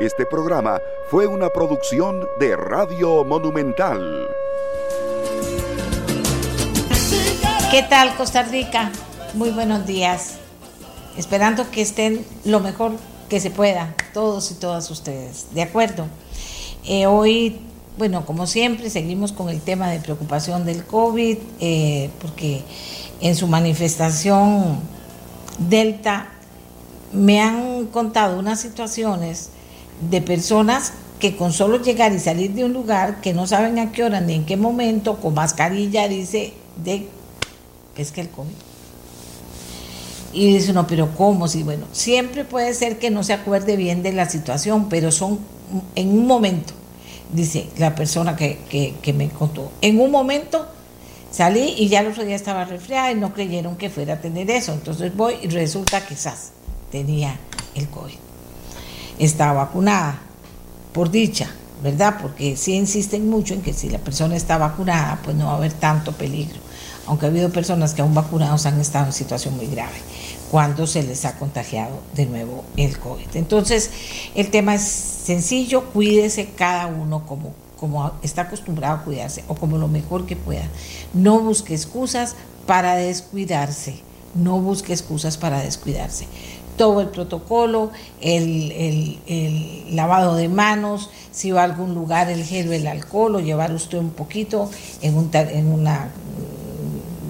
[0.00, 4.26] Este programa fue una producción de Radio Monumental.
[7.70, 8.90] ¿Qué tal Costa Rica?
[9.34, 10.38] Muy buenos días.
[11.16, 12.94] Esperando que estén lo mejor
[13.28, 15.54] que se pueda, todos y todas ustedes.
[15.54, 16.06] ¿De acuerdo?
[16.84, 17.60] Eh, hoy,
[17.96, 22.64] bueno, como siempre, seguimos con el tema de preocupación del COVID, eh, porque
[23.20, 24.80] en su manifestación
[25.58, 26.32] Delta
[27.12, 29.50] me han contado unas situaciones
[30.00, 33.92] de personas que con solo llegar y salir de un lugar que no saben a
[33.92, 37.08] qué hora ni en qué momento, con mascarilla, dice de
[37.96, 38.52] es que el COVID.
[40.32, 41.46] Y dice uno, pero ¿cómo?
[41.46, 45.38] Si bueno, siempre puede ser que no se acuerde bien de la situación, pero son
[45.94, 46.74] en un momento,
[47.32, 48.58] dice la persona que,
[49.00, 50.66] que me contó, en un momento
[51.30, 54.50] salí y ya el otro día estaba resfriada y no creyeron que fuera a tener
[54.50, 54.72] eso.
[54.72, 56.50] Entonces voy y resulta que quizás
[56.90, 57.38] tenía
[57.74, 58.23] el COVID.
[59.18, 60.18] Estaba vacunada,
[60.92, 61.48] por dicha,
[61.82, 62.16] ¿verdad?
[62.20, 65.56] Porque sí insisten mucho en que si la persona está vacunada, pues no va a
[65.56, 66.64] haber tanto peligro
[67.06, 69.96] aunque ha habido personas que aún vacunados han estado en situación muy grave
[70.50, 73.26] cuando se les ha contagiado de nuevo el COVID.
[73.34, 73.90] Entonces,
[74.34, 79.78] el tema es sencillo, cuídese cada uno como, como está acostumbrado a cuidarse o como
[79.78, 80.68] lo mejor que pueda.
[81.12, 82.36] No busque excusas
[82.66, 84.00] para descuidarse,
[84.34, 86.26] no busque excusas para descuidarse.
[86.76, 89.18] Todo el protocolo, el,
[89.90, 93.98] lavado de manos, si va a algún lugar el gel el alcohol o llevar usted
[93.98, 94.70] un poquito
[95.02, 96.10] en, un, en una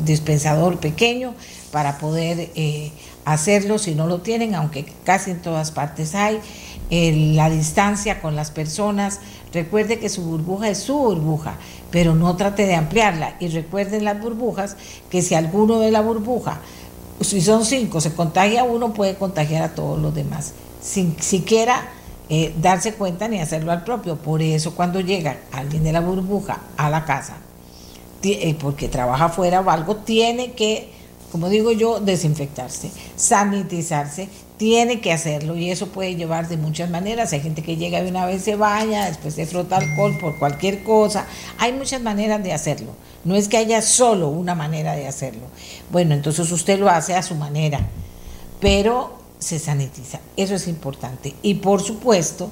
[0.04, 1.34] dispensador pequeño
[1.70, 2.92] para poder eh,
[3.24, 6.40] hacerlo si no lo tienen, aunque casi en todas partes hay.
[6.90, 9.20] la distancia con las personas,
[9.52, 11.56] recuerde que su burbuja es su burbuja,
[11.90, 13.36] pero no trate de ampliarla.
[13.40, 14.76] Y recuerden las burbujas
[15.10, 16.60] que si alguno de la burbuja,
[17.20, 21.88] si son cinco, se contagia uno, puede contagiar a todos los demás, sin siquiera
[22.28, 24.16] eh, darse cuenta ni hacerlo al propio.
[24.16, 27.36] Por eso cuando llega alguien de la burbuja a la casa,
[28.22, 30.90] eh, porque trabaja fuera o algo, tiene que,
[31.30, 37.32] como digo yo, desinfectarse, sanitizarse, tiene que hacerlo y eso puede llevar de muchas maneras.
[37.32, 40.82] Hay gente que llega y una vez se baña, después se frota alcohol por cualquier
[40.82, 41.26] cosa.
[41.58, 42.92] Hay muchas maneras de hacerlo.
[43.24, 45.42] No es que haya solo una manera de hacerlo.
[45.90, 47.80] Bueno, entonces usted lo hace a su manera,
[48.60, 50.20] pero se sanitiza.
[50.36, 51.34] Eso es importante.
[51.42, 52.50] Y por supuesto,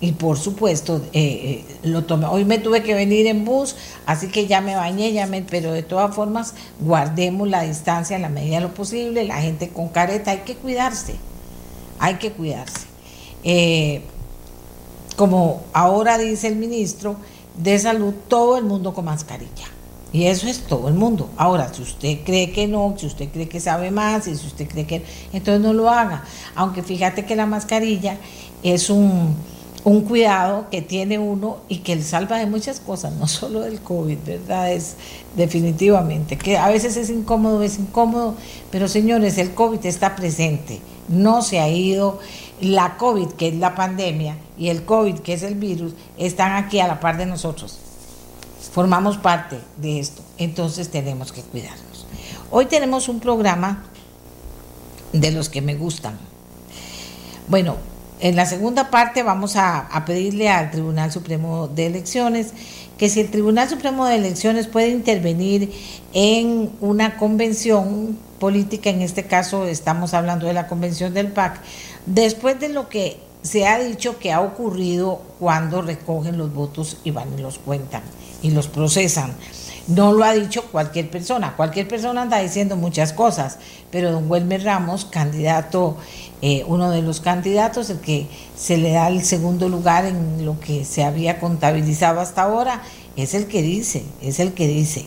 [0.00, 2.26] y por supuesto eh, eh, lo tomé.
[2.26, 5.72] Hoy me tuve que venir en bus, así que ya me bañé, ya me, pero
[5.72, 9.24] de todas formas guardemos la distancia en la medida de lo posible.
[9.24, 11.16] La gente con careta hay que cuidarse,
[12.00, 12.86] hay que cuidarse.
[13.44, 14.02] Eh,
[15.16, 17.16] como ahora dice el ministro
[17.56, 19.66] de salud, todo el mundo con mascarilla.
[20.12, 21.30] Y eso es todo el mundo.
[21.36, 24.66] Ahora, si usted cree que no, si usted cree que sabe más, y si usted
[24.66, 25.04] cree que...
[25.32, 26.24] Entonces no lo haga.
[26.56, 28.16] Aunque fíjate que la mascarilla
[28.64, 29.36] es un
[29.84, 33.80] un cuidado que tiene uno y que le salva de muchas cosas, no solo del
[33.80, 34.72] COVID, ¿verdad?
[34.72, 34.96] Es
[35.36, 38.34] definitivamente, que a veces es incómodo, es incómodo,
[38.70, 42.18] pero señores, el COVID está presente, no se ha ido.
[42.60, 46.78] La COVID, que es la pandemia, y el COVID, que es el virus, están aquí
[46.78, 47.78] a la par de nosotros.
[48.72, 52.06] Formamos parte de esto, entonces tenemos que cuidarnos.
[52.50, 53.84] Hoy tenemos un programa
[55.14, 56.18] de los que me gustan.
[57.48, 57.76] Bueno,
[58.20, 62.52] en la segunda parte vamos a, pedirle al Tribunal Supremo de Elecciones
[62.98, 65.72] que si el Tribunal Supremo de Elecciones puede intervenir
[66.12, 71.60] en una convención política, en este caso estamos hablando de la convención del PAC,
[72.04, 77.10] después de lo que se ha dicho que ha ocurrido cuando recogen los votos y
[77.10, 78.02] van y los cuentan
[78.42, 79.34] y los procesan.
[79.88, 83.58] No lo ha dicho cualquier persona, cualquier persona anda diciendo muchas cosas,
[83.90, 85.96] pero don Wilmer Ramos, candidato,
[86.42, 90.60] eh, uno de los candidatos, el que se le da el segundo lugar en lo
[90.60, 92.82] que se había contabilizado hasta ahora,
[93.16, 95.06] es el que dice, es el que dice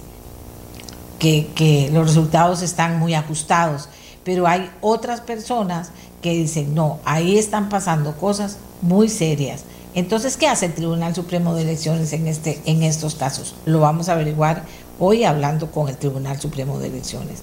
[1.19, 3.90] que, que los resultados están muy ajustados,
[4.23, 5.91] pero hay otras personas
[6.22, 9.64] que dicen, no, ahí están pasando cosas muy serias
[9.95, 13.55] entonces, ¿qué hace el Tribunal Supremo de Elecciones en, este, en estos casos?
[13.66, 14.63] Lo vamos a averiguar
[14.99, 17.40] hoy hablando con el Tribunal Supremo de Elecciones.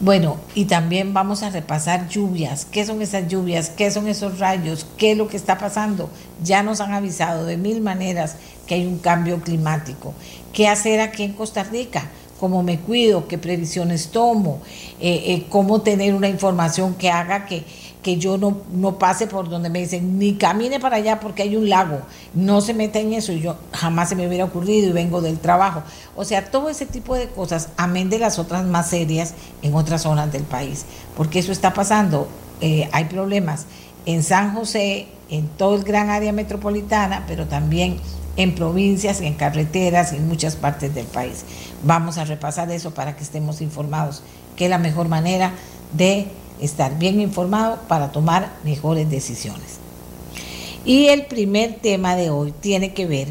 [0.00, 2.64] Bueno, y también vamos a repasar lluvias.
[2.64, 3.68] ¿Qué son esas lluvias?
[3.68, 4.86] ¿Qué son esos rayos?
[4.96, 6.08] ¿Qué es lo que está pasando?
[6.42, 8.36] Ya nos han avisado de mil maneras
[8.66, 10.14] que hay un cambio climático.
[10.54, 12.08] ¿Qué hacer aquí en Costa Rica?
[12.40, 13.28] ¿Cómo me cuido?
[13.28, 14.62] ¿Qué previsiones tomo?
[15.00, 17.64] Eh, eh, ¿Cómo tener una información que haga que
[18.02, 21.56] que yo no, no pase por donde me dicen, ni camine para allá porque hay
[21.56, 22.00] un lago,
[22.34, 25.38] no se meta en eso, y yo jamás se me hubiera ocurrido y vengo del
[25.38, 25.82] trabajo.
[26.16, 30.02] O sea, todo ese tipo de cosas, amén de las otras más serias en otras
[30.02, 30.84] zonas del país,
[31.16, 32.28] porque eso está pasando,
[32.60, 33.66] eh, hay problemas
[34.06, 37.98] en San José, en todo el gran área metropolitana, pero también
[38.36, 41.44] en provincias, en carreteras en muchas partes del país.
[41.82, 44.22] Vamos a repasar eso para que estemos informados,
[44.56, 45.52] que es la mejor manera
[45.92, 46.28] de
[46.60, 49.78] estar bien informado para tomar mejores decisiones.
[50.84, 53.28] Y el primer tema de hoy tiene que ver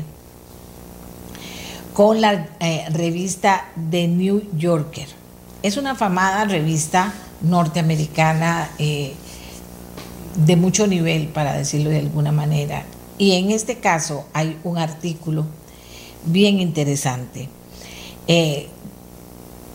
[1.94, 5.08] con la eh, revista The New Yorker.
[5.64, 9.14] Es una famada revista norteamericana eh,
[10.36, 12.84] de mucho nivel, para decirlo de alguna manera.
[13.18, 15.46] Y en este caso hay un artículo
[16.26, 17.50] bien interesante
[18.28, 18.70] eh,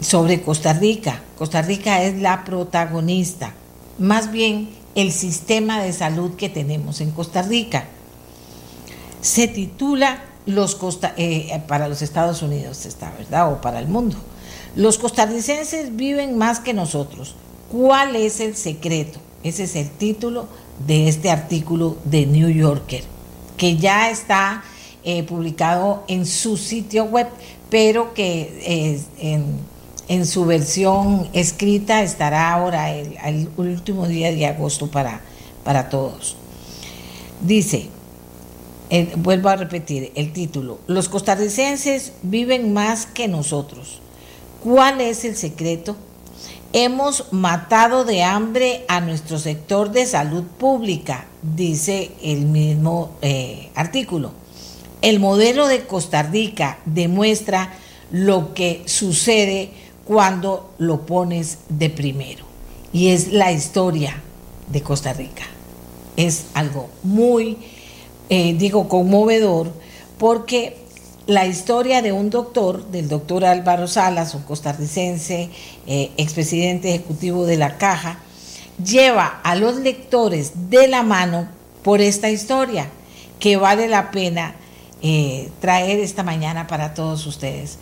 [0.00, 1.22] sobre Costa Rica.
[1.38, 3.52] Costa Rica es la protagonista,
[3.98, 7.86] más bien el sistema de salud que tenemos en Costa Rica.
[9.20, 13.52] Se titula los Costa, eh, para los Estados Unidos, está, ¿verdad?
[13.52, 14.16] O para el mundo.
[14.76, 17.34] Los costarricenses viven más que nosotros.
[17.70, 19.20] ¿Cuál es el secreto?
[19.42, 20.48] Ese es el título
[20.86, 23.04] de este artículo de New Yorker,
[23.56, 24.64] que ya está
[25.04, 27.28] eh, publicado en su sitio web,
[27.70, 29.58] pero que en,
[30.26, 35.20] su versión escrita estará ahora el, último día de agosto para,
[35.64, 36.36] para todos.
[37.40, 37.88] Dice,
[39.16, 44.00] vuelvo a repetir el título, los costarricenses viven más que nosotros.
[44.62, 45.96] ¿Cuál es el secreto?
[46.72, 54.32] Hemos matado de hambre a nuestro sector de salud pública, dice el mismo eh, artículo.
[55.00, 57.74] El modelo de Costa Rica demuestra
[58.10, 59.70] lo que sucede
[60.04, 62.44] cuando lo pones de primero.
[62.92, 64.22] Y es la historia
[64.68, 65.44] de Costa Rica.
[66.16, 67.58] Es algo muy,
[68.28, 69.72] eh, digo, conmovedor,
[70.18, 70.76] porque
[71.26, 75.50] la historia de un doctor, del doctor Álvaro Salas, un costarricense,
[75.86, 78.18] eh, expresidente ejecutivo de la Caja,
[78.82, 81.48] lleva a los lectores de la mano
[81.82, 82.88] por esta historia
[83.38, 84.56] que vale la pena
[85.02, 87.78] eh, traer esta mañana para todos ustedes.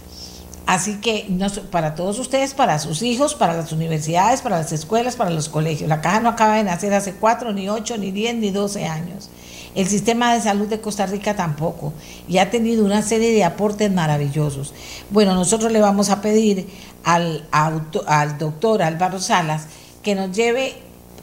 [0.66, 1.26] Así que
[1.70, 5.88] para todos ustedes, para sus hijos, para las universidades, para las escuelas, para los colegios.
[5.88, 9.28] La caja no acaba de nacer hace cuatro, ni ocho, ni diez, ni doce años.
[9.74, 11.92] El sistema de salud de Costa Rica tampoco.
[12.28, 14.72] Y ha tenido una serie de aportes maravillosos.
[15.10, 16.68] Bueno, nosotros le vamos a pedir
[17.04, 19.66] al, al doctor Álvaro Salas
[20.02, 20.74] que nos lleve,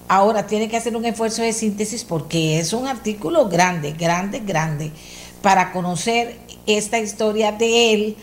[0.08, 4.92] ahora tiene que hacer un esfuerzo de síntesis porque es un artículo grande, grande, grande,
[5.42, 8.18] para conocer esta historia de él,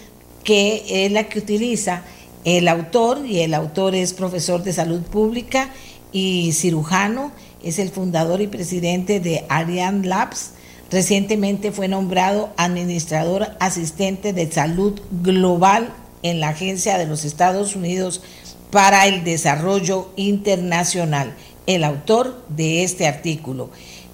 [0.47, 2.03] que es la que utiliza
[2.45, 5.71] el autor, y el autor es profesor de salud pública
[6.13, 7.33] y cirujano
[7.65, 10.53] es el fundador y presidente de Ariane Labs.
[10.89, 18.23] Recientemente fue nombrado administrador asistente de salud global en la Agencia de los Estados Unidos
[18.71, 21.35] para el Desarrollo Internacional,
[21.67, 23.71] el autor de este artículo,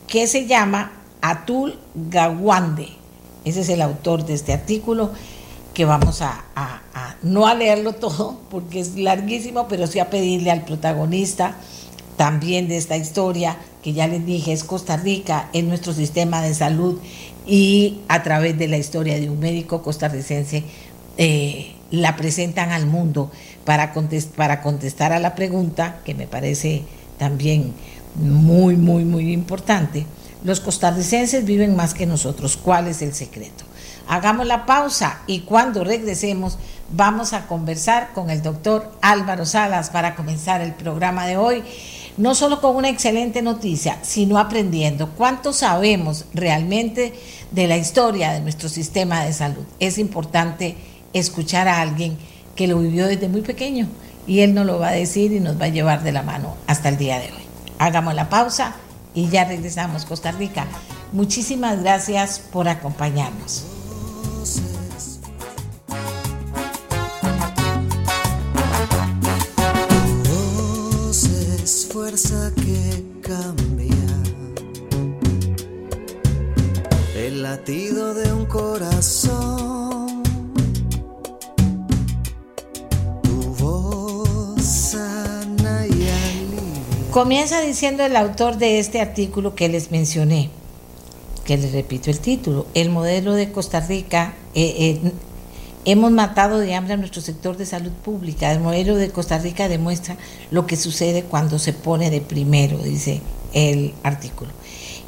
[0.08, 2.88] que se llama Atul Gawande.
[3.44, 5.10] Ese es el autor de este artículo
[5.74, 6.44] que vamos a,
[7.22, 11.56] no a leerlo todo porque es larguísimo, pero sí a pedirle al protagonista
[12.16, 16.54] también de esta historia, que ya les dije, es Costa Rica, es nuestro sistema de
[16.54, 17.00] salud
[17.46, 20.62] y a través de la historia de un médico costarricense
[21.16, 23.30] eh, la presentan al mundo
[23.64, 23.92] para,
[24.36, 26.82] para contestar a la pregunta que me parece
[27.18, 27.72] también
[28.14, 30.06] muy, muy, muy importante.
[30.44, 32.56] Los costarricenses viven más que nosotros.
[32.56, 33.64] ¿Cuál es el secreto?
[34.12, 36.58] Hagamos la pausa y cuando regresemos
[36.90, 41.64] vamos a conversar con el doctor Álvaro Salas para comenzar el programa de hoy
[42.18, 47.14] no solo con una excelente noticia, sino aprendiendo cuánto sabemos realmente
[47.52, 49.64] de la historia de nuestro sistema de salud.
[49.80, 50.76] Es importante
[51.14, 52.18] escuchar a alguien
[52.54, 53.88] que lo vivió desde muy pequeño
[54.26, 56.54] y él nos lo va a decir y nos va a llevar de la mano
[56.66, 57.44] hasta el día de hoy.
[57.78, 58.74] Hagamos la pausa
[59.14, 60.66] y ya regresamos Costa Rica.
[61.12, 63.71] Muchísimas gracias por acompañarnos.
[71.92, 73.86] Fuerza que cambia
[77.16, 80.22] el latido de un corazón.
[83.22, 87.10] Tu voz sana y alivia.
[87.10, 90.50] Comienza diciendo el autor de este artículo que les mencioné,
[91.44, 94.34] que les repito el título, el modelo de Costa Rica.
[94.54, 95.12] Eh, eh,
[95.84, 98.52] Hemos matado de hambre a nuestro sector de salud pública.
[98.52, 100.16] El modelo de Costa Rica demuestra
[100.52, 103.20] lo que sucede cuando se pone de primero, dice
[103.52, 104.52] el artículo.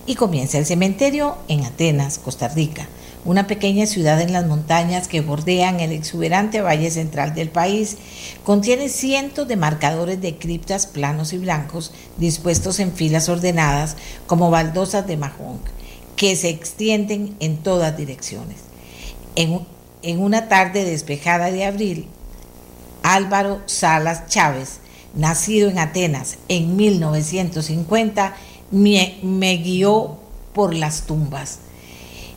[0.05, 2.89] Y comienza el cementerio en Atenas, Costa Rica.
[3.25, 7.97] una pequeña ciudad en las montañas que bordean el exuberante valle central del país.
[8.45, 15.07] Contiene cientos de marcadores de criptas planos y blancos dispuestos en filas ordenadas como baldosas
[15.07, 15.61] de mahón,
[16.17, 18.59] que se extienden en todas direcciones.
[19.37, 19.61] En,
[20.03, 22.07] en una tarde despejada de abril,
[23.03, 24.79] Álvaro Salas Chávez,
[25.15, 28.35] nacido en Atenas en 1950,
[28.71, 30.19] me, guió
[30.53, 31.59] por las tumbas.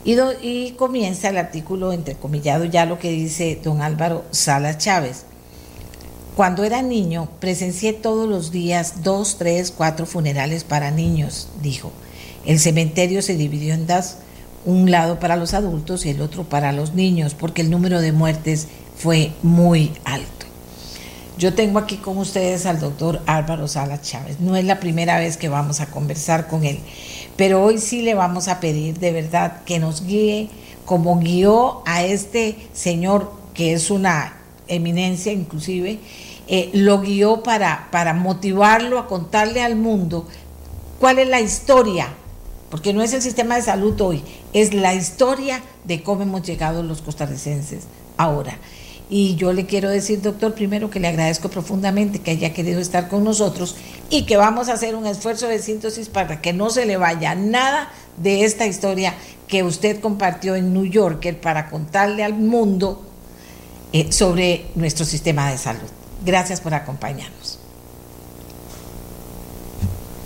[0.04, 5.24] Y, do, y, comienza el artículo entrecomillado ya lo que dice don Álvaro Salas Chávez.
[6.36, 11.92] Cuando era niño presencié todos los días dos, tres, cuatro funerales para niños, dijo.
[12.48, 14.16] El cementerio se dividió en dos,
[14.66, 18.14] un lado para los adultos y el otro para los niños, porque el número de
[18.14, 20.46] muertes fue muy alto.
[21.38, 24.40] Yo tengo aquí con ustedes al doctor Álvaro Salas Chávez.
[24.40, 26.80] No es la primera vez que vamos a conversar con él,
[27.36, 30.50] pero hoy sí le vamos a pedir de verdad que nos guíe
[30.86, 34.38] como guió a este señor que es una
[34.70, 36.00] eminencia inclusive,
[36.48, 40.26] eh, lo guió para, para motivarlo a contarle al mundo
[40.98, 42.08] cuál es la historia,
[42.70, 46.84] porque no es el sistema de salud hoy, es la historia de cómo hemos llegado
[46.84, 47.84] los costarricenses
[48.18, 48.58] ahora.
[49.10, 53.08] Y yo le quiero decir, doctor, primero que le agradezco profundamente que haya querido estar
[53.08, 53.78] con nosotros
[54.10, 57.34] y que vamos a hacer un esfuerzo de síntesis para que no se le vaya
[57.34, 59.14] nada de esta historia
[59.48, 63.02] que usted compartió en New Yorker para contarle al mundo
[63.94, 65.88] eh, sobre nuestro sistema de salud.
[66.26, 67.60] Gracias por acompañarnos.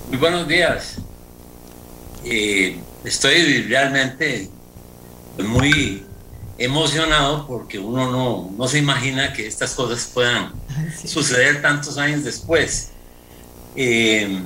[0.09, 0.97] Muy buenos días.
[2.23, 4.49] Eh, estoy realmente
[5.39, 6.03] muy
[6.57, 10.53] emocionado porque uno no, no, se imagina que estas cosas puedan
[10.99, 11.07] sí.
[11.07, 12.91] suceder tantos años después.
[13.75, 14.43] Eh,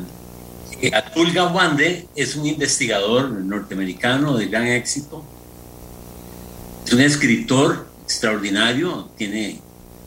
[0.94, 5.24] Atul Gawande es un investigador norteamericano de gran éxito,
[6.86, 9.62] es un escritor extraordinario, tiene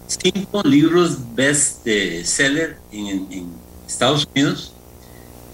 [0.07, 1.85] cinco libros best
[2.25, 3.49] seller en, en
[3.87, 4.73] Estados Unidos,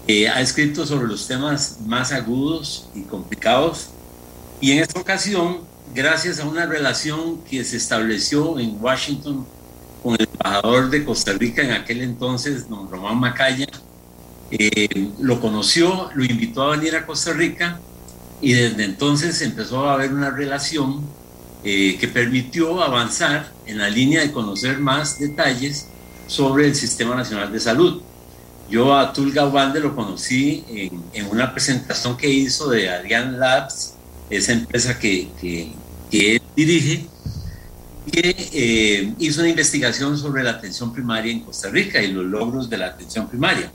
[0.07, 3.89] eh, ha escrito sobre los temas más agudos y complicados
[4.61, 5.59] y en esta ocasión
[5.93, 9.45] gracias a una relación que se estableció en Washington
[10.03, 13.67] con el embajador de Costa Rica en aquel entonces, don Román Macaya,
[14.51, 17.79] eh, lo conoció, lo invitó a venir a Costa Rica
[18.41, 21.01] y desde entonces empezó a haber una relación
[21.63, 25.87] eh, que permitió avanzar en la línea de conocer más detalles
[26.27, 28.03] sobre el Sistema Nacional de Salud.
[28.69, 30.63] Yo a Tulga Wande lo conocí
[31.13, 33.93] en, una presentación que hizo de Adrian Labs,
[34.29, 35.27] esa empresa que,
[36.09, 37.05] que, dirige,
[38.11, 42.69] que eh, hizo una investigación sobre la atención primaria en Costa Rica y los logros
[42.69, 43.71] de la atención primaria.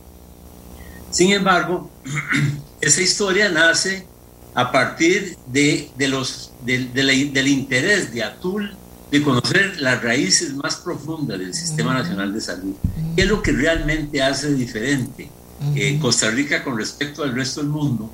[1.11, 1.90] Sin embargo,
[2.80, 4.06] esa historia nace
[4.54, 8.76] a partir de, del interés de Atul
[9.11, 12.75] de conocer las raíces más profundas del Sistema Nacional de Salud.
[13.17, 15.31] ¿Qué es lo que realmente hace diferente
[15.75, 18.11] eh, Costa Rica con respecto al resto del mundo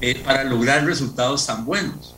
[0.00, 2.14] eh, para lograr resultados tan buenos?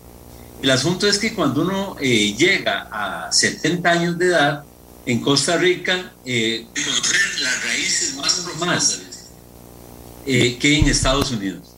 [0.63, 4.65] El asunto es que cuando uno eh, llega a 70 años de edad,
[5.07, 9.01] en Costa Rica, conocer las raíces más profundas
[10.27, 11.75] que en Estados Unidos.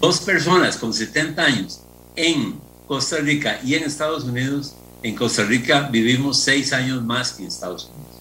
[0.00, 1.80] Dos personas con 70 años
[2.16, 7.42] en Costa Rica y en Estados Unidos, en Costa Rica vivimos seis años más que
[7.42, 8.20] en Estados Unidos.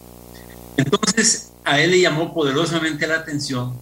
[0.78, 3.74] Entonces, a él le llamó poderosamente la atención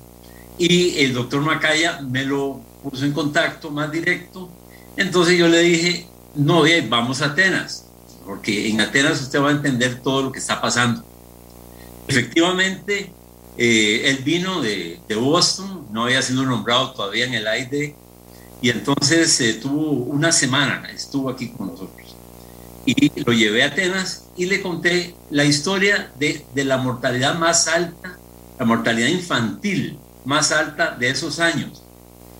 [0.57, 4.49] y el doctor Macaya me lo puso en contacto más directo
[4.97, 7.85] entonces yo le dije, no, bien, vamos a Atenas,
[8.25, 11.05] porque en Atenas usted va a entender todo lo que está pasando.
[12.07, 13.13] Efectivamente,
[13.57, 17.93] eh, él vino de, Boston, no había sido nombrado todavía en el AID,
[18.59, 22.06] y entonces eh, tuvo una semana, estuvo aquí con nosotros.
[22.87, 27.67] Y lo llevé a Atenas y le conté la historia de, de la mortalidad más
[27.67, 28.17] alta,
[28.57, 31.83] la mortalidad infantil más alta de esos años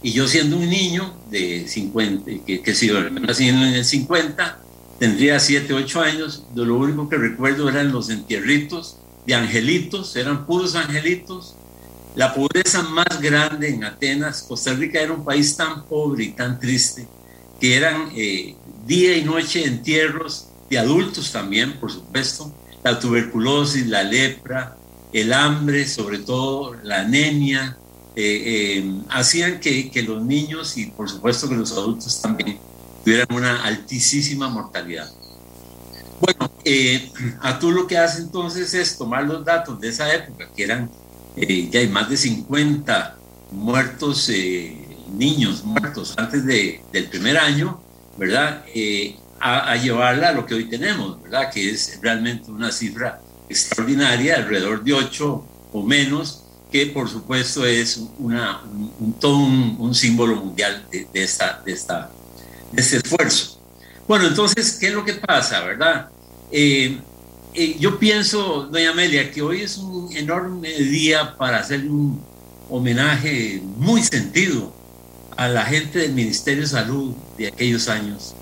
[0.04, 4.60] y yo siendo un niño de 50, que, que si nací en el 50,
[5.00, 10.46] tendría 7, 8 años, de lo único que recuerdo eran los entierritos de angelitos, eran
[10.46, 11.56] puros angelitos.
[12.16, 16.60] La pobreza más grande en Atenas, Costa Rica era un país tan pobre y tan
[16.60, 17.08] triste,
[17.60, 18.56] que eran eh,
[18.88, 22.54] día y noche entierros de adultos también, por supuesto,
[22.84, 24.78] la tuberculosis, la lepra,
[25.14, 27.78] el hambre, sobre todo la anemia,
[28.16, 32.58] eh, eh, hacían que, los niños y por supuesto que los adultos también
[33.04, 35.10] tuvieran una altísima mortalidad.
[36.20, 40.50] Bueno, eh, a tú lo que hace entonces es tomar los datos de esa época,
[40.56, 40.90] que eran
[41.36, 43.18] eh, ya hay más de 50
[43.52, 44.32] muertos,
[45.14, 47.80] niños muertos antes de, del primer año,
[48.18, 48.64] ¿verdad?
[48.74, 51.52] Eh, a, llevarla a lo que hoy tenemos, ¿verdad?
[51.52, 58.02] Que es realmente una cifra extraordinaria, alrededor de 8 o menos, que por supuesto es
[58.20, 58.62] una,
[59.00, 62.10] un, todo un, símbolo mundial de, esta, de, esta,
[62.72, 63.62] de este esfuerzo.
[64.08, 66.10] Bueno, entonces, ¿qué es lo que pasa, verdad?
[66.52, 67.00] Eh,
[67.54, 72.22] eh, yo pienso, doña Amelia, que hoy es un enorme día para hacer un
[72.70, 74.74] homenaje muy sentido
[75.36, 78.34] a la gente del Ministerio de Salud de aquellos años.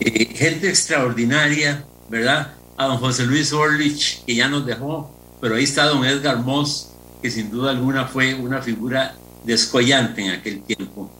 [0.00, 2.54] Eh, gente extraordinaria, ¿verdad?
[2.76, 5.10] A don José Luis Orlich, que ya nos dejó,
[5.40, 6.88] pero ahí está don Edgar Moss,
[7.22, 11.10] que sin duda alguna fue una figura descollante en aquel tiempo.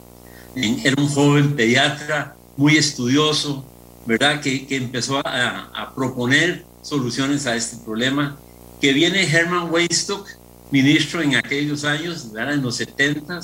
[0.55, 3.65] Era un joven pediatra muy estudioso,
[4.07, 4.41] ¿verdad?
[4.41, 8.39] Que, que empezó a, a, proponer soluciones a este problema.
[8.81, 10.27] Que viene Herman Weinstock,
[10.71, 12.55] ministro en aquellos años, ¿verdad?
[12.55, 13.41] en los 70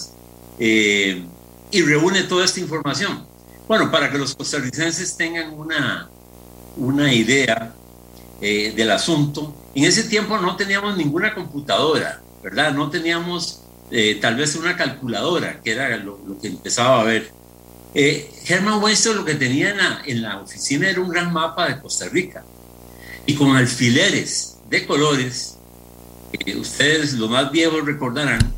[0.59, 1.23] eh,
[1.71, 3.27] y reúne toda esta información.
[3.69, 6.09] Bueno, para que los costarricenses tengan una,
[6.77, 7.75] una idea
[8.41, 12.73] eh, del asunto, en ese tiempo no teníamos ninguna computadora, ¿verdad?
[12.73, 17.33] No teníamos eh, tal vez una calculadora, que era lo, que empezaba a ver.
[17.93, 21.81] Eh, Germán lo que tenía en la, en la oficina era un gran mapa de
[21.81, 22.45] Costa Rica
[23.27, 25.57] y con alfileres de colores,
[26.57, 28.53] ustedes los más viejos recordarán,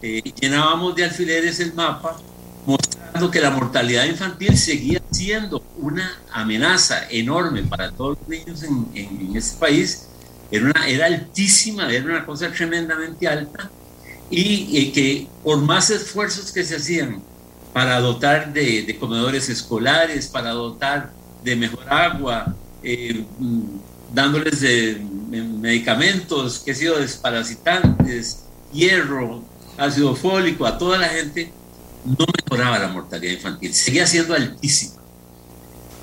[0.00, 2.16] llenábamos de alfileres el mapa
[2.64, 8.88] mostrando que la mortalidad infantil seguía siendo una amenaza enorme para todos los niños en,
[8.94, 10.08] en, este país.
[10.50, 13.70] Era, una, era altísima, era una cosa tremendamente alta
[14.30, 17.22] y, que por más esfuerzos que se hacían
[17.72, 23.62] para dotar de, de comedores escolares, para dotar de mejor agua, eh, mm,
[24.12, 29.42] dándoles de, medicamentos, que sido desparasitantes, hierro,
[29.76, 31.52] ácido fólico a toda la gente,
[32.04, 35.02] no mejoraba la mortalidad infantil, seguía siendo altísima.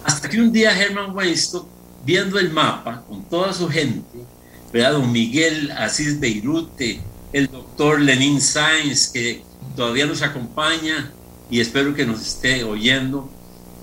[0.03, 1.67] Hasta que un día Herman Weinstock,
[2.03, 4.25] viendo el mapa con toda su gente,
[4.73, 4.93] ¿verdad?
[4.93, 7.01] don Miguel Asís Beirute,
[7.33, 9.43] el doctor Lenin Sainz, que
[9.75, 11.11] todavía nos acompaña
[11.49, 13.29] y espero que nos esté oyendo,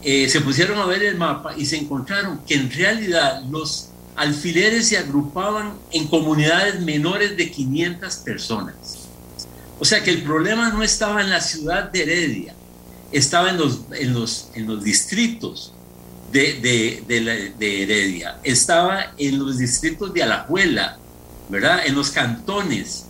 [0.02, 4.88] eh, se pusieron a ver el mapa y se encontraron que en realidad los alfileres
[4.88, 8.97] se agrupaban en comunidades menores de 500 personas.
[9.80, 12.54] O sea que el problema no estaba en la ciudad de Heredia,
[13.12, 15.72] estaba en los, en los, en los distritos
[16.32, 16.54] de,
[17.58, 20.98] de, Heredia, estaba en los distritos de Alajuela,
[21.48, 21.86] ¿verdad?
[21.86, 23.06] En los cantones,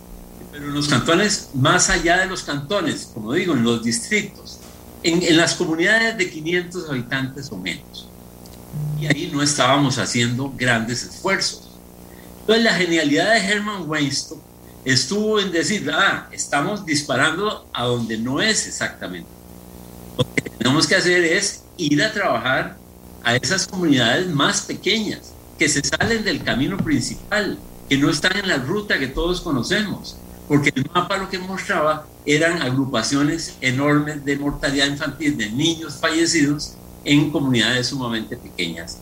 [0.51, 4.59] pero en los cantones más allá de los cantones, como digo, en los distritos,
[5.01, 8.07] en, en las comunidades de 500 habitantes o menos.
[9.01, 11.69] Y ahí no estábamos haciendo grandes esfuerzos.
[12.41, 14.48] Entonces la genialidad de Herman Weinstock
[14.85, 19.29] estuvo en decir, ah, estamos disparando a donde no es exactamente.
[20.17, 22.77] Lo que tenemos que hacer es ir a trabajar
[23.23, 27.57] a esas comunidades más pequeñas, que se salen del camino principal,
[27.89, 32.07] que no están en la ruta que todos conocemos, porque el mapa lo que mostraba
[32.25, 38.97] eran agrupaciones enormes de mortalidad infantil de niños fallecidos en comunidades sumamente pequeñas.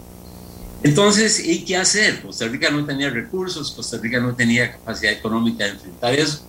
[0.83, 2.21] Entonces, ¿y qué hacer?
[2.21, 6.45] Costa Rica no tenía recursos, Costa Rica no tenía capacidad económica de enfrentar eso.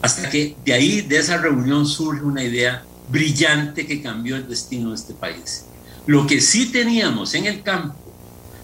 [0.00, 4.90] Hasta que de ahí, de esa reunión, surge una idea brillante que cambió el destino
[4.90, 5.64] de este país.
[6.06, 7.96] Lo que sí teníamos en el campo,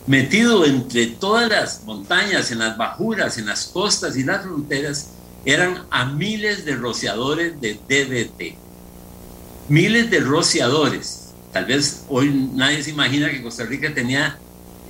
[0.06, 5.10] metido entre todas las montañas, en las bajuras, en las costas y las fronteras,
[5.44, 8.56] eran a miles de rociadores de DDT.
[9.68, 11.34] Miles de rociadores.
[11.52, 14.38] Tal vez hoy nadie se imagina que Costa Rica tenía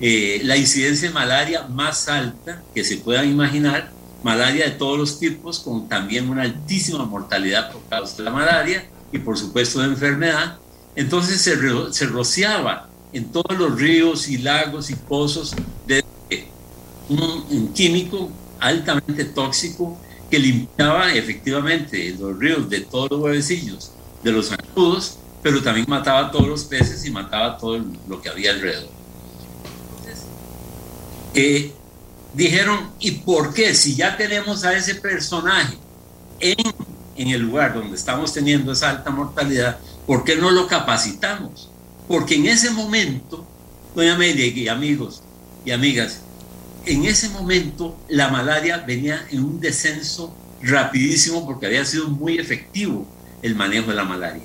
[0.01, 3.91] eh, la incidencia de malaria más alta que se puedan imaginar,
[4.23, 8.87] malaria de todos los tipos, con también una altísima mortalidad por causa de la malaria
[9.13, 10.59] y por supuesto de enfermedad.
[10.95, 11.57] Entonces se,
[11.93, 15.55] se rociaba en todos los ríos y lagos y pozos
[15.87, 16.05] de
[17.09, 18.31] un, químico
[18.61, 19.99] altamente tóxico
[20.31, 26.27] que limpiaba efectivamente los ríos de todos los huevecillos de los zancudos, pero también mataba
[26.27, 28.98] a todos los peces y mataba todo lo que había alrededor
[32.35, 33.75] dijeron, ¿y por qué?
[33.75, 35.77] Si ya tenemos a ese personaje
[36.41, 41.71] en, el lugar donde estamos teniendo esa alta mortalidad, ¿por qué no lo capacitamos?
[42.07, 43.47] Porque en ese momento,
[43.95, 45.23] doña Amelia y amigos
[45.65, 46.21] y amigas,
[46.87, 53.07] en ese momento la malaria venía en un descenso rapidísimo porque había sido muy efectivo
[53.43, 54.45] el manejo de la malaria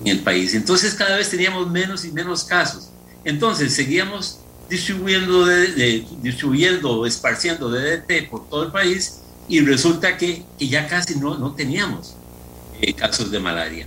[0.00, 0.54] en el país.
[0.54, 2.90] Entonces cada vez teníamos menos y menos casos.
[3.24, 4.39] Entonces seguíamos
[4.70, 10.86] distribuyendo, de, distribuyendo o esparciendo DDT por todo el país y resulta que, que ya
[10.86, 12.14] casi no, no teníamos
[12.80, 13.86] eh, casos de malaria.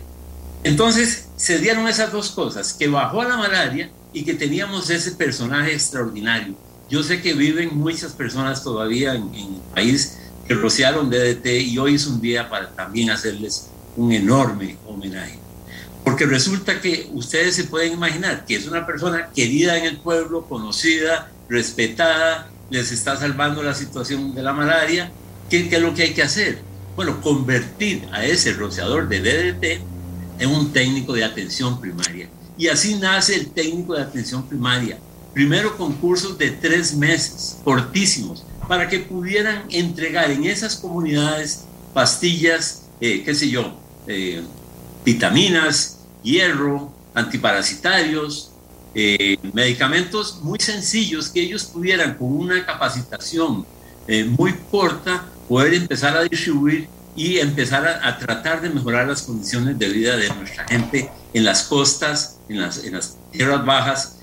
[0.64, 5.74] Entonces se dieron esas dos cosas, que bajó la malaria y que teníamos ese personaje
[5.74, 6.56] extraordinario.
[6.90, 10.18] Yo sé que viven muchas personas todavía en, en el país
[10.48, 15.43] que rociaron DDT y hoy es un día para también hacerles un enorme homenaje.
[16.04, 20.48] Porque resulta que ustedes se pueden imaginar que es una persona querida en el pueblo,
[20.48, 25.12] conocida, respetada, les está salvando la situación de la malaria.
[25.50, 26.60] ¿Qué, es lo que hay que hacer?
[26.96, 29.82] Bueno, convertir a ese rociador de DDT
[30.40, 32.30] en un técnico de atención primaria.
[32.58, 35.00] Y así nace el técnico de atención primaria.
[35.34, 43.24] Primero concursos de tres meses, cortísimos, para que pudieran entregar en esas comunidades pastillas, eh,
[43.24, 44.44] qué sé yo, eh,
[45.04, 48.52] vitaminas, hierro, antiparasitarios,
[48.96, 53.66] eh, medicamentos muy sencillos que ellos pudieran con una capacitación
[54.38, 59.88] muy corta poder empezar a distribuir y empezar a, tratar de mejorar las condiciones de
[59.88, 64.18] vida de nuestra gente en las costas, en las, en las tierras bajas,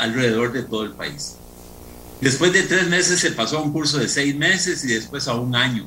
[0.00, 1.36] alrededor de todo el país.
[2.24, 5.34] Después de tres meses se pasó a un curso de seis meses y después a
[5.34, 5.86] un año.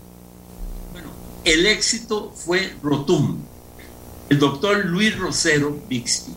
[0.92, 1.10] Bueno,
[1.44, 3.40] el éxito fue rotundo.
[4.30, 6.34] El doctor Luis Rosero Bixby,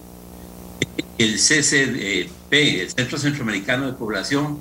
[1.18, 4.58] el CCP, el Centro Centroamericano de Población,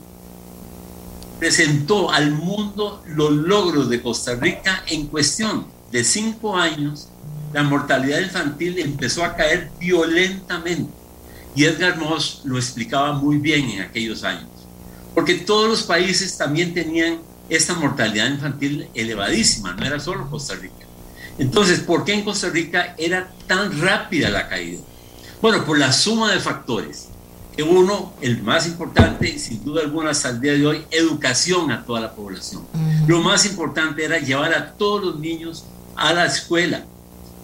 [1.40, 7.10] presentó al mundo los logros de Costa Rica en cuestión de cinco años.
[7.54, 10.92] La mortalidad infantil empezó a caer violentamente
[11.56, 14.50] y Edgar Moss lo explicaba muy bien en aquellos años
[15.20, 20.86] porque todos los países también tenían esta mortalidad infantil elevadísima, no era solo Costa Rica.
[21.40, 24.82] Entonces, ¿por qué en Costa Rica era tan rápida la caída?
[25.42, 27.08] Bueno, por la suma de factores.
[27.56, 31.84] Que uno, el más importante, sin duda alguna hasta el día de hoy, educación a
[31.86, 32.64] toda la población.
[33.08, 36.86] Lo más importante era llevar a todos los niños a la escuela.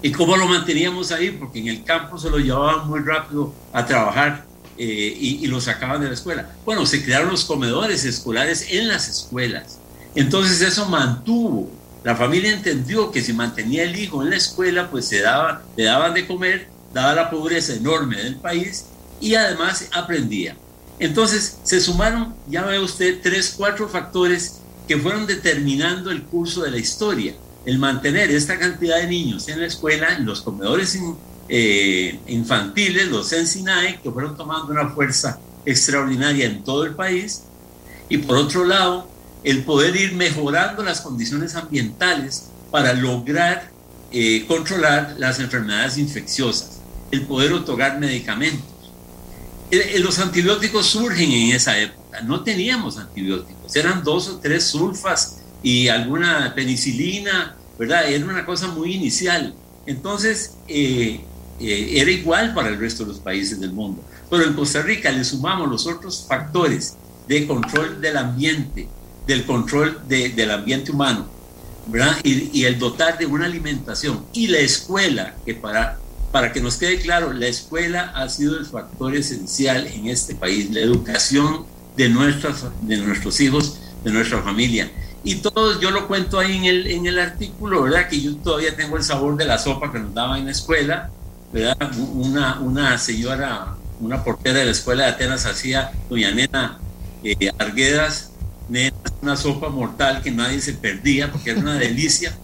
[0.02, 1.32] ¿Y cómo lo manteníamos ahí?
[1.32, 4.46] Porque en el campo se lo llevaban muy rápido a trabajar
[4.78, 6.50] eh, y, los sacaban de la escuela.
[6.66, 9.80] Bueno, se crearon los comedores escolares en las escuelas.
[10.14, 11.70] Entonces eso mantuvo.
[12.06, 15.86] La familia entendió que si mantenía el hijo en la escuela, pues se daba, le
[15.86, 18.86] daban de comer, daba la pobreza enorme del país
[19.20, 20.56] y además aprendía.
[21.00, 26.70] Entonces se sumaron, ya ve usted, tres, cuatro factores que fueron determinando el curso de
[26.70, 27.34] la historia.
[27.65, 31.00] El mantener esta cantidad de niños en la escuela, en los comedores
[31.50, 37.46] eh, infantiles, los Ensinae, que fueron tomando una fuerza extraordinaria en todo el país,
[38.10, 39.10] y por otro lado,
[39.46, 43.70] el poder ir mejorando las condiciones ambientales para lograr
[44.12, 46.80] eh, controlar las enfermedades infecciosas,
[47.12, 48.66] el poder otorgar medicamentos.
[49.72, 55.38] Eh, los antibióticos surgen en esa época, no teníamos antibióticos, eran dos o tres sulfas
[55.62, 58.10] y alguna penicilina, ¿verdad?
[58.10, 59.54] Era una cosa muy inicial.
[59.86, 61.24] Entonces, eh,
[61.60, 64.04] era igual para el resto de los países del mundo.
[64.30, 66.96] Pero en Costa Rica le sumamos los otros factores
[67.28, 68.88] de control del ambiente,
[69.28, 71.28] del control del ambiente humano,
[71.88, 72.18] ¿verdad?
[72.24, 75.98] Y, el dotar de una alimentación y la escuela, que para,
[76.32, 80.72] para que nos quede claro, la escuela ha sido el factor esencial en este país,
[80.72, 84.92] la educación de, nuestras, de nuestros hijos, de nuestra familia.
[85.24, 88.08] Y todo, yo lo cuento ahí en el, en el artículo, ¿verdad?
[88.08, 91.10] Que yo todavía tengo el sabor de la sopa que nos daban en la escuela,
[92.14, 96.80] una, una señora, una portera de la escuela de Atenas hacía, doña Nena
[97.24, 98.32] eh, Arguedas,
[99.21, 102.36] una sopa mortal que nadie se perdía porque era una delicia,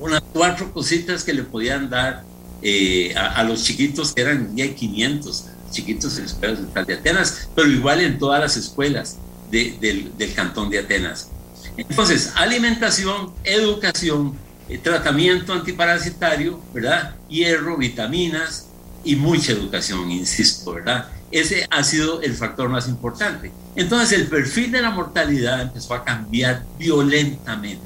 [0.00, 2.24] unas cuatro cositas que le podían dar
[2.62, 8.00] eh, a, los chiquitos que eran ya 500 chiquitos en escuelas de Atenas, pero igual
[8.00, 9.18] en todas las escuelas
[9.50, 11.30] del, del cantón de Atenas.
[11.76, 14.34] Entonces, alimentación, educación,
[14.68, 17.14] eh, tratamiento antiparasitario, ¿verdad?
[17.28, 18.66] Hierro, vitaminas
[19.04, 21.08] y mucha educación, insisto, ¿verdad?
[21.30, 23.52] Ese ha sido el factor más importante.
[23.74, 27.82] Entonces el perfil de la mortalidad empezó a cambiar violentamente.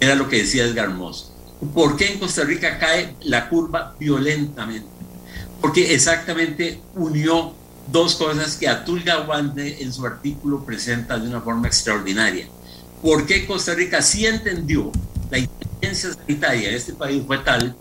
[0.00, 1.32] Era lo que decía Edgar Moss.
[1.72, 4.88] ¿Por qué en Costa Rica cae la curva violentamente?
[5.60, 7.54] Porque exactamente unió
[7.90, 12.48] dos cosas que Atul Gawande en su artículo presenta de una forma extraordinaria.
[13.00, 14.90] ¿Por qué Costa Rica sí entendió
[15.30, 17.76] la sanitaria de este país fue tal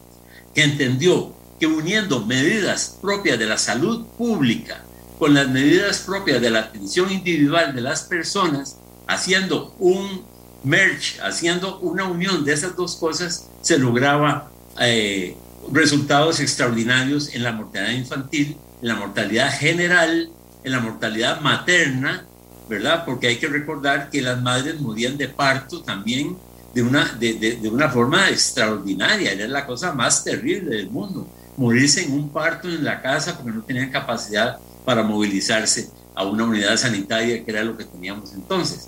[0.53, 4.83] que entendió que uniendo medidas propias de la salud pública
[5.17, 8.75] con las medidas propias de la atención individual de las personas,
[9.07, 10.25] haciendo un
[10.65, 15.37] merge, haciendo una unión de esas dos cosas, se lograba eh,
[15.71, 20.31] resultados extraordinarios en la mortalidad infantil, en la mortalidad general,
[20.65, 22.25] en la mortalidad materna,
[22.67, 23.05] ¿verdad?
[23.05, 26.35] Porque hay que recordar que las madres morían de parto también
[26.73, 31.25] de una, de, de, una forma extraordinaria, era la cosa más terrible del mundo,
[31.57, 36.43] morirse en un parto en la casa porque no tenían capacidad para movilizarse a una
[36.43, 38.87] unidad sanitaria, que era lo que teníamos entonces.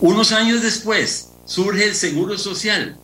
[0.00, 2.96] Unos años después surge el Seguro Social.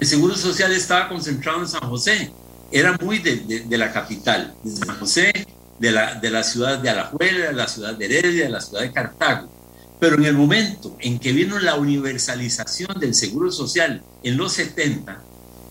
[0.00, 2.30] El Seguro Social estaba concentrado en San José,
[2.70, 5.32] era muy de, de, la capital, de San José,
[5.78, 8.82] de la, de la ciudad de Alajuela, de la ciudad de Heredia, de la ciudad
[8.82, 9.48] de Cartago.
[10.00, 15.22] Pero en el momento en que vino la universalización del Seguro Social en los 70,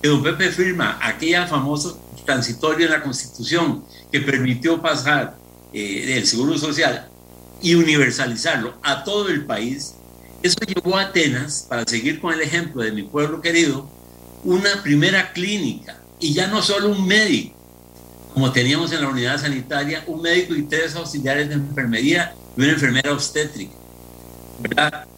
[0.03, 5.37] que don Pepe firma aquella famoso transitorio en la Constitución que permitió pasar
[5.71, 7.07] eh, el Seguro Social
[7.61, 9.95] y universalizarlo a todo el país,
[10.41, 13.89] eso llevó a Atenas, para seguir con el ejemplo de mi pueblo querido,
[14.43, 17.55] una primera clínica y ya no solo un médico,
[18.33, 22.73] como teníamos en la unidad sanitaria, un médico y tres auxiliares de enfermería y una
[22.73, 23.71] enfermera obstétrica.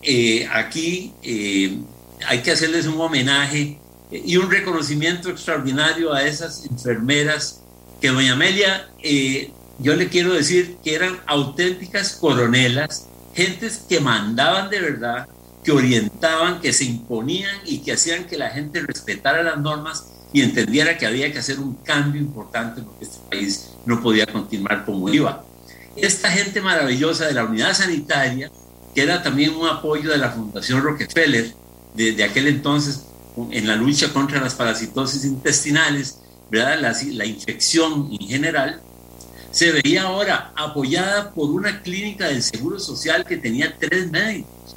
[0.03, 1.79] Eh, aquí eh,
[2.27, 3.79] hay que hacerles un homenaje
[4.23, 7.61] y un reconocimiento extraordinario a esas enfermeras
[7.99, 14.69] que doña Amelia, eh, yo le quiero decir que eran auténticas coronelas, gentes que mandaban
[14.69, 15.27] de verdad,
[15.63, 20.41] que orientaban, que se imponían y que hacían que la gente respetara las normas y
[20.41, 25.09] entendiera que había que hacer un cambio importante porque este país no podía continuar como
[25.09, 25.43] iba.
[25.95, 28.51] Esta gente maravillosa de la unidad sanitaria,
[28.93, 31.53] que era también un apoyo de la Fundación Rockefeller,
[31.95, 33.05] desde aquel entonces
[33.51, 36.19] en la lucha contra las parasitosis intestinales,
[36.49, 36.79] ¿verdad?
[36.79, 38.81] La, la infección en general,
[39.55, 44.75] se veía ahora apoyada por una clínica del Seguro Social que tenía tres médicos.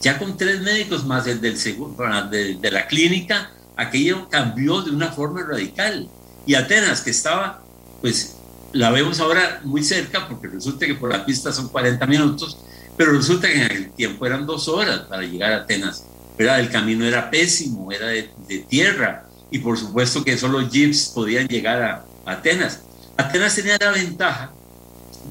[0.00, 1.96] Ya con tres médicos más el del seguro,
[2.30, 6.08] de, la clínica, aquello cambió de una forma radical.
[6.46, 7.64] Y Atenas, que estaba,
[8.00, 8.36] pues
[8.72, 12.56] la vemos ahora muy cerca, porque resulta que por la pista son 40 minutos,
[12.96, 16.04] pero resulta que en aquel tiempo eran dos horas para llegar a Atenas.
[16.40, 18.30] El camino era pésimo, era de,
[18.68, 22.80] tierra y por supuesto que solo jeeps podían llegar a, Atenas.
[23.16, 24.52] Atenas tenía la ventaja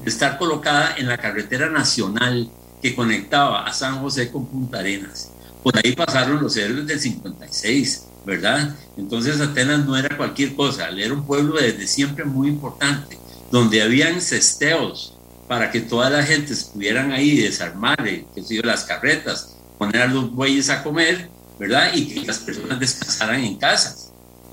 [0.04, 2.48] de estar colocada en la carretera nacional
[2.80, 5.32] que conectaba a San José con Punta Arenas.
[5.64, 8.76] Por ahí pasaron los héroes del 56, ¿verdad?
[8.96, 13.18] Entonces Atenas no era cualquier cosa, era un pueblo desde siempre muy importante,
[13.50, 15.16] donde habían cesteos
[15.48, 20.30] para que toda la gente pudieran ahí desarmar, eh, que las carretas, poner a los
[20.30, 21.92] bueyes a comer, ¿verdad?
[21.94, 24.12] Y que las personas descansaran en casas.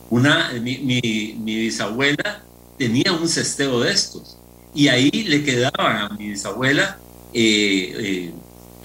[0.10, 2.44] Una, mi, mi, bisabuela
[2.78, 4.38] tenía un cesteo de estos
[4.74, 6.98] y ahí le quedaban a mi bisabuela
[7.34, 8.34] eh, eh,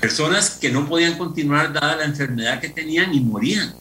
[0.01, 3.73] personas que no podían continuar dada la enfermedad que tenían y morían.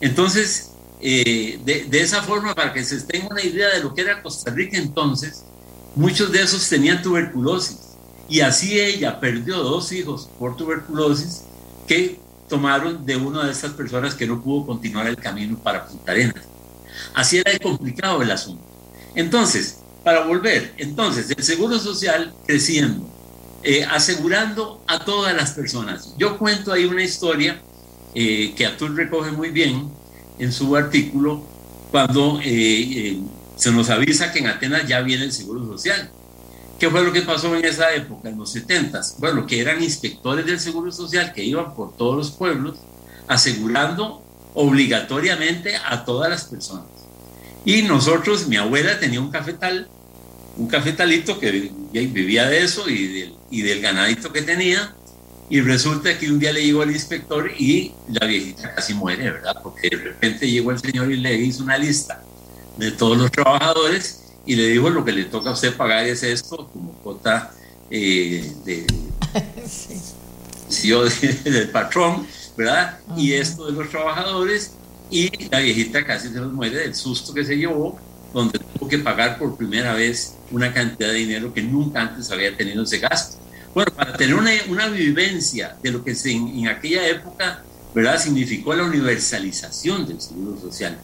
[0.00, 4.02] Entonces, eh, de, de, esa forma, para que se tenga una idea de lo que
[4.02, 5.42] era Costa Rica entonces,
[5.96, 7.78] muchos de esos tenían tuberculosis.
[8.28, 11.42] Y así ella perdió dos hijos por tuberculosis
[11.86, 12.18] que
[12.48, 16.44] tomaron de una de estas personas que no pudo continuar el camino para Punta Arenas.
[17.14, 18.62] Así era complicado el asunto.
[19.14, 23.08] Entonces, para volver, entonces, el Seguro Social creciendo,
[23.62, 26.14] eh, asegurando a todas las personas.
[26.18, 27.60] Yo cuento ahí una historia
[28.14, 29.90] eh, que Atul recoge muy bien
[30.38, 31.42] en su artículo
[31.90, 33.20] cuando eh,
[33.56, 36.10] se nos avisa que en Atenas ya viene el Seguro Social.
[36.78, 39.00] ¿Qué fue lo que pasó en esa época, en los 70?
[39.18, 42.78] Bueno, que eran inspectores del Seguro Social que iban por todos los pueblos
[43.28, 44.22] asegurando
[44.54, 46.86] obligatoriamente a todas las personas.
[47.64, 49.88] Y nosotros, mi abuela tenía un cafetal,
[50.56, 54.94] un cafetalito que vivía de eso y del, y del ganadito que tenía.
[55.48, 59.56] Y resulta que un día le llegó el inspector y la viejita casi muere, ¿verdad?
[59.62, 62.22] Porque de repente llegó el señor y le hizo una lista
[62.76, 66.22] de todos los trabajadores y le dijo lo que le toca a usted pagar es
[66.22, 67.52] esto como cuota
[67.90, 68.86] eh, de,
[69.68, 70.92] sí.
[71.44, 72.98] del patrón, ¿verdad?
[73.16, 74.72] Y esto de los trabajadores
[75.10, 77.98] y la viejita casi se nos muere del susto que se llevó,
[78.32, 82.56] donde tuvo que pagar por primera vez una cantidad de dinero que nunca antes había
[82.56, 83.38] tenido ese gasto.
[83.74, 87.62] Bueno, para tener una, una vivencia de lo que se, en, en aquella época,
[87.94, 88.18] ¿verdad?
[88.18, 90.98] Significó la universalización del seguro social.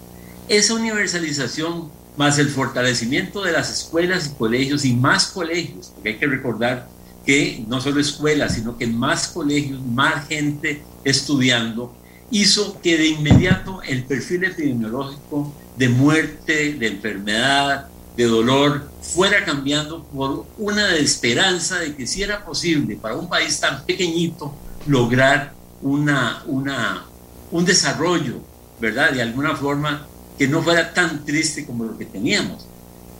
[0.48, 6.18] Esa universalización más el fortalecimiento de las escuelas y colegios y más colegios, porque hay
[6.18, 6.88] que recordar
[7.24, 11.94] que no solo escuelas, sino que más colegios, más gente estudiando,
[12.30, 20.04] hizo que de inmediato el perfil epidemiológico de muerte, de enfermedad, de dolor, fuera cambiando
[20.04, 24.54] por una esperanza de que si era posible para un país tan pequeñito
[24.86, 27.04] lograr una, una,
[27.50, 28.40] un desarrollo,
[28.80, 29.12] ¿verdad?
[29.12, 30.06] De alguna forma
[30.42, 32.66] que no fuera tan triste como lo que teníamos.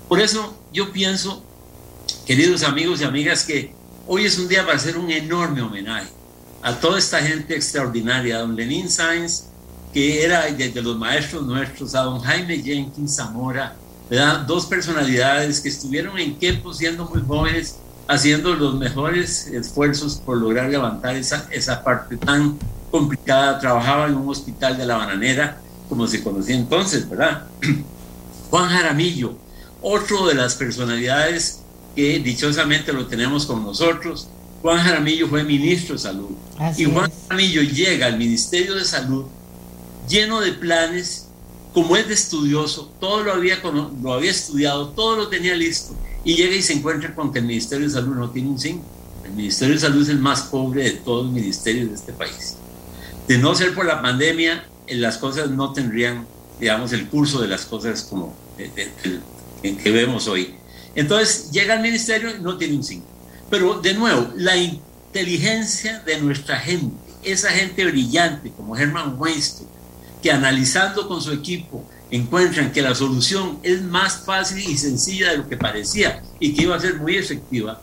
[0.09, 1.45] Por eso yo pienso,
[2.27, 3.73] queridos amigos y amigas, que
[4.09, 6.09] hoy es un día para hacer un enorme homenaje
[6.65, 9.45] a toda esta gente extraordinaria, a don Lenín Sainz,
[9.95, 13.77] que era desde los maestros nuestros, a don Jaime Jenkins Zamora,
[14.49, 17.77] dos personalidades que estuvieron en Quepo siendo muy jóvenes,
[18.09, 22.59] haciendo los mejores esfuerzos por lograr levantar esa, esa parte tan
[22.91, 23.61] complicada.
[23.61, 27.49] Trabajaba en un hospital de la bananera, como se conocía entonces, ¿verdad?
[28.51, 29.37] Juan Jaramillo,
[29.83, 31.61] otro de las personalidades
[31.95, 34.27] que dichosamente lo tenemos con nosotros.
[34.63, 36.31] Juan Jaramillo fue ministro de Salud.
[36.79, 39.27] y Juan Jaramillo llega al Ministerio de Salud
[40.09, 41.29] lleno de planes,
[41.75, 43.61] como es de estudioso, todo lo había,
[44.03, 47.45] lo había estudiado, todo lo tenía listo, y llega y se encuentra con que el
[47.45, 48.83] Ministerio de Salud no tiene un 5.
[49.27, 52.57] El Ministerio de Salud es el más pobre de todos los ministerios de este país.
[53.29, 56.27] De no ser por la pandemia, las cosas no tendrían,
[56.61, 60.55] digamos, el curso de las cosas como que vemos hoy.
[60.95, 63.07] Entonces llega al ministerio y no tiene un 5.
[63.51, 69.69] Pero de nuevo, la inteligencia de nuestra gente, esa gente brillante como Herman Weinstein,
[70.23, 75.39] que analizando con su equipo encuentran que la solución es más fácil y sencilla de
[75.39, 77.81] lo que parecía y que iba a ser muy efectiva,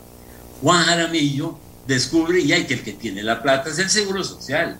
[0.62, 4.78] Juan Jaramillo descubre ya que el que tiene la plata es el Seguro Social.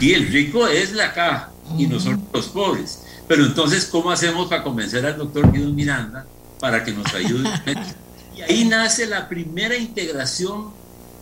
[0.00, 3.02] Y el rico es la caja y nosotros los pobres.
[3.26, 6.26] Pero entonces, ¿cómo hacemos para convencer al doctor Guido Miranda
[6.60, 7.48] para que nos ayude?
[8.36, 10.72] y ahí nace la primera integración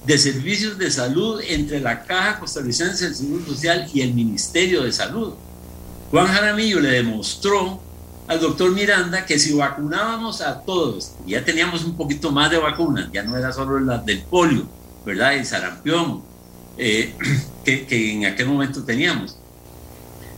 [0.07, 4.93] de servicios de salud entre la Caja Costarricense del Seguro Social y el Ministerio de
[4.93, 5.35] Salud.
[6.13, 7.81] Juan Jaramillo le demostró
[8.29, 13.11] al doctor Miranda que si vacunábamos a todos, ya teníamos un poquito más de vacunas,
[13.13, 14.69] ya no era solo la del polio,
[15.05, 15.35] ¿verdad?
[15.35, 16.23] El sarampión,
[16.79, 17.15] eh,
[17.65, 19.37] que, que en aquel momento teníamos,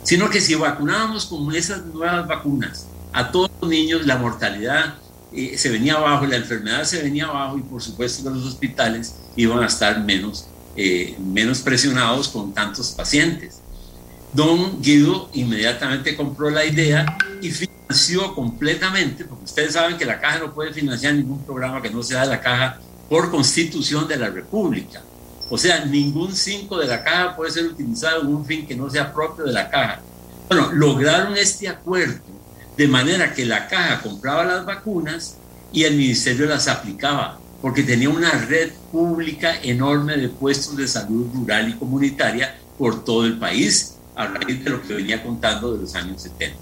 [0.02, 4.94] sino que si vacunábamos con esas nuevas vacunas a todos los niños, la mortalidad
[5.32, 9.62] eh, se venía abajo, la enfermedad se venía abajo y por supuesto los hospitales iban
[9.62, 10.46] a estar menos,
[10.76, 13.60] eh, menos presionados con tantos pacientes.
[14.32, 20.38] Don Guido inmediatamente compró la idea y financió completamente, porque ustedes saben que la caja
[20.38, 24.30] no puede financiar ningún programa que no sea de la caja por constitución de la
[24.30, 25.02] República.
[25.50, 28.90] O sea, ningún 5 de la caja puede ser utilizado en un fin que no
[28.90, 30.00] sea propio de la caja.
[30.48, 32.20] Bueno, lograron este acuerdo
[32.76, 35.36] de manera que la caja compraba las vacunas
[35.72, 41.26] y el ministerio las aplicaba, porque tenía una red pública enorme de puestos de salud
[41.34, 45.82] rural y comunitaria por todo el país, a raíz de lo que venía contando de
[45.82, 46.56] los años 70.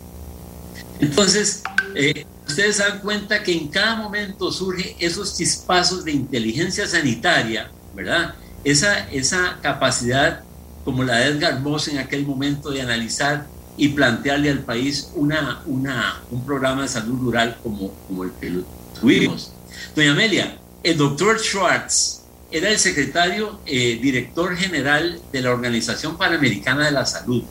[1.01, 1.63] Entonces,
[1.95, 8.35] eh, ustedes dan cuenta que en cada momento surgen esos chispazos de inteligencia sanitaria, ¿verdad?
[8.65, 10.41] Esa, esa capacidad
[10.85, 15.63] como la de Edgar Moss en aquel momento de analizar y plantearle al país una,
[15.67, 18.61] una, un programa de salud rural como, como el que
[18.99, 19.53] tuvimos.
[19.95, 26.87] Doña Amelia, el doctor Schwartz era el secretario eh, director general de la Organización Panamericana
[26.87, 27.43] de la Salud.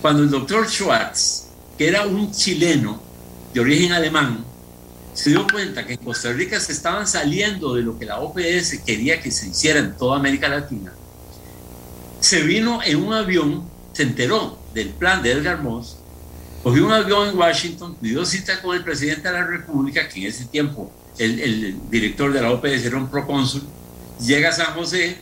[0.00, 1.44] Cuando el doctor Schwartz,
[1.78, 3.00] que era un chileno
[3.54, 4.44] de origen alemán,
[5.14, 8.78] se dio cuenta que en Costa Rica se estaban saliendo de lo que la OPS
[8.86, 10.92] quería que se hiciera en toda América Latina,
[12.20, 15.98] se vino en un avión, se enteró del plan de Edgar Moss,
[16.62, 20.26] cogió un avión en Washington, dio cita con el presidente de la República, que en
[20.28, 23.62] ese tiempo el, director de la OPS era un procónsul,
[24.24, 25.18] llega a San José,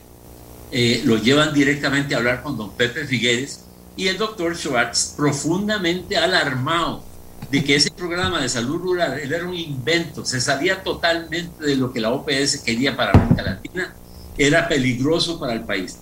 [0.70, 3.64] eh, lo llevan directamente a hablar con don Pepe Figueres
[3.96, 7.09] y el doctor Schwartz, profundamente alarmado
[7.50, 11.92] de que ese programa de salud rural era un invento, se salía totalmente de lo
[11.92, 13.94] que la OPS quería para América Latina,
[14.38, 15.98] era peligroso para el país.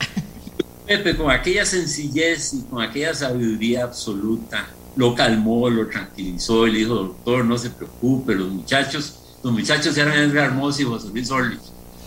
[0.87, 6.95] Pepe, con aquella sencillez y con aquella sabiduría absoluta, lo calmó, lo tranquilizó le dijo,
[6.95, 11.61] doctor, no se preocupe, los muchachos, los muchachos eran Edgar Hermoso y José Luis Orlich.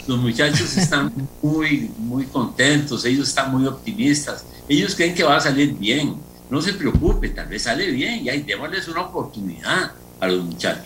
[0.07, 5.41] Los muchachos están muy, muy contentos, ellos están muy optimistas, ellos creen que va a
[5.41, 6.15] salir bien.
[6.51, 10.83] No se preocupe, tal vez sale bien y ahí démosles una oportunidad a los muchachos.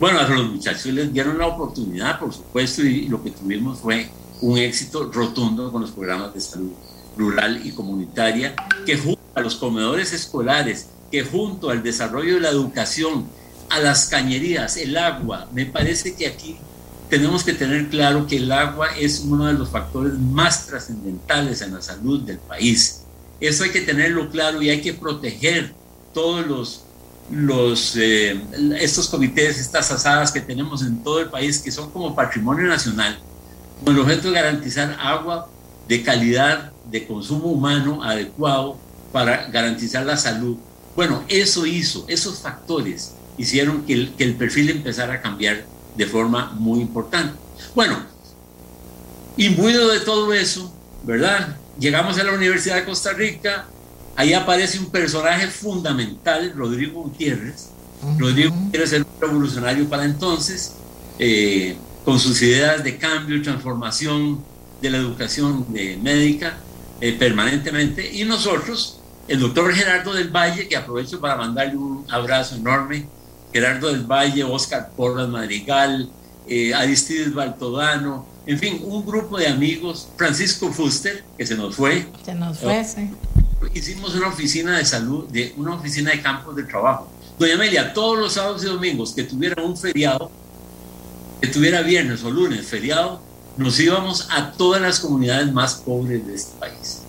[0.00, 4.10] Bueno, a los muchachos les dieron la oportunidad, por supuesto, y lo que tuvimos fue
[4.40, 6.72] un éxito rotundo con los programas de salud
[7.16, 12.48] rural y comunitaria, que junto a los comedores escolares, que junto al desarrollo de la
[12.48, 13.26] educación,
[13.68, 16.56] a las cañerías, el agua, me parece que aquí
[17.08, 21.74] tenemos que tener claro que el agua es uno de los factores más trascendentales en
[21.74, 22.99] la salud del país.
[23.40, 25.72] Eso hay que tenerlo claro y hay que proteger
[26.12, 26.84] todos
[27.30, 28.40] los, eh,
[28.78, 33.18] estos comités, estas asadas que tenemos en todo el país, que son como patrimonio nacional,
[33.84, 35.48] con el objeto de garantizar agua
[35.88, 38.76] de calidad de consumo humano adecuado
[39.12, 40.56] para garantizar la salud.
[40.94, 45.64] Bueno, eso hizo, esos factores hicieron que el, perfil empezara a cambiar
[45.96, 47.34] de forma muy importante.
[47.74, 47.98] Bueno,
[49.36, 50.72] imbuido de todo eso,
[51.04, 51.56] ¿verdad?
[51.78, 53.66] Llegamos a la Universidad de Costa Rica,
[54.16, 57.70] ahí aparece un personaje fundamental, Rodrigo Gutiérrez.
[58.18, 60.74] Rodrigo Gutiérrez era un revolucionario para entonces,
[61.18, 64.42] eh, con sus ideas de cambio y transformación
[64.80, 66.58] de la educación médica
[67.00, 68.10] eh, permanentemente.
[68.12, 73.06] Y nosotros, el doctor Gerardo del Valle, que aprovecho para mandarle un abrazo enorme,
[73.52, 76.10] Gerardo del Valle, Oscar Porras Madrigal,
[76.48, 82.06] eh, Aristides Baltodano, en fin, un grupo de amigos, Francisco Fuster, que se nos fue.
[82.24, 83.10] Se nos fue, sí.
[83.74, 87.10] Hicimos una oficina de salud, de una oficina de campos de trabajo.
[87.38, 90.30] Doña Amelia, todos los sábados y domingos que tuviera un feriado,
[91.40, 93.20] que tuviera viernes o lunes feriado,
[93.56, 97.02] nos íbamos a todas las comunidades más pobres de este país.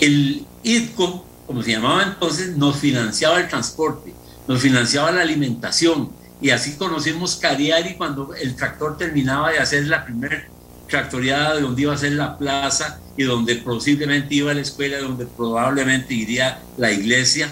[0.00, 4.14] El ITCO, como se llamaba entonces, nos financiaba el transporte,
[4.46, 6.10] nos financiaba la alimentación,
[6.40, 10.42] y así conocimos Cariari cuando el tractor terminaba de hacer la primera
[10.88, 15.26] tractoriada de donde iba a ser la plaza y donde posiblemente iba la escuela, donde
[15.26, 17.50] probablemente iría la iglesia.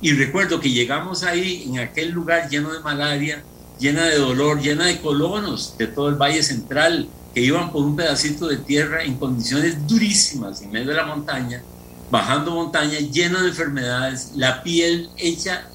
[0.00, 3.42] Y recuerdo que llegamos ahí en aquel lugar lleno de malaria,
[3.78, 7.94] llena de dolor, llena de colonos de todo el Valle Central, que iban por un
[7.94, 11.62] pedacito de tierra en condiciones durísimas en medio de la montaña,
[12.10, 15.68] bajando montaña, llena de enfermedades, la piel hecha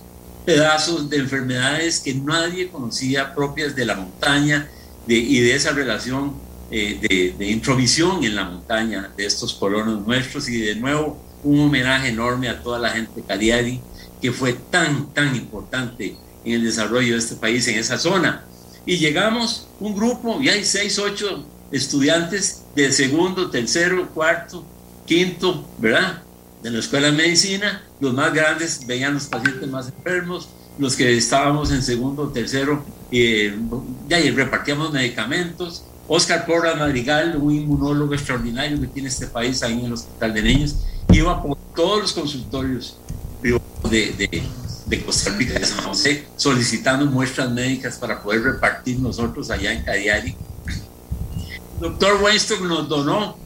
[0.45, 4.69] pedazos de enfermedades que nadie conocía propias de la montaña
[5.07, 6.33] y de esa relación
[6.71, 12.09] eh, de, de, en la montaña de estos colonos nuestros y de nuevo un homenaje
[12.09, 13.81] enorme a toda la gente de Cariari
[14.21, 18.43] que fue tan, tan importante en el desarrollo de este país en esa zona.
[18.85, 24.65] Y llegamos un grupo, y hay seis, ocho estudiantes de segundo, tercero, cuarto,
[25.05, 26.23] quinto, ¿verdad?
[26.65, 30.49] De la Escuela de Medicina, los más grandes veían los pacientes más enfermos,
[30.79, 33.55] los que estábamos en segundo tercero, eh,
[34.09, 35.83] ya repartíamos medicamentos.
[36.07, 40.41] Oscar Porra Madrigal, un inmunólogo extraordinario que tiene este país ahí en el Hospital de
[40.41, 40.77] Niños,
[41.11, 42.97] iba por todos los consultorios
[43.43, 44.41] de,
[44.87, 49.83] de Costa Rica, de San José, solicitando muestras médicas para poder repartir nosotros allá en
[49.83, 50.35] Cadiari.
[51.75, 53.37] El doctor Weinstock nos donó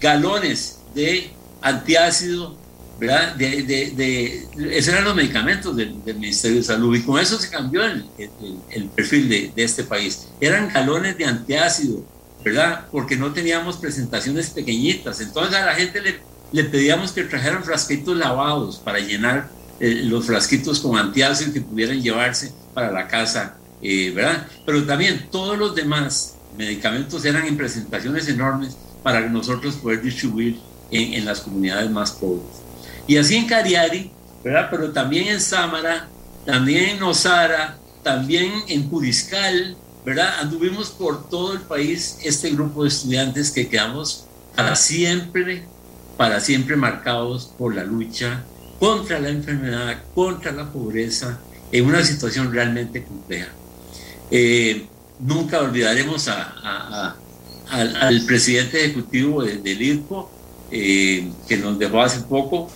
[0.00, 1.30] galones de
[1.62, 2.63] antiácido,
[2.98, 3.34] ¿verdad?
[3.34, 7.50] De, de, de, esos eran los medicamentos del, Ministerio de Salud y con eso se
[7.50, 10.28] cambió el, perfil de, este país.
[10.40, 12.04] Eran galones de antiácido,
[12.44, 12.86] ¿verdad?
[12.90, 15.20] Porque no teníamos presentaciones pequeñitas.
[15.20, 16.20] Entonces a la gente le,
[16.52, 19.48] le pedíamos que trajeran frasquitos lavados para llenar
[19.80, 24.46] eh, los frasquitos con antiácido que pudieran llevarse para la casa, eh, ¿verdad?
[24.64, 30.58] Pero también todos los demás medicamentos eran en presentaciones enormes para nosotros poder distribuir
[30.90, 32.63] en, las comunidades más pobres.
[33.06, 34.10] Y así en Cariari,
[34.42, 34.68] ¿verdad?
[34.70, 36.08] pero también en Sámara,
[36.46, 40.40] también en Nosara, también en Puriscal, ¿verdad?
[40.40, 45.64] Anduvimos por todo el país este grupo de estudiantes que quedamos para siempre,
[46.16, 48.44] para siempre marcados por la lucha
[48.78, 51.40] contra la enfermedad, contra la pobreza,
[51.72, 53.48] en una situación realmente compleja.
[54.30, 54.86] Eh,
[55.18, 57.16] nunca olvidaremos a,
[57.70, 60.30] al, presidente ejecutivo del de IRCO,
[60.70, 62.70] eh, que nos dejó hace poco,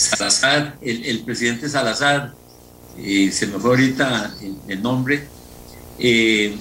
[0.00, 2.32] Salazar, el, presidente Salazar,
[2.96, 4.34] eh, se me fue ahorita
[4.66, 5.28] el, nombre,
[5.98, 6.56] eh,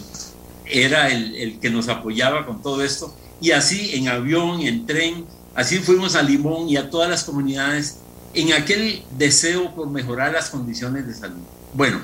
[0.65, 5.25] era el, que nos apoyaba con todo esto, y así en avión, en tren,
[5.55, 7.99] así fuimos a Limón y a todas las comunidades
[8.33, 11.41] en aquel deseo por mejorar las condiciones de salud.
[11.73, 12.01] Bueno,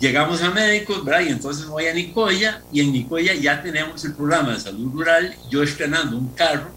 [0.00, 1.26] llegamos a médicos, ¿verdad?
[1.26, 5.36] Y entonces voy a Nicoya, y en Nicoya ya tenemos el programa de salud rural,
[5.50, 6.70] yo estrenando un carro,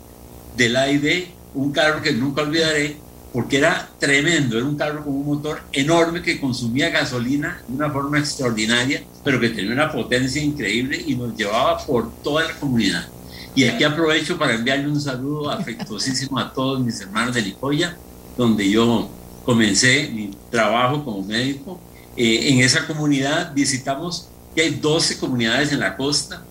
[0.57, 3.04] del AID, un carro que nunca olvidaré,
[3.35, 7.91] porque era tremendo, era un carro con un motor enorme que consumía gasolina de una
[7.91, 13.05] forma extraordinaria, pero que tenía una potencia increíble y nos llevaba por toda la comunidad.
[13.53, 17.97] Y aquí aprovecho para enviarle un saludo afectuosísimo a todos mis hermanos de Nicoya,
[18.37, 19.09] donde yo
[19.43, 21.77] comencé mi trabajo como médico.
[22.15, 26.41] Eh, en esa comunidad visitamos, que hay 12 comunidades en la costa,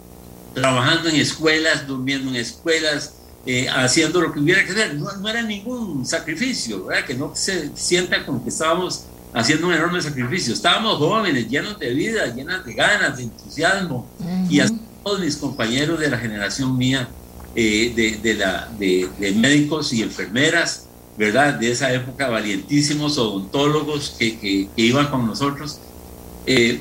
[0.52, 3.14] trabajando en escuelas, durmiendo en escuelas,
[3.46, 4.94] eh, haciendo lo que hubiera que hacer.
[4.94, 7.04] No, no, era ningún sacrificio, ¿verdad?
[7.04, 10.54] que no se sienta como que estábamos haciendo un enorme sacrificio.
[10.54, 14.06] Estábamos jóvenes, llenos de vida, llenos de ganas, de entusiasmo.
[14.48, 14.68] Y a
[15.02, 17.08] todos mis compañeros de la generación mía,
[17.54, 20.86] eh, de, de, la, de, de, médicos y enfermeras,
[21.16, 21.54] ¿verdad?
[21.54, 25.80] De esa época, valientísimos odontólogos que, que, que iban con nosotros.
[26.46, 26.80] Eh,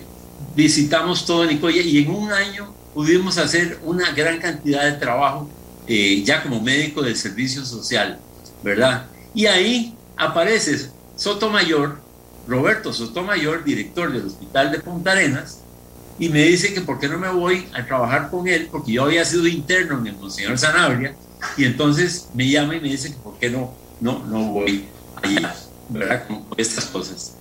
[0.55, 5.49] visitamos todo Nicoya y en un año pudimos hacer una gran cantidad de trabajo
[5.88, 8.20] eh, ya como médico del servicio social,
[8.64, 9.08] ¿verdad?
[9.34, 12.00] Y ahí aparece Sotomayor,
[12.48, 15.60] Roberto Sotomayor, director del Hospital de Punta Arenas,
[16.20, 19.04] y me dice que por qué no me voy a trabajar con él, porque yo
[19.06, 21.16] había sido interno en el Monseñor Sanabria,
[21.58, 24.86] Y entonces me llama y me dice que por qué no, no, no voy
[25.22, 25.54] allá,
[25.90, 26.28] ¿verdad?
[26.28, 27.36] Con estas cosas.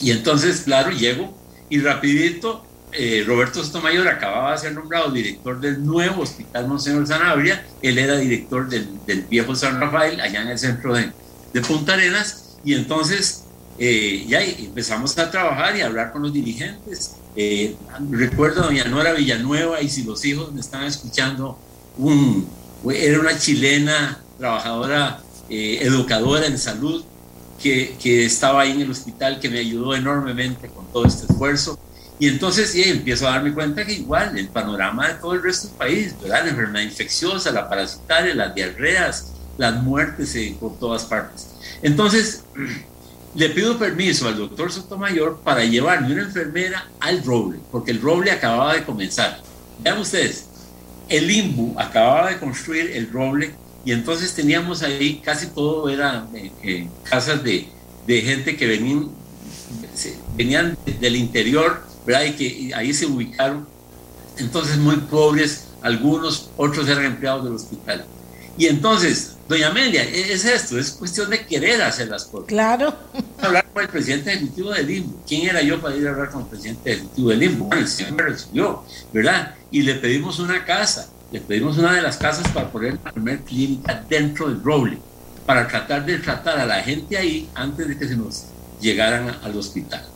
[0.00, 1.34] Y entonces, claro, llego
[1.70, 7.64] y rapidito eh, Roberto Sotomayor acababa de ser nombrado director del nuevo Hospital Monseñor Sanabria,
[7.82, 8.88] él era director del,
[9.28, 11.12] viejo San Rafael, allá en el centro de,
[11.52, 13.44] de Punta Arenas, y entonces
[13.78, 17.16] eh, ya empezamos a trabajar y a hablar con los dirigentes.
[17.36, 17.76] Eh,
[18.10, 21.58] recuerdo a doña Nora Villanueva, y si los hijos me están escuchando,
[22.92, 27.04] era una chilena, trabajadora, educadora en salud,
[27.62, 31.78] que, que estaba ahí en el hospital, que me ayudó enormemente con todo este esfuerzo
[32.20, 35.68] y entonces sí, empiezo a darme cuenta que igual el panorama de todo el resto
[35.68, 36.44] del país, ¿verdad?
[36.44, 41.48] La enfermedad infecciosa, la parasitaria, las diarreas, las muertes eh, por todas partes.
[41.82, 42.44] Entonces,
[43.34, 48.30] le pido permiso al doctor Sotomayor para llevarme una enfermera al roble, porque el roble
[48.30, 49.40] acababa de comenzar.
[49.78, 50.44] Vean ustedes,
[51.08, 56.52] el limbo acababa de construir el roble y entonces teníamos ahí casi todo era eh,
[56.62, 57.66] eh, casas de,
[58.06, 59.08] de, gente que venían,
[60.36, 61.88] venían del interior
[62.26, 63.66] y que ahí se ubicaron,
[64.36, 68.04] entonces muy pobres, algunos, otros eran empleados del hospital.
[68.58, 72.48] Y entonces, doña Amelia, e-, es esto, es cuestión de querer hacer las cosas.
[72.48, 72.94] Claro.
[73.40, 75.22] Hablar con el presidente ejecutivo del Limbo.
[75.26, 77.64] ¿Quién era yo para ir a hablar con el presidente ejecutivo del Limbo?
[77.66, 79.54] Bueno, el señor me recibió, ¿verdad?
[79.70, 83.40] Y le pedimos una casa, le pedimos una de las casas para poner la primera
[83.42, 84.98] clínica dentro del Roble,
[85.46, 88.46] para tratar de tratar a la gente ahí antes de que se nos
[88.80, 90.09] llegaran al hospital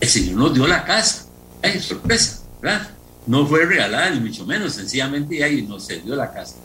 [0.00, 1.26] el Señor nos dio la casa.
[1.62, 2.42] ¡Ay, sorpresa!
[3.26, 6.56] No fue regalada, ni mucho menos, sencillamente ahí nos dio la casa.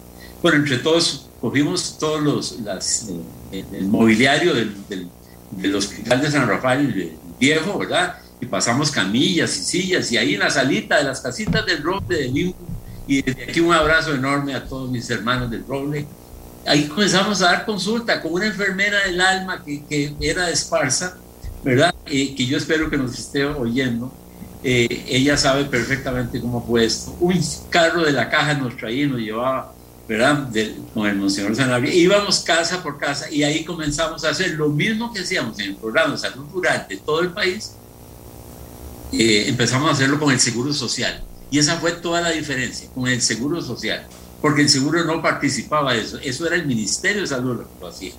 [0.41, 3.09] Bueno, entre todos cogimos todos los las,
[3.51, 8.17] eh, el mobiliario del, hospital de San Rafael viejo, ¿verdad?
[8.39, 12.17] Y pasamos camillas y sillas, y ahí en la salita de las casitas del roble
[12.17, 12.57] del Limbo,
[13.07, 16.05] y desde aquí un abrazo enorme a todos mis hermanos del roble.
[16.65, 21.17] Ahí comenzamos a dar consulta con una enfermera del alma que, que era de Esparza,
[21.64, 21.93] ¿verdad?
[22.05, 24.11] Eh, que yo espero que nos esté oyendo.
[24.64, 27.16] Eh, ella sabe perfectamente cómo fue esto.
[27.20, 27.39] Un
[27.70, 29.74] carro de la caja nos traía y nos llevaba,
[30.07, 30.49] ¿verdad?
[30.93, 31.93] con el Monseñor Sanabria.
[31.93, 35.76] Íbamos casa por casa y ahí comenzamos a hacer lo mismo que hacíamos en el
[35.76, 37.74] programa de salud rural de todo el país.
[39.11, 41.24] Eh, empezamos a hacerlo con el Seguro Social.
[41.51, 44.07] Y esa fue toda la diferencia, con el Seguro Social.
[44.41, 46.18] Porque el Seguro no participaba de eso.
[46.20, 48.14] Eso era el Ministerio de Salud lo que lo hacía.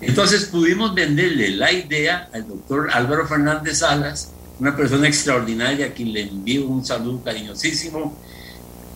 [0.00, 6.12] Entonces pudimos venderle la idea al doctor Álvaro Fernández Salas, una persona extraordinaria a quien
[6.12, 8.16] le envío un saludo cariñosísimo,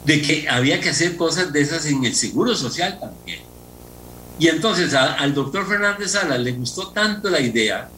[0.04, 3.40] de que había que hacer cosas de esas en el Seguro Social también.
[4.38, 7.88] Y entonces al doctor Fernández Salas le gustó tanto la idea,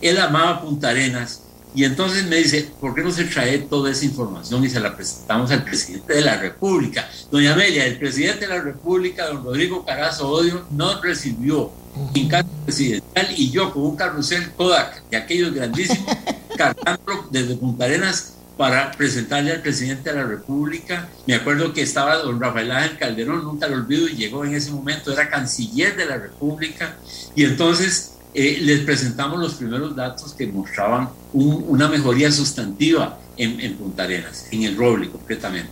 [0.00, 1.42] él amaba Punta Arenas,
[1.74, 4.96] y entonces me dice, ¿por qué no se trae toda esa información y se la
[4.96, 7.08] presentamos al presidente de la República?
[7.30, 11.70] Doña Amelia, el presidente de la República, don Rodrigo Carazo Odio, no recibió
[12.14, 16.06] en casa presidencial y yo con un carrusel Kodak de aquellos grandísimos,
[16.56, 21.08] cargándolo desde Punta Arenas para presentarle al presidente de la República.
[21.26, 24.72] Me acuerdo que estaba don Rafael Ángel Calderón, nunca lo olvido, y llegó en ese
[24.72, 26.96] momento, era canciller de la República,
[27.36, 33.76] y entonces eh, les presentamos los primeros datos que mostraban una mejoría sustantiva en, en
[33.76, 35.70] Punta Arenas, en el Roble concretamente.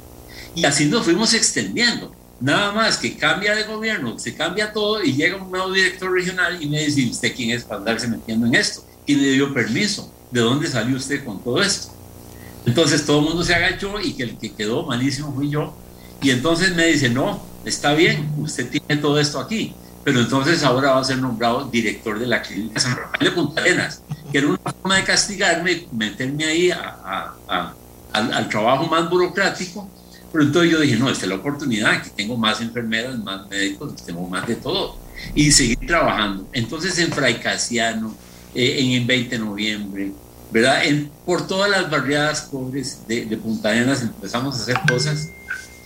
[0.55, 2.15] Y así nos fuimos extendiendo.
[2.41, 6.63] Nada más que cambia de gobierno, se cambia todo y llega un nuevo director regional
[6.63, 8.85] y me dice, ¿usted quién es para andarse metiendo en esto?
[9.07, 10.13] ¿Quién le dio permiso?
[10.31, 11.95] ¿De dónde salió usted con todo esto?
[12.67, 15.75] Entonces todo el mundo se agachó y que el que quedó malísimo fui yo.
[16.21, 19.75] Y entonces me dice, no, está bien, usted tiene todo esto aquí,
[20.05, 23.63] pero entonces ahora va a ser nombrado director de la clínica San Rafael de Punta
[23.63, 27.73] Arenas, que era una forma de castigarme, meterme ahí al,
[28.13, 29.89] al trabajo más burocrático
[30.37, 33.97] pero entonces yo dije, no, esta es la oportunidad, aquí tengo más enfermeras, más médicos,
[34.05, 34.99] tengo más de todo.
[35.35, 36.47] Y seguir trabajando.
[36.53, 38.15] Entonces en Fraicasiano,
[38.55, 40.13] eh, en el 20 de noviembre,
[40.53, 40.85] ¿verdad?
[40.85, 45.31] En, por todas las barriadas pobres de, de Punta Arenas empezamos a hacer cosas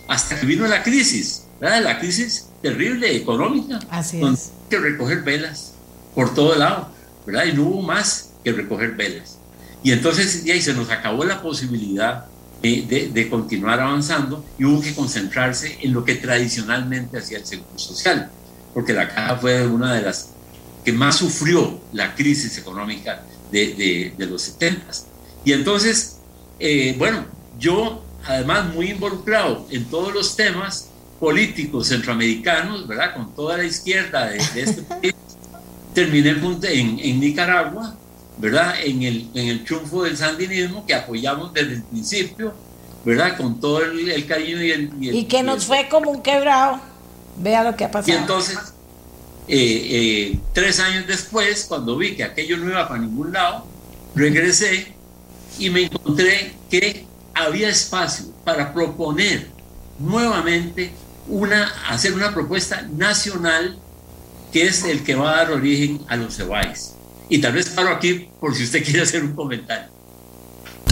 [0.09, 1.81] hasta que vino la crisis, ¿verdad?
[1.81, 3.79] La crisis terrible económica.
[3.89, 4.51] Así donde es.
[4.69, 5.75] que recoger velas
[6.13, 6.89] por todo lado,
[7.25, 7.45] ¿verdad?
[7.45, 9.37] Y no hubo más que recoger velas.
[9.81, 12.25] Y entonces ya, y se nos acabó la posibilidad
[12.61, 18.29] de, continuar avanzando y hubo que concentrarse en lo que tradicionalmente hacía el Seguro Social,
[18.73, 20.29] porque la caja fue una de las
[20.85, 24.85] que más sufrió la crisis económica de, de, los 70.
[25.43, 26.17] Y entonces,
[26.59, 27.25] eh, bueno,
[27.59, 30.89] yo además muy involucrado en todos los temas
[31.19, 33.15] políticos centroamericanos, ¿verdad?
[33.15, 35.13] Con toda la izquierda de, este país,
[35.93, 37.95] terminé en, en Nicaragua
[38.37, 38.75] ¿verdad?
[38.83, 42.53] En el, en el triunfo del sandinismo que apoyamos desde el principio,
[43.05, 43.37] ¿verdad?
[43.37, 44.91] Con todo el, cariño y el...
[44.99, 46.79] Y, que nos fue como un quebrado.
[47.37, 48.13] Vea lo que ha pasado.
[48.13, 48.57] Y entonces,
[49.47, 53.65] eh, eh, tres años después, cuando vi que aquello no iba para ningún lado,
[54.15, 54.93] regresé
[55.57, 59.47] y me encontré que había espacio para proponer
[59.99, 60.91] nuevamente
[61.27, 63.77] una, hacer una propuesta nacional
[64.51, 66.93] que es el que va a dar origen a los CEBAIS.
[67.31, 69.89] Y tal vez paro aquí por si usted quiere hacer un comentario.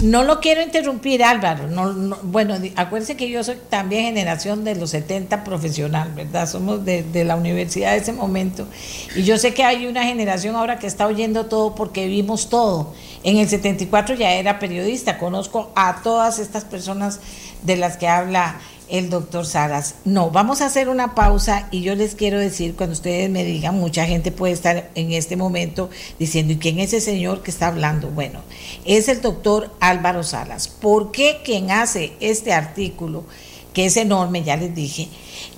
[0.02, 1.68] No lo quiero interrumpir, Álvaro.
[1.68, 6.48] No, bueno, acuérdense que yo soy también generación de los 70 profesional, ¿verdad?
[6.48, 8.66] Somos de, de, la universidad de ese momento.
[9.14, 12.94] Y yo sé que hay una generación ahora que está oyendo todo porque vimos todo.
[13.22, 17.20] En el 74 ya era periodista, conozco a todas estas personas
[17.64, 18.58] de las que habla
[18.90, 19.96] el doctor Saras.
[20.04, 23.76] No, vamos a hacer una pausa y yo les quiero decir, cuando ustedes me digan,
[23.76, 27.68] mucha gente puede estar en este momento diciendo, ¿y quién es ese señor que está
[27.68, 28.08] hablando?
[28.10, 28.40] Bueno,
[28.84, 30.68] es el doctor Álvaro Salas.
[30.68, 33.24] ¿Por qué quien hace este artículo,
[33.72, 35.08] que es enorme, ya les dije,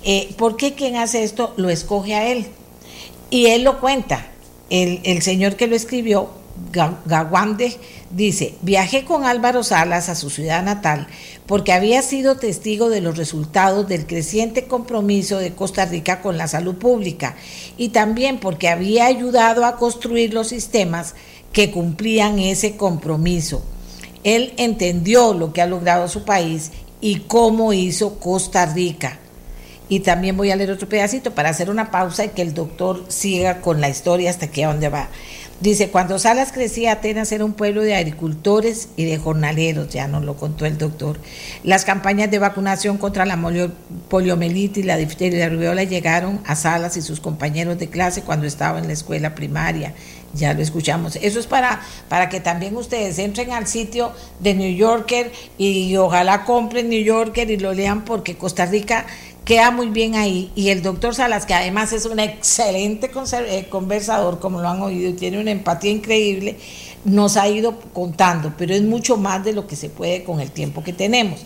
[0.03, 2.47] eh, por qué quien hace esto lo escoge a él?
[3.29, 4.27] Y él lo cuenta.
[4.69, 6.29] El, el señor que lo escribió,
[7.05, 7.77] Gawande,
[8.11, 11.07] dice, viajé con Álvaro Salas a su ciudad natal
[11.47, 16.47] porque había sido testigo de los resultados del creciente compromiso de Costa Rica con la
[16.47, 17.35] salud pública
[17.77, 21.15] y también porque había ayudado a construir los sistemas
[21.51, 23.63] que cumplían ese compromiso.
[24.23, 26.71] Él entendió lo que ha logrado su país
[27.01, 29.19] y cómo hizo Costa Rica.
[29.89, 33.03] Y también voy a leer otro pedacito para hacer una pausa y que el doctor
[33.09, 35.09] siga con la historia hasta que a dónde va.
[35.63, 40.25] Dice, cuando Salas crecía, Atenas era un pueblo de agricultores y de jornaleros, ya nos
[40.25, 41.17] lo contó el doctor.
[41.63, 43.39] Las campañas de vacunación contra la
[44.09, 48.45] poliomielitis, la difteria y la rubiola llegaron a Salas y sus compañeros de clase cuando
[48.45, 49.93] estaba en la escuela primaria.
[50.33, 51.15] Ya lo escuchamos.
[51.15, 54.11] Eso es para, para que también ustedes entren al sitio
[54.41, 59.05] de New Yorker y ojalá compren New Yorker y lo lean porque Costa Rica
[59.45, 60.51] queda muy bien ahí.
[60.55, 63.11] Y el doctor Salas, que además es un excelente
[63.47, 66.57] eh, conversador, como lo han oído, y tiene una empatía increíble,
[67.05, 70.51] nos ha ido contando, pero es mucho más de lo que se puede con el
[70.51, 71.41] tiempo que tenemos.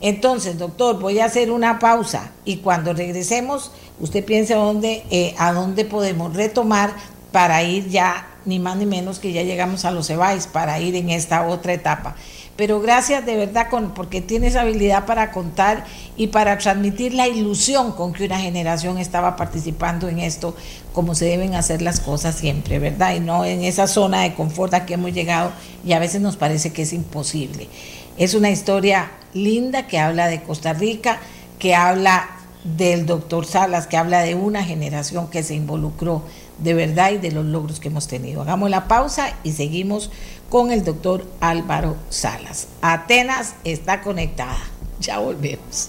[0.00, 3.70] Entonces, doctor, voy a hacer una pausa y cuando regresemos,
[4.00, 6.94] usted piense a dónde, eh, a dónde podemos retomar
[7.32, 10.94] para ir ya, ni más ni menos que ya llegamos a los EBAIS, para ir
[10.96, 12.16] en esta otra etapa
[12.56, 15.84] pero gracias de verdad porque tienes habilidad para contar
[16.16, 20.54] y para transmitir la ilusión con que una generación estaba participando en esto,
[20.92, 23.16] como se deben hacer las cosas siempre, ¿verdad?
[23.16, 25.50] Y no en esa zona de confort a que hemos llegado
[25.84, 27.68] y a veces nos parece que es imposible.
[28.16, 31.18] Es una historia linda que habla de Costa Rica,
[31.58, 32.28] que habla
[32.62, 36.22] del doctor Salas, que habla de una generación que se involucró
[36.58, 38.42] de verdad y de los logros que hemos tenido.
[38.42, 40.10] Hagamos la pausa y seguimos
[40.54, 42.68] con el doctor Álvaro Salas.
[42.80, 44.56] Atenas está conectada.
[45.00, 45.88] Ya volvemos.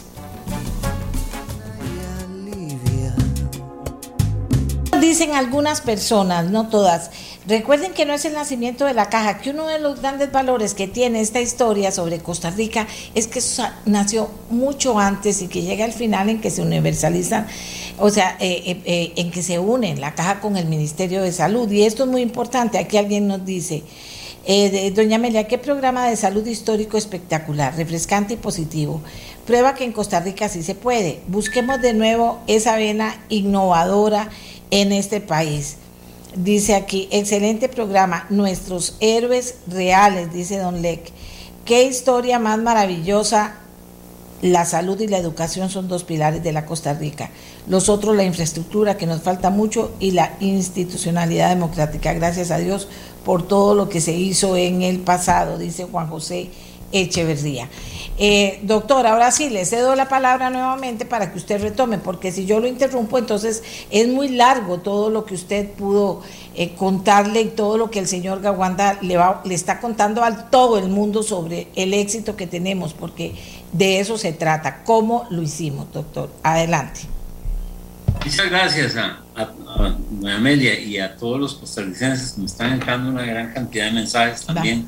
[4.99, 7.11] Dicen algunas personas, no todas,
[7.45, 10.73] recuerden que no es el nacimiento de la caja, que uno de los grandes valores
[10.73, 13.41] que tiene esta historia sobre Costa Rica es que
[13.85, 17.45] nació mucho antes y que llega al final en que se universalizan,
[17.99, 21.31] o sea, eh, eh, eh, en que se unen la caja con el Ministerio de
[21.31, 21.69] Salud.
[21.69, 23.83] Y esto es muy importante, aquí alguien nos dice,
[24.45, 29.01] eh, doña Amelia, qué programa de salud histórico espectacular, refrescante y positivo.
[29.45, 31.21] Prueba que en Costa Rica sí se puede.
[31.27, 34.29] Busquemos de nuevo esa vena innovadora
[34.71, 35.77] en este país.
[36.35, 41.11] Dice aquí, excelente programa, nuestros héroes reales, dice Don Leck.
[41.63, 43.55] Qué historia más maravillosa.
[44.41, 47.31] La salud y la educación son dos pilares de la Costa Rica.
[47.67, 52.13] Los otros, la infraestructura, que nos falta mucho, y la institucionalidad democrática.
[52.13, 52.87] Gracias a Dios
[53.25, 56.49] por todo lo que se hizo en el pasado, dice Juan José
[56.91, 57.67] Echeverría.
[58.17, 62.45] Eh, doctor, ahora sí, le cedo la palabra nuevamente para que usted retome, porque si
[62.45, 66.21] yo lo interrumpo, entonces es muy largo todo lo que usted pudo
[66.53, 70.49] eh, contarle y todo lo que el señor Gawanda le, va, le está contando a
[70.49, 73.35] todo el mundo sobre el éxito que tenemos, porque
[73.73, 74.83] de eso se trata.
[74.85, 76.29] ¿Cómo lo hicimos, doctor?
[76.43, 77.14] Adelante.
[78.25, 79.21] Muchas gracias a,
[80.35, 82.35] Amelia y a todos los costarricenses.
[82.39, 84.87] Me están entrando una gran cantidad de mensajes también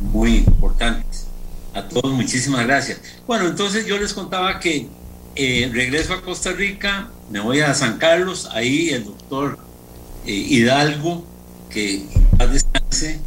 [0.00, 1.28] muy importantes.
[1.74, 3.00] A todos, muchísimas gracias.
[3.24, 4.88] Bueno, entonces yo les contaba que
[5.36, 9.58] eh, regreso a Costa Rica, me voy a San Carlos, ahí el doctor
[10.26, 11.24] eh, Hidalgo,
[11.70, 12.04] que
[12.50, 13.20] descanse,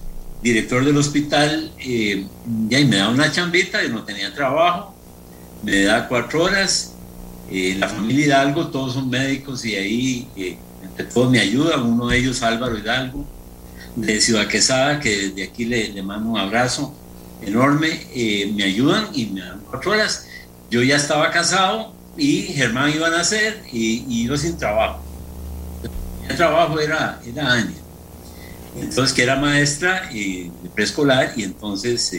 [0.44, 2.28] director del hospital, eh,
[2.70, 4.94] y me da una chambita, yo no tenía trabajo,
[5.64, 6.96] me da cuatro horas
[7.52, 12.08] eh, la familia Hidalgo, todos son médicos y ahí eh, entre todos me ayudan, uno
[12.08, 13.26] de ellos Álvaro Hidalgo,
[13.96, 16.94] de Ciudad Quesada, que desde aquí le, mando un abrazo
[17.42, 20.28] enorme, eh, me ayudan y me dan cuatro horas.
[20.70, 25.02] Yo ya estaba casado, y Germán iba a nacer y, y yo sin trabajo.
[26.28, 27.78] El trabajo era, era Ania.
[28.76, 32.14] Entonces, que era maestra eh, de preescolar y entonces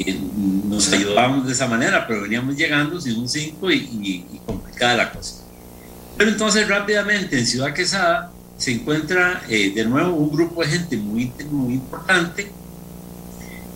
[0.00, 0.20] eh, eh,
[0.64, 4.96] nos ayudábamos de esa manera, pero veníamos llegando sin un 5 y, y, y, complicada
[4.96, 5.36] la cosa.
[6.16, 11.32] Pero entonces rápidamente en Ciudad Quesada se encuentra de nuevo un grupo de gente muy,
[11.50, 12.52] muy importante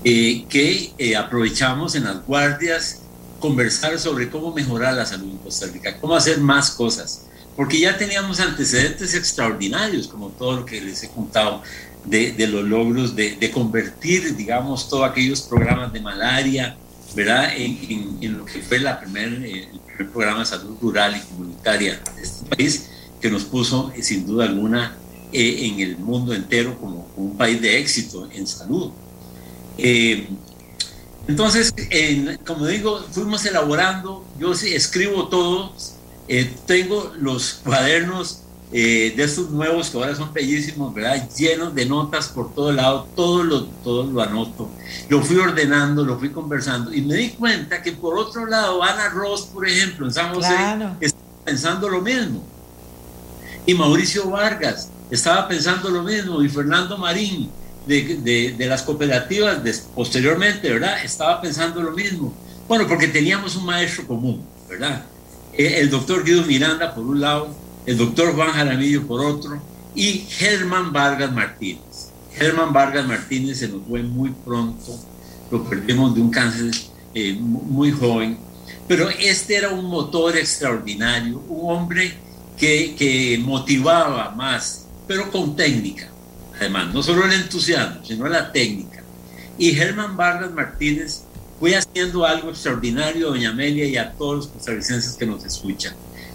[0.02, 3.00] que aprovechamos en las guardias
[3.40, 7.24] conversar sobre cómo mejorar la salud en Costa Rica, cómo hacer más cosas
[7.56, 11.62] porque ya teníamos antecedentes extraordinarios, como todo lo que les he contado,
[12.04, 16.76] de, los logros de, de, convertir, digamos, todos aquellos programas de malaria,
[17.14, 21.20] ¿verdad?, en, lo que fue la primer, eh, el primer programa de salud rural y
[21.20, 22.90] comunitaria de este país,
[23.20, 24.96] que nos puso, eh, sin duda alguna,
[25.32, 28.92] eh, en el mundo entero como, un país de éxito en salud.
[31.26, 35.72] Entonces, en, como digo, fuimos elaborando, yo escribo todo,
[36.28, 38.40] eh, tengo los cuadernos
[38.72, 41.28] eh, de estos nuevos que ahora son bellísimos, ¿verdad?
[41.36, 44.68] Llenos de notas por todo lado, todo lo, todo lo anoto.
[45.08, 49.10] Lo fui ordenando, lo fui conversando y me di cuenta que por otro lado, Ana
[49.10, 50.96] Ross, por ejemplo, en San José, claro.
[51.00, 52.42] estaba pensando lo mismo.
[53.66, 57.50] Y Mauricio Vargas estaba pensando lo mismo, y Fernando Marín,
[57.86, 61.02] de, de, de las cooperativas, de, posteriormente, ¿verdad?
[61.04, 62.34] Estaba pensando lo mismo.
[62.66, 65.04] Bueno, porque teníamos un maestro común, ¿verdad?
[65.56, 67.48] el doctor Guido Miranda por un lado,
[67.86, 69.60] el doctor Juan Jaramillo por otro,
[69.94, 72.10] y Germán Vargas Martínez.
[72.32, 74.98] Germán Vargas Martínez se nos fue muy pronto,
[75.50, 76.74] lo perdimos de un cáncer
[77.14, 78.38] eh, muy joven,
[78.88, 82.12] pero este era un motor extraordinario, un hombre
[82.56, 86.08] que, motivaba más, pero con técnica,
[86.58, 89.02] además, no solo el entusiasmo, sino la técnica.
[89.58, 91.22] Y Germán Vargas Martínez
[91.60, 95.94] fue haciendo algo extraordinario, doña Amelia, y a todos los costarricenses que nos escuchan.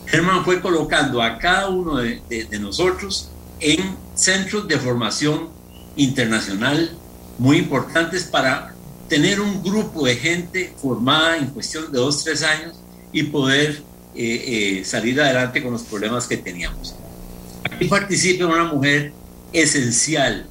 [0.09, 3.29] Germán fue colocando a cada uno de, nosotros
[3.59, 5.49] en centros de formación
[5.95, 6.91] internacional
[7.37, 8.73] muy importantes para
[9.07, 12.75] tener un grupo de gente formada en cuestión de dos, tres años
[13.11, 13.83] y poder
[14.15, 16.95] eh, eh, salir adelante con los problemas que teníamos.
[17.71, 19.13] Aquí participa una mujer
[19.53, 20.47] esencial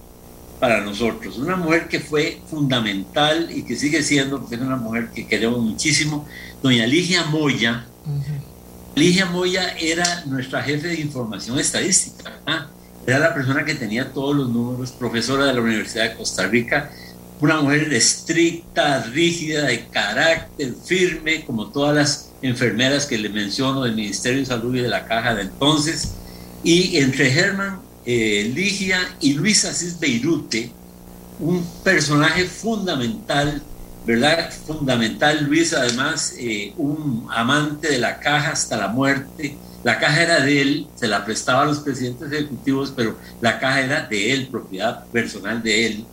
[0.60, 1.38] para nosotros.
[1.38, 5.60] Una mujer que fue fundamental y que sigue siendo, porque es una mujer que queremos
[5.60, 6.26] muchísimo,
[6.62, 7.86] doña Ligia Moya.
[8.94, 12.32] Ligia Moya era nuestra jefe de información estadística,
[13.06, 16.90] era la persona que tenía todos los números, profesora de la Universidad de Costa Rica,
[17.40, 23.94] una mujer estricta, rígida, de carácter firme, como todas las enfermeras que le menciono del
[23.94, 26.14] Ministerio de Salud y de la Caja de entonces.
[26.64, 30.72] Y entre Germán eh, Ligia y Luis Asís Beirute,
[31.38, 33.62] un personaje fundamental,
[34.08, 34.50] ¿verdad?
[34.66, 39.54] Fundamental, Luis, además, eh, un amante de la caja hasta la muerte.
[39.84, 43.82] La caja era de él, se la prestaba a los presidentes ejecutivos, pero la caja
[43.82, 46.04] era de él, propiedad personal de él.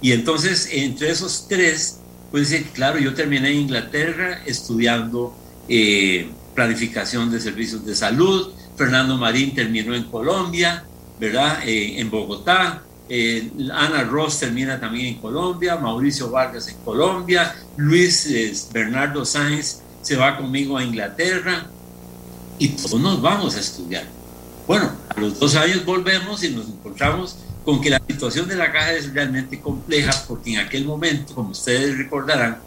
[0.00, 1.98] Y entonces, entre esos tres,
[2.30, 5.34] pues claro, yo terminé en Inglaterra estudiando
[5.68, 8.52] eh, planificación de servicios de salud.
[8.76, 10.84] Fernando Marín terminó en Colombia,
[11.18, 11.58] ¿verdad?
[11.66, 12.84] Eh, en Bogotá.
[13.12, 19.80] Eh, Ana Ross termina también en Colombia, Mauricio Vargas en Colombia, Luis eh, Bernardo Sáenz
[20.00, 21.66] se va conmigo a Inglaterra
[22.60, 24.04] y todos nos vamos a estudiar.
[24.64, 28.70] Bueno, a los dos años volvemos y nos encontramos con que la situación de la
[28.70, 32.58] caja es realmente compleja porque en aquel momento, como ustedes recordarán,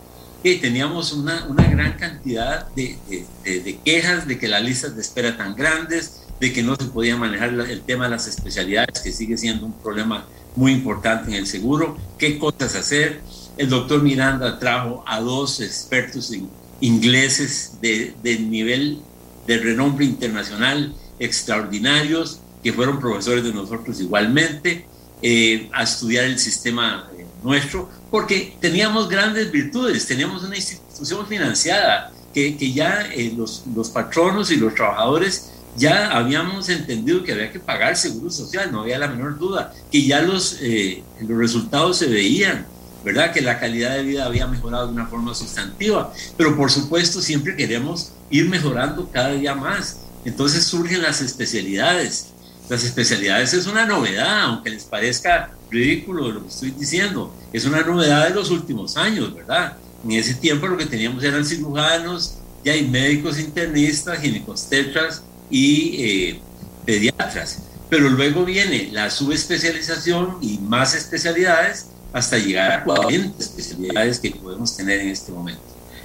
[0.43, 2.97] eh, teníamos una, gran cantidad de,
[3.45, 7.15] de quejas de que las listas de espera tan grandes, de que no se podía
[7.15, 10.25] manejar el tema de las especialidades, que sigue siendo un problema
[10.57, 13.21] muy importante en el seguro, qué cosas hacer.
[13.55, 16.33] El doctor Miranda trajo a dos expertos
[16.81, 18.99] ingleses de, de nivel
[19.47, 24.85] de renombre internacional extraordinarios, que fueron profesores de nosotros igualmente,
[25.21, 32.11] eh, a estudiar el sistema eh, nuestro, porque teníamos grandes virtudes, teníamos una institución financiada,
[32.33, 37.51] que, que ya eh, los, los patronos y los trabajadores ya habíamos entendido que había
[37.51, 41.97] que pagar seguro social, no había la menor duda, que ya los, eh, los resultados
[41.97, 42.65] se veían,
[43.03, 43.31] ¿verdad?
[43.31, 47.55] Que la calidad de vida había mejorado de una forma sustantiva, pero por supuesto siempre
[47.55, 49.99] queremos ir mejorando cada día más.
[50.25, 52.27] Entonces surgen las especialidades.
[52.69, 57.81] Las especialidades es una novedad, aunque les parezca ridículo lo que estoy diciendo, es una
[57.81, 59.75] novedad de los últimos años, ¿verdad?
[60.03, 65.23] En ese tiempo lo que teníamos eran cirujanos, ya hay médicos internistas, ginecostetras,
[65.53, 66.39] y eh,
[66.83, 67.59] pediatras.
[67.89, 74.75] Pero luego viene la subespecialización y más especialidades hasta llegar a 40 especialidades que podemos
[74.75, 75.61] tener en este momento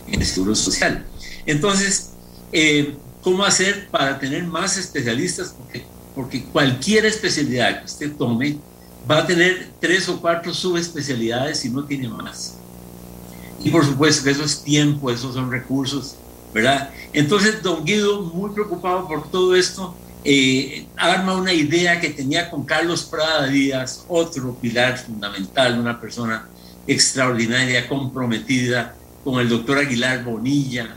[0.06, 1.04] en el seguro social.
[1.46, 2.10] Entonces,
[2.52, 5.84] eh, cómo hacer para tener más especialistas, porque,
[6.14, 8.58] porque cualquier especialidad que usted tome
[9.10, 12.54] va a tener tres o cuatro subespecialidades si no tiene más.
[13.64, 16.16] Y por supuesto que eso es tiempo, esos son recursos,
[16.52, 16.90] ¿verdad?
[17.12, 19.94] Entonces, don Guido, muy preocupado por todo esto,
[20.24, 26.48] eh, arma una idea que tenía con Carlos Prada Díaz, otro pilar fundamental, una persona
[26.86, 28.94] extraordinaria, comprometida,
[29.24, 30.94] con el doctor Aguilar Bonilla,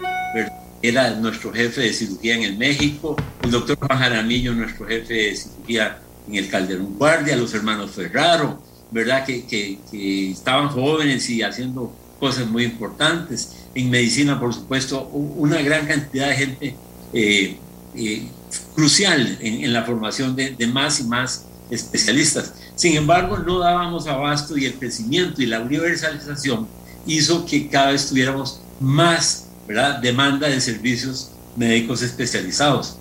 [0.82, 5.36] era nuestro jefe de cirugía en el México, el doctor Juan Jaramillo, nuestro jefe de
[5.36, 9.26] cirugía en el Calderón Guardia, los hermanos Ferraro, ¿verdad?
[9.26, 13.57] Que, que, estaban jóvenes y haciendo cosas muy importantes.
[13.74, 16.76] En medicina, por supuesto, una gran cantidad de gente
[17.13, 17.57] eh,
[17.95, 18.28] eh,
[18.76, 22.53] crucial en, la formación de, de, más y más especialistas.
[22.76, 26.67] Sin embargo, no dábamos abasto y el crecimiento y la universalización
[27.07, 29.99] hizo que cada vez tuviéramos más ¿verdad?
[29.99, 32.97] demanda de servicios médicos especializados.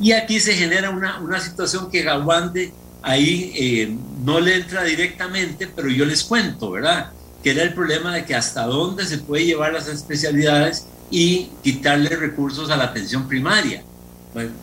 [0.00, 2.72] Y aquí se genera una, una situación que Gawande
[3.02, 7.12] ahí eh, no le entra directamente, pero yo les cuento, ¿verdad?
[7.46, 12.08] Que era el problema de que hasta dónde se puede llevar las especialidades y quitarle
[12.08, 13.84] recursos a la atención primaria,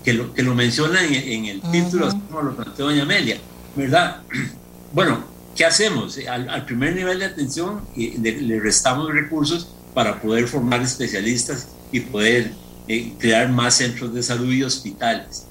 [0.03, 3.37] que lo, que lo menciona en, el título, como lo planteó doña Amelia,
[3.77, 4.23] ¿verdad?
[4.91, 5.23] Bueno,
[5.55, 6.19] ¿qué hacemos?
[6.27, 12.51] Al, primer nivel de atención eh, le, restamos recursos para poder formar especialistas y poder
[12.89, 15.45] eh, crear más centros de salud y hospitales.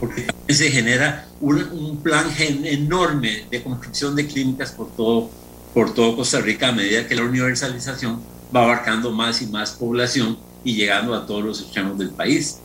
[0.00, 5.30] Porque también se genera un, plan enorme de construcción de clínicas por todo,
[5.74, 8.20] por todo Costa Rica a medida que la universalización
[8.54, 12.58] va abarcando más y más población y llegando a todos los extremos del país.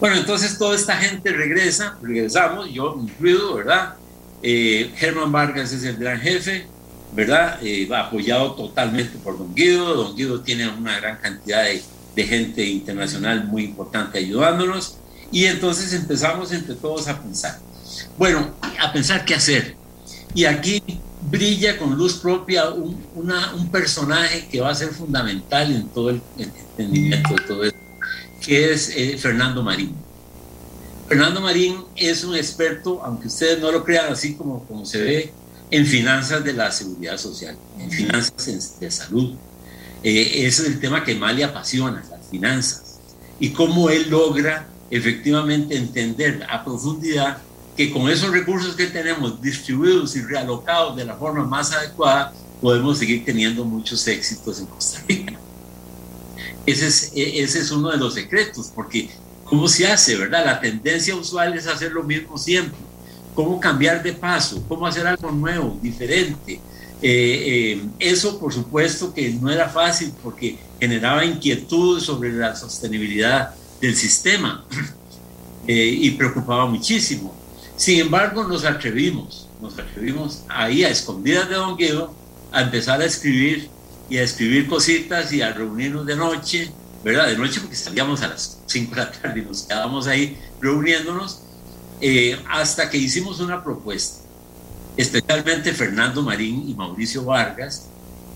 [0.00, 3.94] Bueno, entonces toda esta gente regresa, regresamos, yo incluido, ¿verdad?
[4.42, 6.66] Eh, Germán Vargas es el gran jefe,
[7.12, 7.58] ¿verdad?
[7.62, 9.94] Eh, apoyado totalmente por Don Guido.
[9.94, 11.82] Don Guido tiene una gran cantidad de,
[12.20, 14.98] gente internacional muy importante ayudándonos.
[15.32, 17.58] Y entonces empezamos entre todos a pensar.
[18.18, 19.74] Bueno, a pensar qué hacer.
[20.34, 20.82] Y aquí
[21.28, 26.22] brilla con luz propia un, un personaje que va a ser fundamental en todo el
[26.38, 27.78] entendimiento de todo esto,
[28.40, 29.94] que es eh, Fernando Marín.
[31.08, 35.32] Fernando Marín es un experto, aunque ustedes no lo crean así como, como se ve,
[35.70, 39.34] en finanzas de la seguridad social, en finanzas de salud.
[40.02, 42.98] Eh, ese es el tema que más le apasiona, las finanzas.
[43.38, 47.38] Y cómo él logra efectivamente entender a profundidad
[47.76, 52.98] que con esos recursos que tenemos distribuidos y realocados de la forma más adecuada, podemos
[52.98, 55.38] seguir teniendo muchos éxitos en Costa Rica.
[56.66, 59.08] Ese es, e, ese es uno de los secretos, porque
[59.50, 60.46] ¿Cómo se hace, verdad?
[60.46, 62.78] La tendencia usual es hacer lo mismo siempre.
[63.34, 64.62] ¿Cómo cambiar de paso?
[64.68, 66.60] ¿Cómo hacer algo nuevo, diferente?
[67.02, 73.52] Eh, eh, eso, por supuesto, que no era fácil porque generaba inquietud sobre la sostenibilidad
[73.80, 74.64] del sistema
[75.66, 77.34] eh, y preocupaba muchísimo.
[77.80, 82.14] Sin embargo, nos atrevimos, nos atrevimos ahí a escondidas de Don Guido
[82.52, 83.70] a empezar a escribir
[84.10, 86.70] y a escribir cositas y a reunirnos de noche
[87.02, 87.28] ¿verdad?
[87.28, 91.40] De noche porque salíamos a las 5 de la tarde y nos quedábamos ahí reuniéndonos
[92.02, 94.26] eh, hasta que hicimos una propuesta,
[94.98, 97.86] especialmente Fernando Marín y Mauricio Vargas,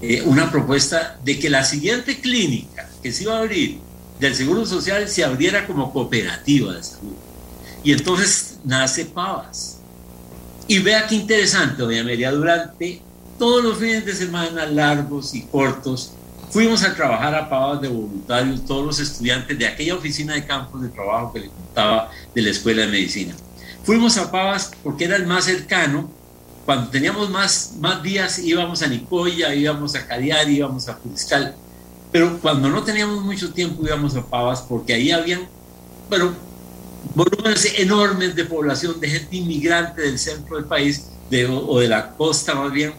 [0.00, 3.80] eh, una propuesta de que la siguiente clínica que se iba a abrir
[4.18, 7.12] del Seguro Social se abriera como cooperativa de salud.
[7.84, 9.78] Y entonces nace Pavas.
[10.66, 13.02] Y vea qué interesante, doña María, durante
[13.38, 16.12] todos los fines de semana largos y cortos,
[16.54, 20.82] Fuimos a trabajar a Pavas de voluntarios, todos los estudiantes de aquella oficina de campos
[20.82, 23.34] de trabajo que le contaba de la Escuela de Medicina.
[23.82, 26.08] Fuimos a Pavas porque era el más cercano.
[26.64, 31.56] Cuando teníamos más, más días íbamos a Nicoya, íbamos a Cariari, íbamos a Juriscal.
[32.12, 35.48] Pero cuando no teníamos mucho tiempo íbamos a Pavas porque ahí habían,
[36.08, 36.36] bueno,
[37.14, 41.06] volúmenes enormes de población, de gente inmigrante del centro del país
[41.48, 42.92] o de la costa más bien,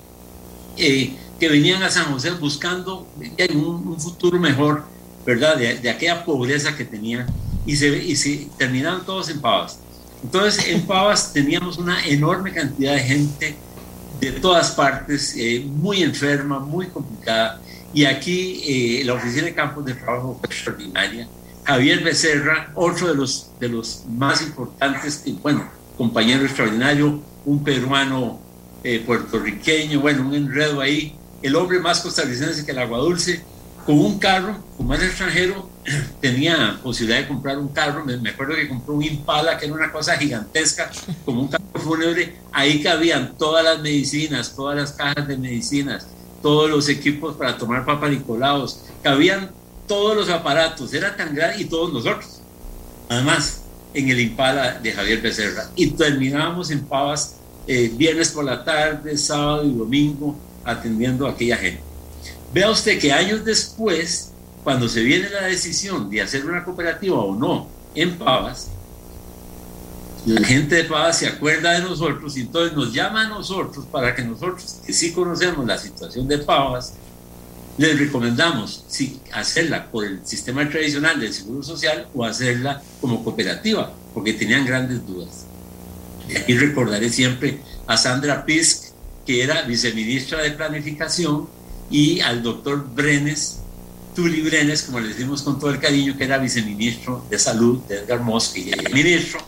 [0.77, 3.07] eh, que venían a San José buscando
[3.53, 4.83] un, futuro mejor,
[5.25, 5.57] ¿verdad?
[5.57, 7.27] De, aquella pobreza que tenían
[7.65, 9.79] y se, y terminaron todos en Pavas.
[10.23, 13.55] Entonces, en Pavas teníamos una enorme cantidad de gente
[14.19, 17.61] de todas partes, eh, muy enferma, muy complicada.
[17.93, 21.27] Y aquí eh, la oficina de campos de trabajo extraordinaria.
[21.65, 28.39] Javier Becerra, otro de los, de los más importantes, bueno, compañero extraordinario, un peruano
[28.83, 33.41] eh, puertorriqueño, bueno, un enredo ahí el hombre más costarricense que el agua dulce,
[33.85, 35.69] con un carro, como es extranjero,
[36.21, 38.03] tenía posibilidad de comprar un carro.
[38.03, 40.89] Me, acuerdo que compró un Impala, que era una cosa gigantesca,
[41.23, 42.35] como un carro fúnebre.
[42.51, 46.07] Ahí cabían todas las medicinas, todas las cajas de medicinas,
[46.41, 48.81] todos los equipos para tomar papanicolaos.
[49.03, 49.51] Cabían
[49.87, 52.41] todos los aparatos, era tan grande y todos nosotros.
[53.09, 53.61] Además,
[53.93, 55.69] en el Impala de Javier Becerra.
[55.75, 57.35] Y terminábamos en Pavas
[57.67, 61.81] eh, viernes por la tarde, sábado y domingo atendiendo a aquella gente.
[62.53, 64.31] Vea usted que años después,
[64.63, 68.69] cuando se viene la decisión de hacer una cooperativa o no en Pavas,
[70.25, 74.15] la gente de Pavas se acuerda de nosotros y entonces nos llama a nosotros para
[74.15, 76.93] que nosotros, que sí conocemos la situación de Pavas,
[77.77, 83.93] les recomendamos si hacerla por el sistema tradicional del Seguro Social o hacerla como cooperativa,
[84.13, 85.45] porque tenían grandes dudas.
[86.29, 88.93] Y aquí recordaré siempre a Sandra Pisk,
[89.25, 91.47] que era viceministra de Planificación,
[91.89, 93.59] y al doctor Brenes,
[94.15, 97.99] Tuli Brenes, como le decimos con todo el cariño, que era viceministro de Salud de
[97.99, 99.39] Edgar Mosque y el ministro.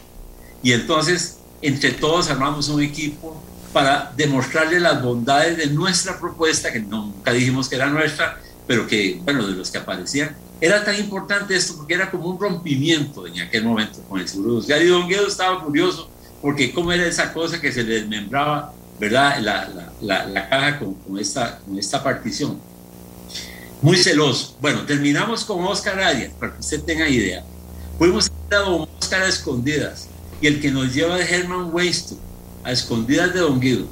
[0.61, 3.41] Y entonces, entre todos armamos un equipo
[3.73, 9.19] para demostrarle las bondades de nuestra propuesta, que nunca dijimos que era nuestra, pero que,
[9.23, 10.35] bueno, de los que aparecían.
[10.59, 14.61] Era tan importante esto porque era como un rompimiento en aquel momento con el Seguro
[14.61, 14.81] Social.
[14.81, 16.09] Y Don Guedo estaba curioso
[16.41, 19.39] porque cómo era esa cosa que se le desmembraba, ¿verdad?
[19.39, 22.59] La, la, la, caja con, con, esta, con esta partición.
[23.81, 24.57] Muy celoso.
[24.59, 27.43] Bueno, terminamos con Oscar Arias, para que usted tenga idea.
[27.99, 30.07] Fuimos a Don Oscar a escondidas
[30.41, 32.17] y el que nos lleva de Herman Weisto
[32.67, 33.87] a escondidas de Don Guido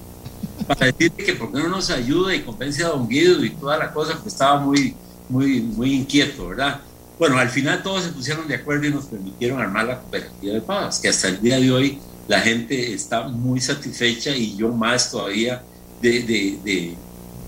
[0.67, 3.77] para decirle que por qué no nos ayuda y convence a Don Guido y toda
[3.77, 4.93] la cosa, que estaba muy,
[5.29, 6.81] muy, muy inquieto, ¿verdad?
[7.17, 10.61] Bueno, al final todos se pusieron de acuerdo y nos permitieron armar la cooperativa de
[10.61, 15.09] pavas, que hasta el día de hoy la gente está muy satisfecha y yo más
[15.09, 15.63] todavía
[16.01, 16.97] de, de,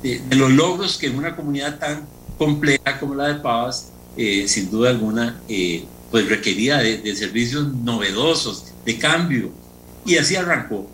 [0.02, 2.08] de, de los logros que en una comunidad tan
[2.38, 8.66] compleja como la de Pavas, eh, sin duda alguna, eh, pues requería de, servicios novedosos,
[8.86, 9.52] de cambio.
[10.06, 10.90] Y así arrancó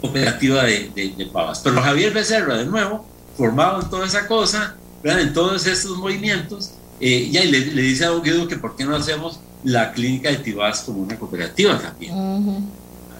[0.00, 1.60] cooperativa de, de, Pavas.
[1.60, 5.22] Pero Javier Becerra, de nuevo, formado en toda esa cosa, ¿verdad?
[5.22, 8.84] en todos estos movimientos, eh, ya le, le, dice a Don Guido que por qué
[8.84, 12.14] no hacemos la clínica de Tibás como una cooperativa también.
[12.14, 12.64] Uh -huh.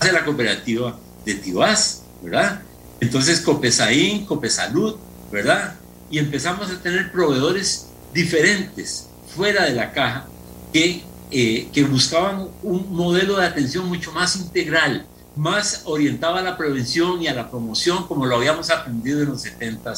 [0.01, 2.63] Hace la cooperativa de Tibás, ¿verdad?
[3.01, 4.97] Entonces Copesaín, Copesalud,
[5.31, 5.75] ¿verdad?
[6.11, 10.27] Y empezamos a tener proveedores diferentes, fuera de la caja,
[10.73, 15.05] que, eh, que buscaban un modelo de atención mucho más integral,
[15.37, 19.43] más orientado a la prevención y a la promoción, como lo habíamos aprendido en los
[19.43, 19.93] 70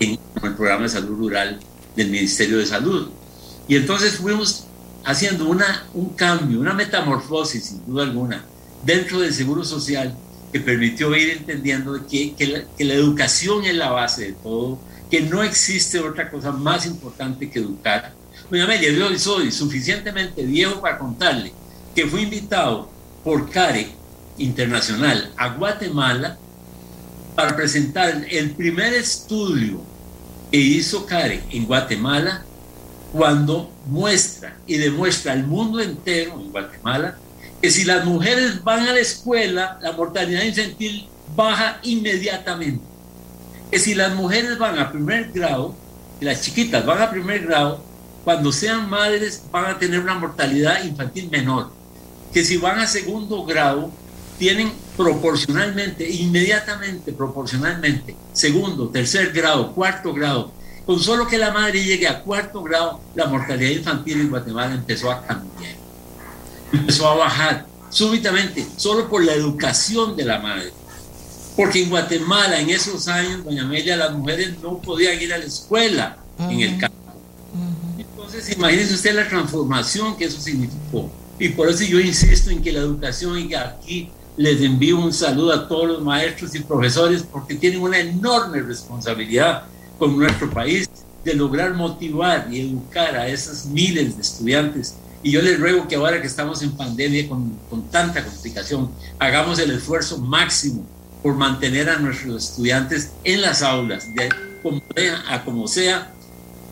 [0.00, 1.60] en el programa de salud rural
[1.94, 3.08] del Ministerio de Salud.
[3.68, 4.66] Y entonces fuimos
[5.04, 8.44] haciendo una, un cambio, una metamorfosis, sin duda alguna,
[8.84, 10.16] dentro del Seguro Social
[10.52, 14.80] que permitió ir entendiendo que, que, la, que la educación es la base de todo,
[15.08, 18.12] que no existe otra cosa más importante que educar.
[18.50, 21.52] Doña Amelia, yo soy suficientemente viejo para contarle
[21.94, 22.90] que fui invitado
[23.22, 23.99] por CARE
[24.40, 26.36] Internacional a Guatemala
[27.34, 29.80] para presentar el primer estudio
[30.50, 32.44] que hizo CARE en Guatemala
[33.12, 37.16] cuando muestra y demuestra al mundo entero en Guatemala
[37.60, 42.82] que si las mujeres van a la escuela, la mortalidad infantil baja inmediatamente.
[43.70, 45.74] Que si las mujeres van a primer grado,
[46.20, 47.84] y las chiquitas van a primer grado,
[48.24, 51.70] cuando sean madres van a tener una mortalidad infantil menor.
[52.32, 53.90] Que si van a segundo grado,
[54.40, 60.50] tienen proporcionalmente, inmediatamente proporcionalmente, segundo, tercer grado, cuarto grado.
[60.86, 65.10] Con solo que la madre llegue a cuarto grado, la mortalidad infantil en Guatemala empezó
[65.10, 65.76] a cambiar
[66.72, 70.72] empezó a bajar súbitamente, solo por la educación de la madre.
[71.56, 75.44] Porque en Guatemala, en esos años, doña Amelia, las mujeres no podían ir a la
[75.44, 76.52] escuela uh -huh.
[76.52, 76.96] en el campo.
[77.52, 78.00] Uh -huh.
[78.00, 81.10] Entonces, imagínese usted la transformación que eso significó.
[81.38, 84.10] Y por eso yo insisto en que la educación, aquí
[84.40, 89.64] les envío un saludo a todos los maestros y profesores, porque tienen una enorme responsabilidad
[89.98, 90.88] con nuestro país
[91.22, 94.94] de lograr motivar y educar a esas miles de estudiantes.
[95.22, 99.58] Y yo les ruego que ahora que estamos en pandemia con, con, tanta complicación, hagamos
[99.58, 100.86] el esfuerzo máximo
[101.22, 104.30] por mantener a nuestros estudiantes en las aulas, de
[104.62, 106.14] como sea, a como sea,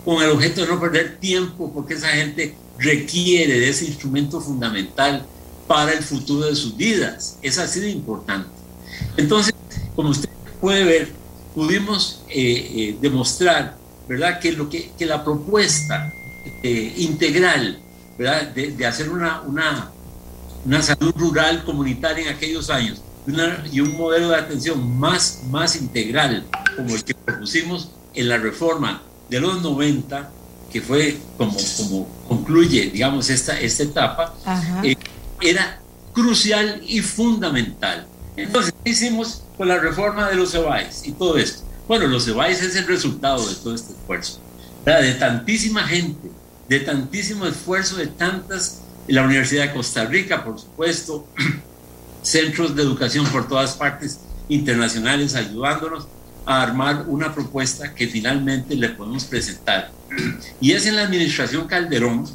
[0.07, 5.27] con el objeto de no perder tiempo, porque esa gente requiere de ese instrumento fundamental
[5.69, 7.39] para el futuro de sus vidas.
[7.43, 8.49] Es así de importante.
[9.17, 9.55] Entonces,
[9.95, 10.29] como usted
[10.61, 11.13] puede ver,
[11.55, 13.77] pudimos eh, eh, demostrar,
[14.09, 16.13] ¿verdad?, que, lo que, que la propuesta
[16.63, 17.83] eh, integral
[18.19, 18.49] ¿verdad?
[18.49, 19.91] De, de hacer una, una,
[20.65, 25.77] una, salud rural comunitaria en aquellos años una, y un modelo de atención más, más
[25.77, 26.45] integral
[26.77, 30.31] como el que propusimos en la reforma de los 90,
[30.73, 34.35] que fue como, como concluye, digamos, esta, esta etapa,
[34.83, 34.97] eh,
[35.41, 35.81] era
[36.13, 38.07] crucial y fundamental.
[38.37, 41.63] Entonces, ¿qué hicimos con la reforma de los EBAIS y todo esto?
[41.87, 44.41] Bueno, los EBAIS es el resultado de todo este esfuerzo,
[44.85, 46.31] de tantísima gente
[46.69, 51.27] de tantísimo esfuerzo de tantas, la Universidad de Costa Rica, por supuesto,
[52.23, 56.07] centros de educación por todas partes internacionales ayudándonos
[56.45, 59.91] a armar una propuesta que finalmente le podemos presentar.
[60.61, 62.29] Y es en la administración Calderón,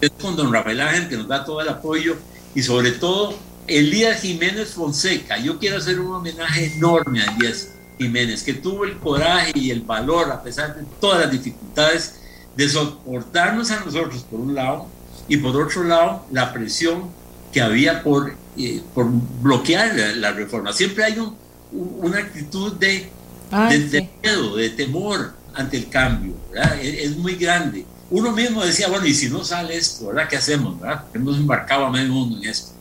[0.00, 2.16] es con don Rafael Ángel que nos da todo el apoyo
[2.54, 3.34] y sobre todo
[3.66, 5.38] Elías Jiménez Fonseca.
[5.38, 9.80] Yo quiero hacer un homenaje enorme a Elías Jiménez, que tuvo el coraje y el
[9.80, 12.16] valor, a pesar de todas las dificultades,
[12.56, 14.86] de soportarnos a nosotros por un lado
[15.28, 17.10] y por otro lado la presión
[17.52, 19.06] que había por, eh, por
[19.42, 20.72] bloquear la, reforma.
[20.72, 21.36] Siempre hay un,
[21.72, 23.10] una actitud de,
[23.50, 26.34] de, miedo, de temor ante el cambio,
[26.80, 27.86] es, es, muy grande.
[28.10, 30.28] Uno mismo decía, bueno, y si no sale esto, ¿verdad?
[30.28, 30.80] ¿Qué hacemos?
[30.80, 31.04] ¿verdad?
[31.12, 32.72] Hemos embarcado a medio mundo en esto.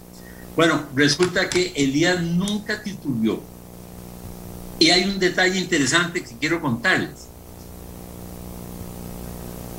[0.56, 3.42] Bueno, resulta que Elías nunca titubeó.
[4.80, 7.28] Y hay un detalle interesante que quiero contarles.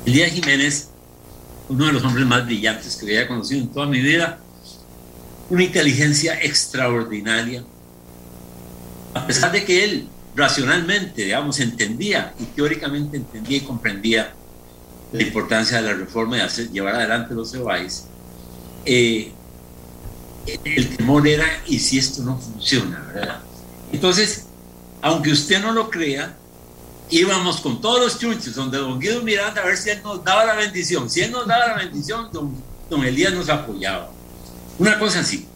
[0.05, 0.89] Elías Jiménez,
[1.69, 4.39] uno de los hombres más brillantes que había conocido en toda mi vida,
[5.49, 7.63] una inteligencia extraordinaria.
[9.13, 14.33] A pesar de que él racionalmente, digamos, entendía y teóricamente entendía y comprendía
[15.11, 18.05] la importancia de la reforma y llevar adelante los EBAIS,
[18.85, 19.31] eh,
[20.63, 23.41] el temor era, ¿y si esto no funciona?
[23.91, 24.45] Entonces,
[25.01, 26.35] aunque usted no lo crea,
[27.09, 30.45] íbamos con todos los chunches donde don Guido Miranda a ver si él nos daba
[30.45, 31.09] la bendición.
[31.09, 32.55] Si él nos daba la bendición, don,
[32.89, 34.09] don Elías nos apoyaba.
[34.79, 35.47] Una cosa así.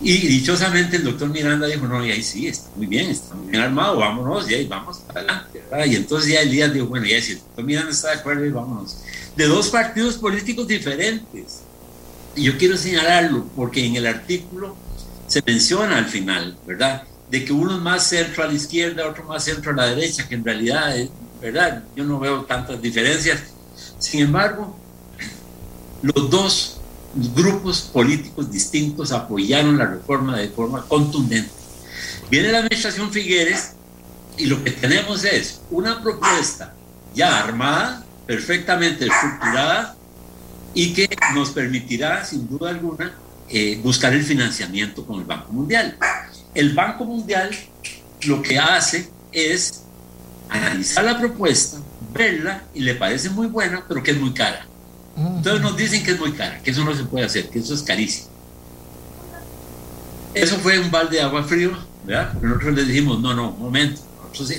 [0.00, 3.48] Y dichosamente el doctor Miranda dijo, no, y ahí sí, está muy bien, está muy
[3.48, 5.86] bien armado, vámonos, y ahí vamos adelante, ¿verdad?
[5.86, 8.50] Y entonces ya Elías dijo, bueno, ya si el doctor Miranda está de acuerdo, y
[8.50, 8.98] vámonos.
[9.36, 11.60] De dos partidos políticos diferentes.
[12.36, 14.76] Y yo quiero señalarlo porque en el artículo
[15.26, 17.04] se menciona al final, ¿verdad?
[17.30, 20.28] De que uno es más centro a la izquierda, otro más centro a la derecha,
[20.28, 20.94] que en realidad,
[21.40, 21.82] ¿verdad?
[21.96, 23.40] Yo no veo tantas diferencias.
[23.98, 24.76] Sin embargo,
[26.02, 26.80] los dos
[27.34, 31.50] grupos políticos distintos apoyaron la reforma de forma contundente.
[32.30, 33.72] Viene la administración Figueres
[34.36, 36.74] y lo que tenemos es una propuesta
[37.14, 39.96] ya armada, perfectamente estructurada,
[40.74, 43.12] y que nos permitirá, sin duda alguna,
[43.48, 45.96] eh, buscar el financiamiento con el Banco Mundial.
[46.54, 47.50] El Banco Mundial
[48.22, 49.82] lo que hace es
[50.48, 51.78] analizar la propuesta,
[52.12, 54.66] verla y le parece muy buena, pero que es muy cara.
[55.16, 57.74] Entonces nos dicen que es muy cara, que eso no se puede hacer, que eso
[57.74, 58.28] es carísimo.
[60.32, 61.72] Eso fue un balde de agua frío,
[62.04, 62.32] ¿verdad?
[62.40, 64.00] Nosotros les dijimos, no, no, un momento,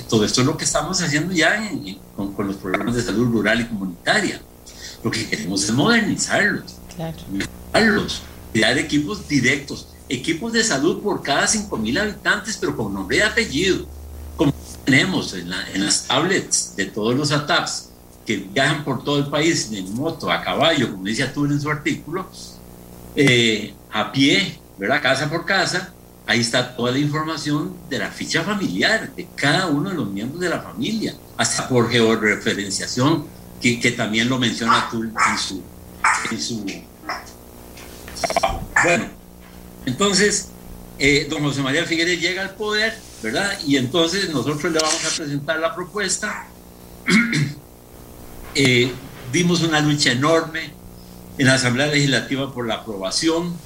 [0.08, 1.70] todo esto es lo que estamos haciendo ya
[2.16, 4.40] con, con los programas de salud rural y comunitaria
[5.04, 6.76] lo que queremos es modernizarlos,
[7.30, 8.22] mejorarlos,
[8.52, 13.86] crear equipos directos, equipos de salud por cada 5.000 habitantes, pero con nombre y apellido,
[14.34, 14.52] como
[14.84, 17.90] tenemos en, las tablets de todos los ATAPs
[18.24, 21.70] que viajan por todo el país en moto, a caballo, como dice Atul en su
[21.70, 22.26] artículo,
[23.14, 25.02] eh, a pie, ¿verdad?
[25.02, 25.92] Casa por casa,
[26.26, 30.40] ahí está toda la información de la ficha familiar de cada uno de los miembros
[30.40, 33.26] de la familia, hasta por georreferenciación
[33.60, 35.62] que, también lo menciona tú en su,
[36.30, 36.66] en su
[38.82, 39.06] Bueno,
[39.86, 40.48] entonces,
[40.98, 43.58] eh, don José María Figueres llega al poder, ¿verdad?
[43.66, 46.46] Y entonces nosotros le vamos a presentar la propuesta.
[48.54, 48.92] eh,
[49.66, 50.70] una lucha enorme
[51.38, 53.56] en la Asamblea Legislativa por la aprobación.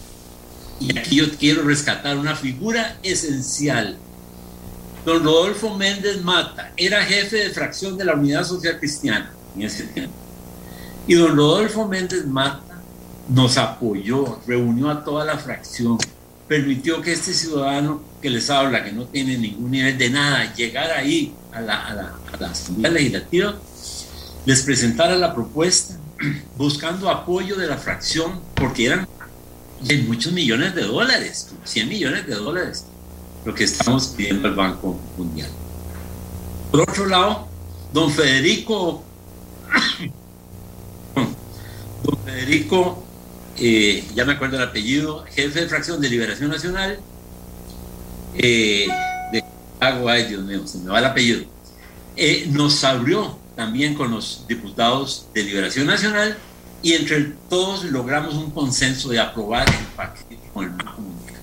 [0.80, 3.96] Y aquí yo quiero rescatar una figura esencial.
[5.04, 9.84] Don Rodolfo Méndez Mata era jefe de fracción de la Unidad Social Cristiana en ese
[9.84, 10.14] tiempo.
[11.06, 12.82] Y don Rodolfo Méndez Mata
[13.28, 15.98] nos apoyó, reunió a toda la fracción,
[16.46, 20.98] permitió que este ciudadano que les habla, que no tiene ningún nivel de nada, llegara
[20.98, 23.56] ahí a la, a la, a la Asamblea Legislativa,
[24.46, 25.98] les presentara la propuesta
[26.56, 29.06] buscando apoyo de la fracción, porque eran
[29.80, 32.86] de muchos millones de dólares, 100 millones de dólares,
[33.44, 35.50] lo que estamos pidiendo al Banco Mundial.
[36.70, 37.48] Por otro lado,
[37.92, 39.04] don Federico
[42.02, 43.04] Don Federico,
[43.56, 46.98] eh, ya me acuerdo el apellido, jefe de fracción de Liberación Nacional,
[48.36, 48.88] eh,
[49.32, 49.44] de
[49.80, 51.42] Agua, ay Dios mío, se me va el apellido,
[52.16, 56.36] eh, nos abrió también con los diputados de Liberación Nacional
[56.82, 61.40] y entre todos logramos un consenso de aprobar el paquete con el Banco Mundial.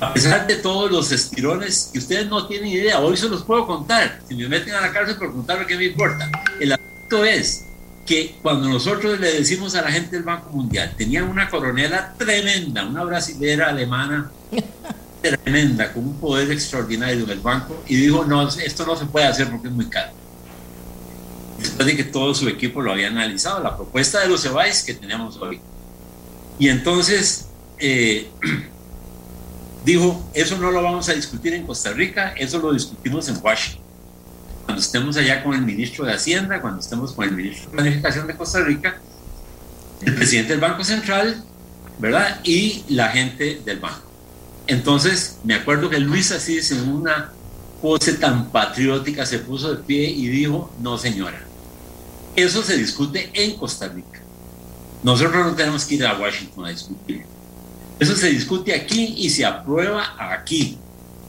[0.00, 3.66] A pesar de todos los estirones que ustedes no tienen idea, hoy se los puedo
[3.66, 4.20] contar.
[4.26, 6.30] Si me meten a la cárcel por contar lo que me importa.
[6.58, 7.66] El asunto es
[8.06, 12.86] que cuando nosotros le decimos a la gente del Banco Mundial, tenían una coronela tremenda,
[12.86, 14.32] una brasilera alemana
[15.20, 19.50] tremenda, con un poder extraordinario del banco, y dijo, no, esto no se puede hacer
[19.50, 20.12] porque es muy caro.
[21.60, 24.94] Después de que todo su equipo lo había analizado, la propuesta de los Cebáis que
[24.94, 25.60] tenemos hoy.
[26.58, 27.46] Y entonces
[27.78, 28.28] eh,
[29.84, 33.84] dijo, eso no lo vamos a discutir en Costa Rica, eso lo discutimos en Washington.
[34.64, 38.26] Cuando estemos allá con el ministro de Hacienda, cuando estemos con el ministro de Planificación
[38.26, 39.00] de Costa Rica,
[40.02, 41.42] el presidente del Banco Central,
[41.98, 42.40] ¿verdad?
[42.44, 44.02] Y la gente del banco.
[44.66, 47.32] Entonces, me acuerdo que Luis Asís en una
[47.82, 51.40] pose tan patriótica se puso de pie y dijo, no señora,
[52.36, 54.20] eso se discute en Costa Rica.
[55.02, 57.24] Nosotros no tenemos que ir a Washington a discutir.
[57.98, 60.78] Eso se discute aquí y se aprueba aquí.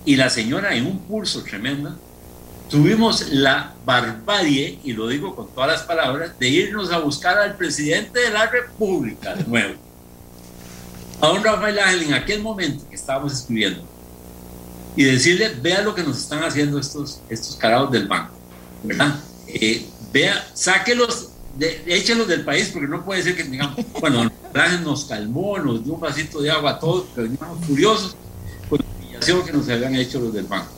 [0.06, 1.98] Y la señora en un pulso tremendo,
[2.69, 7.56] tuvimos la barbarie, y lo digo con todas las palabras, de irnos a buscar al
[7.56, 9.76] presidente de la República de nuevo.
[11.19, 13.84] A don Rafael Ángel en aquel momento que estábamos escribiendo
[14.95, 18.34] y decirle, vea lo que nos están haciendo estos, estos carados del banco,
[18.84, 19.19] ¿verdad?
[19.48, 24.31] Eh, vea, sáquelos, de, échelos del país, porque no puede ser que digamos, bueno,
[24.83, 28.15] nos calmó, nos dio un vasito de agua a todos, pero veníamos furiosos
[28.69, 30.71] por la humillación que nos habían hecho los del banco.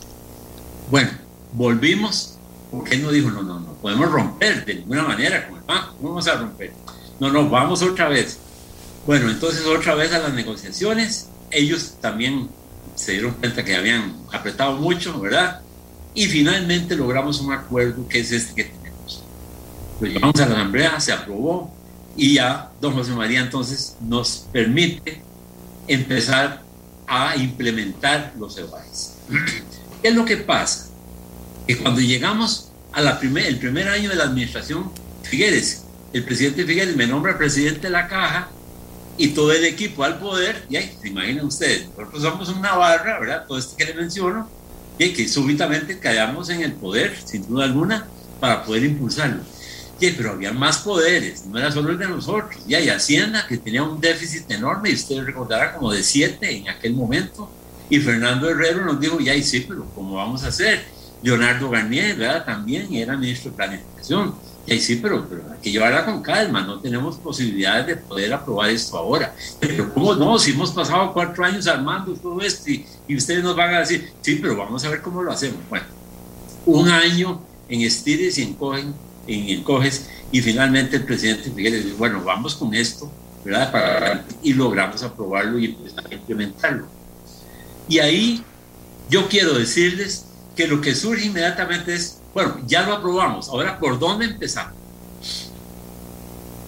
[0.90, 1.10] Bueno,
[1.52, 2.34] volvimos,
[2.70, 5.94] porque él nos dijo, no, no, no podemos romper de ninguna manera con el banco,
[5.96, 6.72] ¿cómo vamos a romper?
[7.20, 8.38] No, no, vamos otra vez.
[9.06, 12.48] Bueno, entonces otra vez a las negociaciones, ellos también
[12.94, 15.60] se dieron cuenta que habían apretado mucho, ¿verdad?
[16.14, 18.83] Y finalmente logramos un acuerdo que es este que
[20.04, 21.74] Lo llevamos a la Asamblea, se aprobó
[22.14, 25.22] y ya don José María entonces nos permite
[25.88, 26.62] empezar
[27.06, 29.14] a implementar los EBAIS.
[30.02, 30.90] ¿Qué es lo que pasa?
[31.66, 36.96] Que cuando llegamos a la primer, primer año de la administración Figueres, el presidente Figueres
[36.96, 38.48] me nombra presidente de la caja
[39.16, 43.20] y todo el equipo al poder, y ahí, se imaginan ustedes, nosotros somos una barra,
[43.20, 43.46] ¿verdad?
[43.48, 44.50] Todo esto que le menciono,
[44.98, 48.06] y que súbitamente caigamos en el poder, sin duda alguna,
[48.38, 49.53] para poder impulsarlo.
[50.00, 52.56] Y, pero había más poderes, no era solo el de nosotros.
[52.66, 56.68] Y hay Hacienda, que tenía un déficit enorme, y ustedes recordarán como de siete en
[56.68, 57.50] aquel momento.
[57.88, 60.84] Y Fernando Herrero nos dijo, ya, y sí, pero ¿cómo vamos a hacer?
[61.22, 62.44] Leonardo Garnier, ¿verdad?
[62.44, 64.34] También era ministro de Planificación
[64.66, 68.70] y sí, pero, pero, hay que llevarla con calma, no tenemos posibilidades de poder aprobar
[68.70, 69.34] esto ahora.
[69.60, 70.38] Pero ¿cómo no?
[70.38, 74.38] Si hemos pasado cuatro años armando todo esto y, ustedes nos van a decir, sí,
[74.40, 75.58] pero vamos a ver cómo lo hacemos.
[75.68, 75.84] Bueno,
[76.64, 78.56] un año en estires y en,
[79.26, 83.10] en encoges y finalmente el presidente Miguel dice, bueno, vamos con esto,
[83.44, 84.24] ¿verdad?
[84.42, 86.88] y logramos aprobarlo y empezar a implementarlo.
[87.88, 88.42] Y ahí
[89.10, 90.26] yo quiero decirles
[90.56, 93.48] que lo que surge inmediatamente es bueno, ya lo aprobamos.
[93.48, 94.74] Ahora, ¿por dónde empezamos?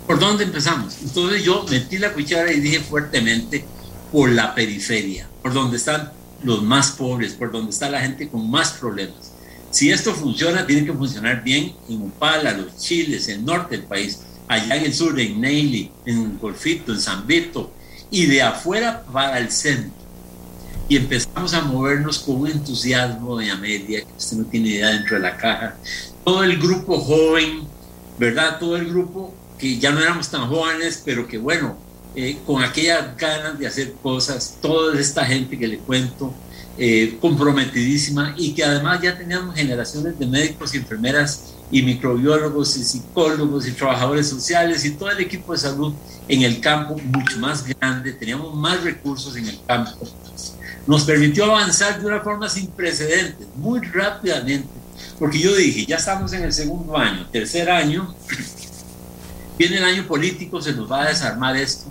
[0.06, 0.96] ¿Por dónde empezamos?
[1.02, 3.64] Entonces yo metí la cuchara y dije fuertemente
[4.12, 6.12] por la periferia, por donde están
[6.44, 9.32] los más pobres, por donde está la gente con más problemas.
[9.76, 14.20] Si esto funciona, tiene que funcionar bien en Upala, los Chiles, el norte del país,
[14.48, 17.74] allá en el sur, en Neily, en Golfito, en San Vito,
[18.10, 19.92] y de afuera para el centro
[20.88, 25.16] y empezamos a movernos con un entusiasmo de Amelia, que usted no tiene idea dentro
[25.16, 25.76] de la caja.
[26.24, 27.68] Todo el grupo joven,
[28.18, 28.58] ¿verdad?
[28.58, 31.76] Todo el grupo que ya no éramos tan jóvenes, pero que bueno,
[32.14, 36.32] eh, con aquellas ganas de hacer cosas, toda esta gente que le cuento,
[36.78, 42.84] eh, comprometidísima y que además ya teníamos generaciones de médicos y enfermeras y microbiólogos y
[42.84, 45.94] psicólogos y trabajadores sociales y todo el equipo de salud
[46.28, 50.06] en el campo mucho más grande, teníamos más recursos en el campo.
[50.86, 54.68] Nos permitió avanzar de una forma sin precedentes, muy rápidamente,
[55.18, 58.14] porque yo dije, ya estamos en el segundo año, tercer año,
[59.58, 61.90] viene el año político, se nos va a desarmar esto,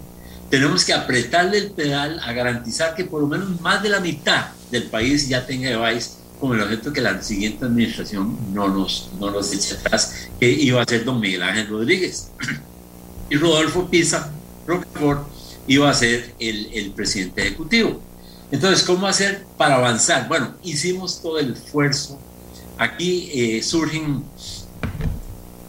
[0.49, 4.45] tenemos que apretarle el pedal a garantizar que por lo menos más de la mitad
[4.72, 9.32] del país ya tenga device con el objeto que la siguiente administración no nos, no
[9.32, 12.32] nos eche atrás, que iba a ser don Miguel Ángel Rodríguez.
[13.28, 14.32] Y Rodolfo Pisa,
[14.68, 15.28] Roquefort,
[15.66, 18.00] iba a ser el, el presidente ejecutivo.
[18.52, 20.28] Entonces, ¿cómo hacer para avanzar?
[20.28, 22.20] Bueno, hicimos todo el esfuerzo.
[22.78, 24.24] Aquí eh, surgen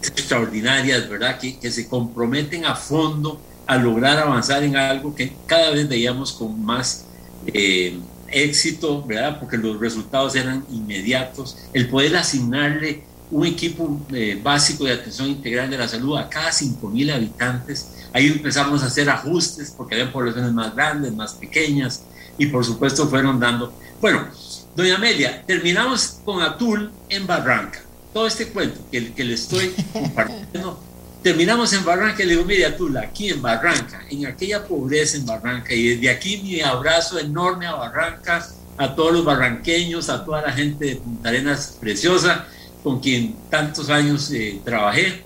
[0.03, 1.39] extraordinarias, ¿verdad?
[1.39, 6.33] Que, que, se comprometen a fondo a lograr avanzar en algo que cada vez veíamos
[6.33, 7.07] con más
[7.47, 7.99] eh,
[8.31, 9.39] éxito, ¿verdad?
[9.41, 11.57] Porque los resultados eran inmediatos.
[11.73, 16.51] El poder asignarle un equipo eh, básico de atención integral de la salud a cada
[16.51, 17.89] 5.000 habitantes.
[18.13, 22.03] Ahí empezamos a hacer ajustes porque había poblaciones más grandes, más pequeñas,
[22.39, 23.73] y por supuesto fueron dando.
[24.01, 24.27] Bueno,
[24.75, 27.81] doña Amelia, terminamos con Atul en Barranca.
[28.13, 30.81] Todo este cuento que, que le estoy compartiendo,
[31.27, 35.27] terminamos en Barranca y le digo, mire Atul, aquí en Barranca, en aquella pobreza en
[35.27, 38.47] Barranca, y desde aquí mi abrazo enorme a Barranca,
[38.79, 42.47] a todos los barranqueños, a toda la gente de Punta Arenas preciosa,
[42.85, 45.25] con quien tantos años eh, trabajé,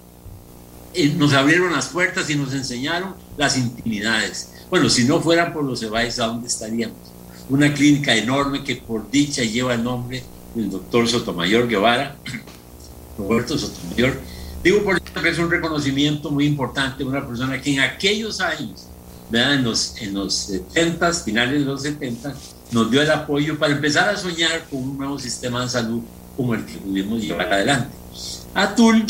[0.95, 4.53] eh, nos abrieron las puertas y nos enseñaron las intimidades.
[4.71, 6.97] Bueno, si no fueran por los EBAIS, ¿a dónde estaríamos?
[7.51, 10.25] Una clínica enorme que por dicha lleva el nombre
[10.55, 12.17] del doctor Sotomayor Guevara,
[13.19, 14.40] Roberto Sotomayor.
[14.63, 18.87] Digo porque es un reconocimiento muy importante una persona que en aquellos años,
[19.33, 22.35] en los, en los 70, finales de los 70,
[22.73, 26.03] nos dio el apoyo para empezar a soñar con un nuevo sistema de salud
[26.37, 27.97] como el que pudimos llevar adelante.
[28.55, 29.07] Atul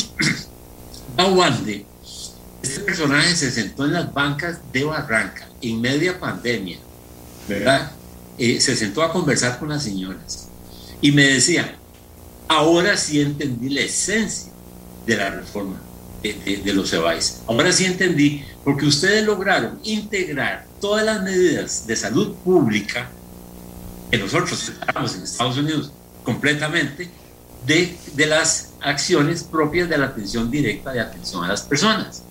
[1.17, 1.85] Gawande,
[2.63, 6.77] este personaje se sentó en las bancas de Barranca en media pandemia,
[7.49, 7.91] ¿verdad?
[8.37, 10.47] Eh, se sentó a conversar con las señoras
[11.01, 11.75] y me decía,
[12.47, 14.50] ahora sí entendí la esencia
[15.11, 15.75] de la reforma
[16.23, 17.41] de, de los EBAIS.
[17.47, 23.09] Ahora sí entendí, porque ustedes lograron integrar todas las medidas de salud pública
[24.09, 25.91] que nosotros separamos en Estados Unidos
[26.23, 27.09] completamente
[27.65, 32.23] de, de las acciones propias de la atención directa de atención a las personas.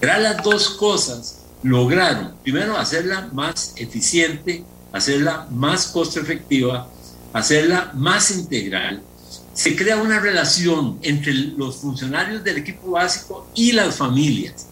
[0.00, 6.88] Eran las dos cosas lograron, primero, hacerla más eficiente, hacerla más costo efectiva,
[7.32, 9.02] hacerla más integral.
[9.60, 14.68] Se crea una relación entre los funcionarios del equipo básico y las familias.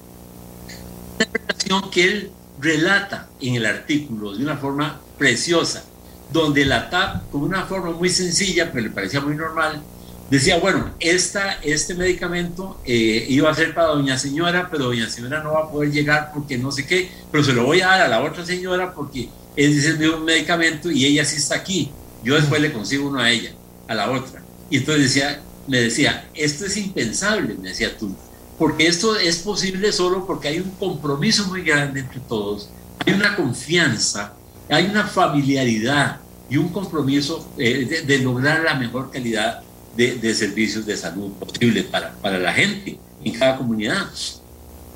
[1.16, 5.84] Una relación que él relata en el artículo de una forma preciosa,
[6.32, 9.82] donde la TAP, con una forma muy sencilla, pero le parecía muy normal,
[10.30, 15.42] decía, bueno, esta, este medicamento eh, iba a ser para doña señora, pero doña señora
[15.42, 18.00] no va a poder llegar porque no sé qué, pero se lo voy a dar
[18.00, 21.90] a la otra señora porque es el mismo medicamento y ella sí está aquí.
[22.24, 23.50] Yo después le consigo uno a ella,
[23.86, 24.47] a la otra.
[24.70, 28.14] Y entonces decía, me decía, esto es impensable, me decía tú,
[28.58, 32.70] porque esto es posible solo porque hay un compromiso muy grande entre todos,
[33.06, 34.34] hay una confianza,
[34.68, 36.20] hay una familiaridad
[36.50, 39.62] y un compromiso eh, de, lograr la mejor calidad
[39.96, 44.06] de, servicios de salud posible para, para la gente en cada comunidad.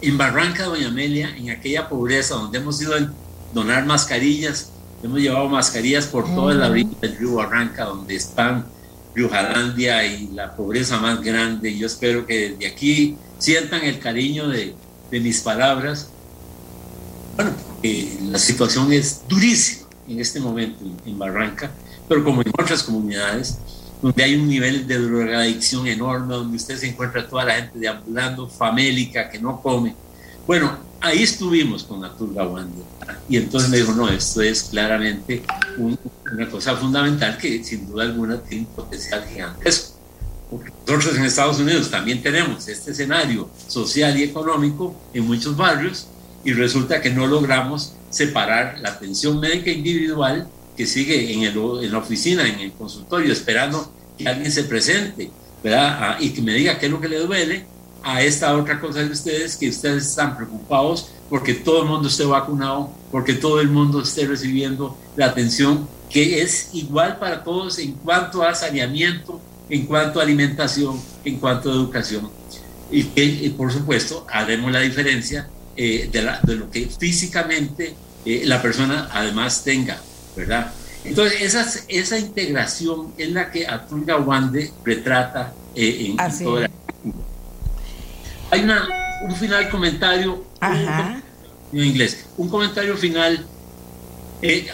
[0.00, 3.12] En Barranca, Doña Amelia, en aquella pobreza donde hemos ido a
[3.52, 4.70] donar mascarillas,
[5.02, 8.64] hemos llevado mascarillas por toda la orilla del río Barranca, donde están
[9.14, 11.76] Jalandia y la pobreza más grande.
[11.76, 14.74] Yo espero que desde aquí sientan el cariño de,
[15.10, 16.08] de mis palabras.
[17.36, 17.52] Bueno,
[18.30, 21.70] la situación es durísima en este momento en, Barranca,
[22.08, 23.58] pero como en otras comunidades,
[24.00, 28.48] donde hay un nivel de drogadicción enorme, donde usted se encuentra toda la gente deambulando,
[28.48, 29.94] famélica, que no come.
[30.46, 32.82] Bueno, ahí estuvimos con la Gawande.
[33.28, 35.42] Y entonces me dijo, no, esto es claramente
[35.78, 39.96] una cosa fundamental que sin duda alguna tiene un potencial gigantesco.
[40.50, 46.06] Porque nosotros en Estados Unidos también tenemos este escenario social y económico en muchos barrios
[46.44, 51.92] y resulta que no logramos separar la atención médica individual que sigue en, el, en
[51.92, 55.30] la oficina, en el consultorio, esperando que alguien se presente
[55.62, 55.98] ¿verdad?
[56.00, 57.64] Ah, y que me diga qué es lo que le duele,
[58.02, 62.24] a esta otra cosa de ustedes, que ustedes están preocupados porque todo el mundo esté
[62.24, 67.92] vacunado, porque todo el mundo esté recibiendo la atención que es igual para todos en
[67.92, 72.30] cuanto a saneamiento, en cuanto a alimentación, en cuanto a educación.
[72.90, 77.94] Y que, por supuesto, haremos la diferencia eh, de, lo que físicamente
[78.26, 79.98] eh, la persona además tenga,
[80.36, 80.70] ¿verdad?
[81.04, 86.70] Entonces, esa, esa integración es la que Atul Gawande retrata eh, en, en toda la...
[88.52, 88.86] Hay una,
[89.22, 91.22] un final comentario en
[91.72, 93.46] inglés, un comentario final,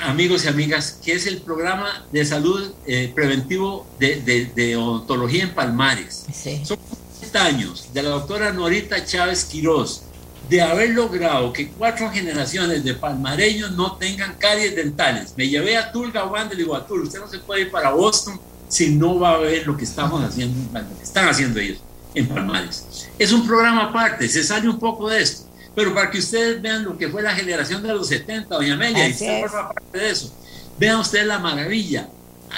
[0.03, 2.73] amigos y amigas, que es el programa de salud
[3.15, 6.27] preventivo de, de, odontología en Palmares.
[6.65, 6.77] Son
[7.21, 10.03] 40 años de la doctora Norita Chávez Quirós,
[10.51, 15.35] de haber logrado que cuatro generaciones de palmareños no tengan caries dentales.
[15.37, 17.71] Me llevé a Tulga Wanda y le digo a Tul, usted no se puede ir
[17.71, 21.61] para Boston si no va a ver lo que estamos haciendo, lo que están haciendo
[21.61, 21.79] ellos
[22.19, 23.09] en Palmares.
[23.19, 26.85] Es un programa aparte, se sale un poco de esto, pero para que ustedes vean
[26.85, 30.11] lo que fue la generación de los 70, doña Amelia, y usted forma parte de
[30.11, 30.35] eso.
[30.78, 32.09] Vean ustedes la maravilla.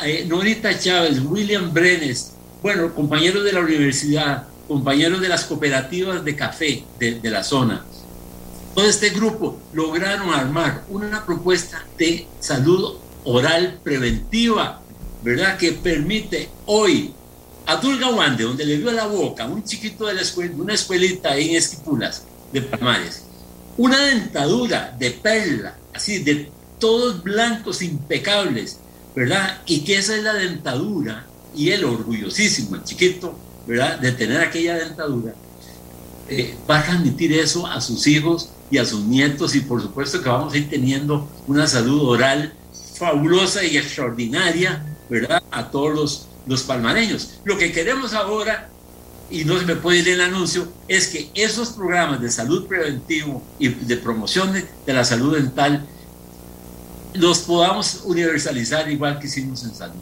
[0.05, 2.32] Eh, Norita Chávez, William Brenes,
[2.62, 7.85] bueno, compañeros de la universidad, compañeros de las cooperativas de café de, la zona.
[8.74, 14.81] Todo este grupo lograron armar una propuesta de salud oral preventiva,
[15.23, 15.59] ¿verdad?
[15.59, 17.12] Que permite hoy
[17.71, 21.37] a Dulga Wande, donde le dio la boca un chiquito de la escuela, una escuelita
[21.37, 23.23] en Esquipulas de Palmares,
[23.77, 28.81] una dentadura de perla, así de todos blancos impecables,
[29.15, 29.59] ¿verdad?
[29.67, 33.39] Y que esa es la dentadura y el orgullosísimo, el chiquito,
[33.69, 35.33] de tener aquella dentadura,
[36.29, 40.21] eh, va a transmitir eso a sus hijos y a sus nietos y por supuesto
[40.21, 42.53] que vamos a ir teniendo una salud oral
[42.97, 45.41] fabulosa y extraordinaria, ¿verdad?
[45.53, 47.39] A todos los, los palmareños.
[47.44, 48.68] Lo que queremos ahora,
[49.31, 53.40] y no se me puede ir el anuncio, es que esos programas de salud preventivo
[53.60, 55.86] y de promoción de, de la salud dental
[57.14, 60.01] los podamos universalizar igual que hicimos en salud.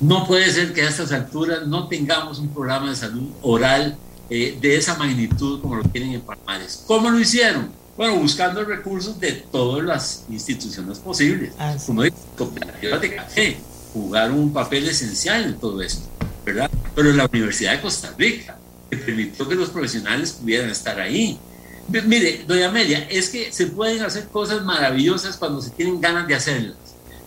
[0.00, 3.98] No puede ser que a estas alturas no tengamos un programa de salud oral
[4.30, 6.82] eh, de esa magnitud como lo tienen en Palmares.
[6.86, 7.70] ¿Cómo lo hicieron?
[7.94, 11.52] Bueno, buscando recursos de todas las instituciones posibles.
[11.58, 11.86] Ah, sí.
[11.86, 13.60] Como digo, cooperativas de café,
[13.92, 16.08] jugaron un papel esencial en todo esto,
[16.44, 16.70] ¿verdad?
[16.94, 18.58] Pero la Universidad de Costa Rica,
[18.90, 21.38] que permitió que los profesionales pudieran estar ahí.
[21.88, 26.34] Mire, doña Amelia, es que se pueden hacer cosas maravillosas cuando se tienen ganas de
[26.34, 26.76] hacerlas.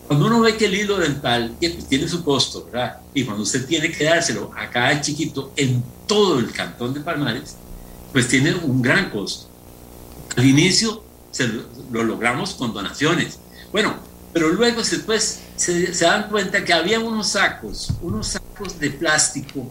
[0.08, 2.98] Cuando uno ve que el hilo dental pues, tiene su costo, ¿verdad?
[3.14, 7.56] Y cuando usted tiene que dárselo a cada chiquito en todo el cantón de Palmares,
[8.12, 9.48] pues tiene un gran costo.
[10.36, 13.40] Al inicio se lo logramos con donaciones.
[13.72, 13.96] Bueno,
[14.34, 19.70] pero luego después se, se dan cuenta que había unos sacos, unos sacos de plástico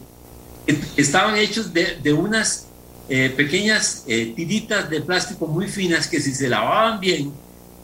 [0.65, 2.67] que, que estaban hechos de, de unas
[3.09, 7.33] eh, pequeñas eh, tiritas de plástico muy finas que si se lavaban bien,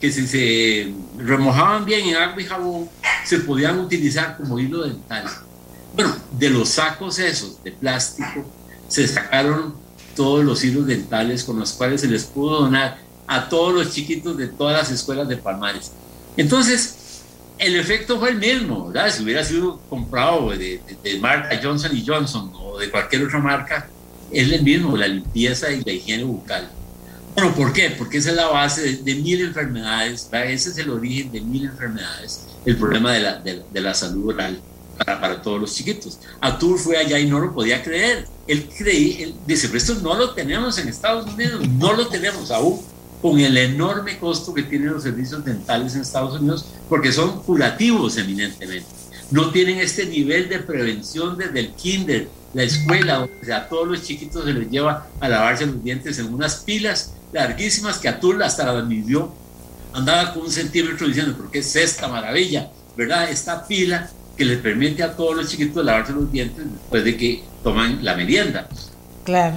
[0.00, 2.88] que si se remojaban bien en agua y jabón,
[3.26, 5.24] se podían utilizar como hilo dental.
[5.94, 8.44] Bueno, de los sacos esos de plástico
[8.88, 9.74] se sacaron
[10.16, 14.36] todos los hilos dentales con los cuales se les pudo donar a todos los chiquitos
[14.36, 15.92] de todas las escuelas de Palmares.
[16.38, 16.94] Entonces,
[17.58, 19.12] el efecto fue el mismo, ¿verdad?
[19.12, 23.88] Si hubiera sido comprado de, de, de marca Johnson Johnson o de cualquier otra marca,
[24.30, 26.70] es el mismo, la limpieza y la higiene bucal.
[27.34, 27.90] Bueno, ¿por qué?
[27.90, 30.50] Porque esa es la base de, de mil enfermedades, ¿verdad?
[30.50, 34.28] ese es el origen de mil enfermedades, el problema de la, de, de la salud
[34.28, 34.60] oral
[34.96, 36.20] para, para, todos los chiquitos.
[36.40, 38.26] Atur fue allá y no lo podía creer.
[38.46, 42.50] Él creía, él dice, pero esto no lo tenemos en Estados Unidos, no lo tenemos
[42.52, 42.80] aún,
[43.20, 48.16] con el enorme costo que tienen los servicios dentales en Estados Unidos, porque son curativos
[48.16, 48.86] eminentemente.
[49.30, 54.02] No tienen este nivel de prevención desde el kinder, la escuela, donde a todos los
[54.02, 58.72] chiquitos se les lleva a lavarse los dientes en unas pilas larguísimas que Atul hasta
[58.72, 59.32] la midió.
[59.92, 62.70] Andaba con un centímetro diciendo, ¿por qué es esta maravilla?
[62.96, 63.30] ¿Verdad?
[63.30, 67.44] Esta pila que les permite a todos los chiquitos lavarse los dientes después de que
[67.62, 68.68] toman la merienda.
[69.24, 69.56] Claro.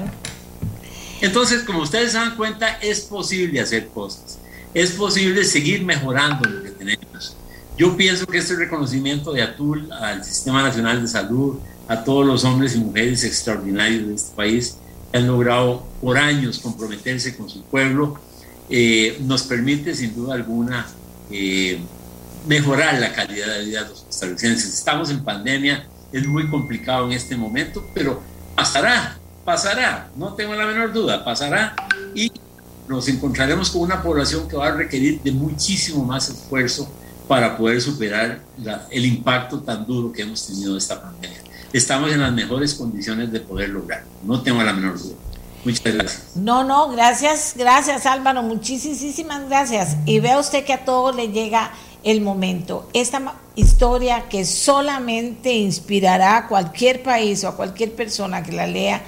[1.22, 4.39] Entonces, como ustedes se dan cuenta, es posible hacer cosas.
[4.73, 7.38] Es posible seguir mejorando lo que tenemos.
[7.77, 12.43] Yo pienso que este reconocimiento de Atul al Sistema Nacional de Salud, a todos los
[12.43, 14.77] hombres y mujeres extraordinarios de este país
[15.11, 18.19] que han logrado por años comprometerse con su pueblo,
[18.69, 20.88] eh, nos permite sin duda alguna
[21.30, 21.80] eh,
[22.48, 24.73] mejorar la calidad de vida de los costarricenses.
[24.73, 28.22] Estamos en pandemia, es muy complicado en este momento, pero
[28.56, 29.18] pasará,
[29.52, 31.76] pasará, no tengo la menor duda, pasará
[32.15, 32.32] y
[32.88, 36.90] nos encontraremos con una población que va a requerir de muchísimo más esfuerzo
[37.28, 38.40] para poder superar
[38.90, 41.40] el impacto tan duro que hemos tenido esta pandemia.
[41.73, 45.15] Estamos en las mejores condiciones de poder lograrlo, no tengo la menor duda.
[45.65, 46.23] Muchas gracias.
[46.36, 49.98] No, no, gracias, gracias Álvaro, muchísimas gracias.
[50.06, 51.73] Y vea usted que a todos le llega
[52.03, 52.90] el momento.
[52.94, 59.03] Esta historia que solamente inspirará a cualquier país o a cualquier persona que la lea.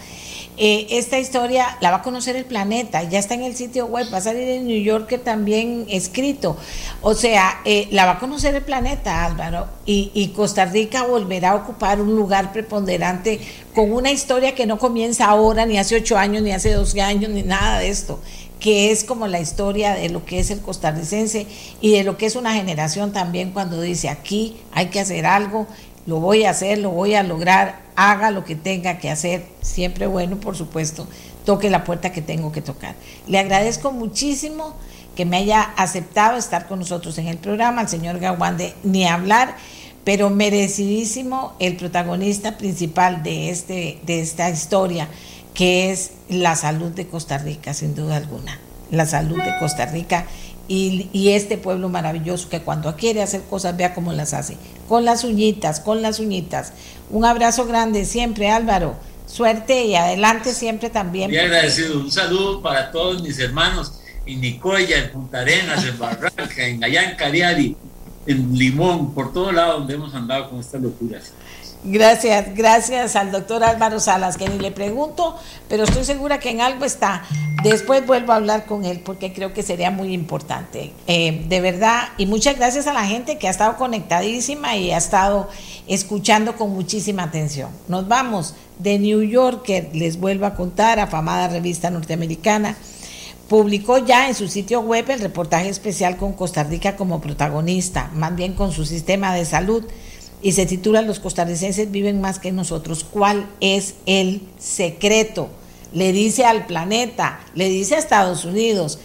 [0.58, 4.08] Eh, esta historia la va a conocer el planeta, ya está en el sitio web,
[4.14, 6.58] va a salir en New Yorker también escrito.
[7.02, 11.52] O sea, eh, la va a conocer el planeta, Álvaro, y, y, Costa Rica volverá
[11.52, 13.40] a ocupar un lugar preponderante
[13.74, 17.32] con una historia que no comienza ahora, ni hace ocho años, ni hace doce años,
[17.32, 18.20] ni nada de esto
[18.64, 21.48] que es como la historia de lo que es el costarricense
[21.82, 25.68] y de lo que es una generación también cuando dice aquí hay que hacer algo,
[26.06, 30.08] lo voy a hacer, lo voy a lograr, haga lo que tenga que hacer, siempre
[30.08, 31.08] bueno, por supuesto,
[31.46, 32.96] toque la puerta que tengo que tocar.
[33.28, 34.76] Le agradezco muchísimo
[35.16, 39.56] que me haya aceptado estar con nosotros en el programa, al señor Gawande, ni hablar,
[40.04, 45.08] pero merecidísimo el protagonista principal de, este, de esta historia
[45.54, 48.60] que es la salud de Costa Rica, sin duda alguna.
[48.90, 50.26] La salud de Costa Rica
[50.68, 54.58] y, y, este pueblo maravilloso que cuando quiere hacer cosas, vea cómo las hace.
[54.88, 56.74] Con las uñitas, con las uñitas.
[57.10, 58.96] Un abrazo grande siempre, Álvaro.
[59.26, 61.30] Suerte y adelante siempre también.
[61.30, 62.00] Muy agradecido.
[62.00, 67.10] Un saludo para todos mis hermanos en Nicoya, en Punta Arenas, en Barranca, en allá
[67.10, 67.76] en Cariari,
[68.26, 71.34] en Limón, por todo lado donde hemos andado con estas locuras.
[71.86, 75.36] Gracias, gracias al doctor Álvaro Salas, que ni le pregunto,
[75.68, 77.24] pero estoy segura que en algo está.
[77.62, 80.94] Después vuelvo a hablar con él porque creo que sería muy importante.
[81.08, 84.98] Eh, de verdad, y muchas gracias a la gente que ha estado conectadísima y ha
[84.98, 85.50] estado
[85.86, 87.70] escuchando con muchísima atención.
[87.90, 92.78] Nos vamos de New Yorker, les vuelvo a contar, afamada revista norteamericana.
[93.50, 98.34] Publicó ya en su sitio web el reportaje especial con Costa Rica como protagonista, más
[98.38, 99.84] bien con su sistema de salud
[100.44, 103.06] y se titula Los costarricenses viven más que nosotros.
[103.10, 105.48] ¿Cuál es el secreto?
[105.94, 109.00] Le dice al planeta, le dice a Estados Unidos.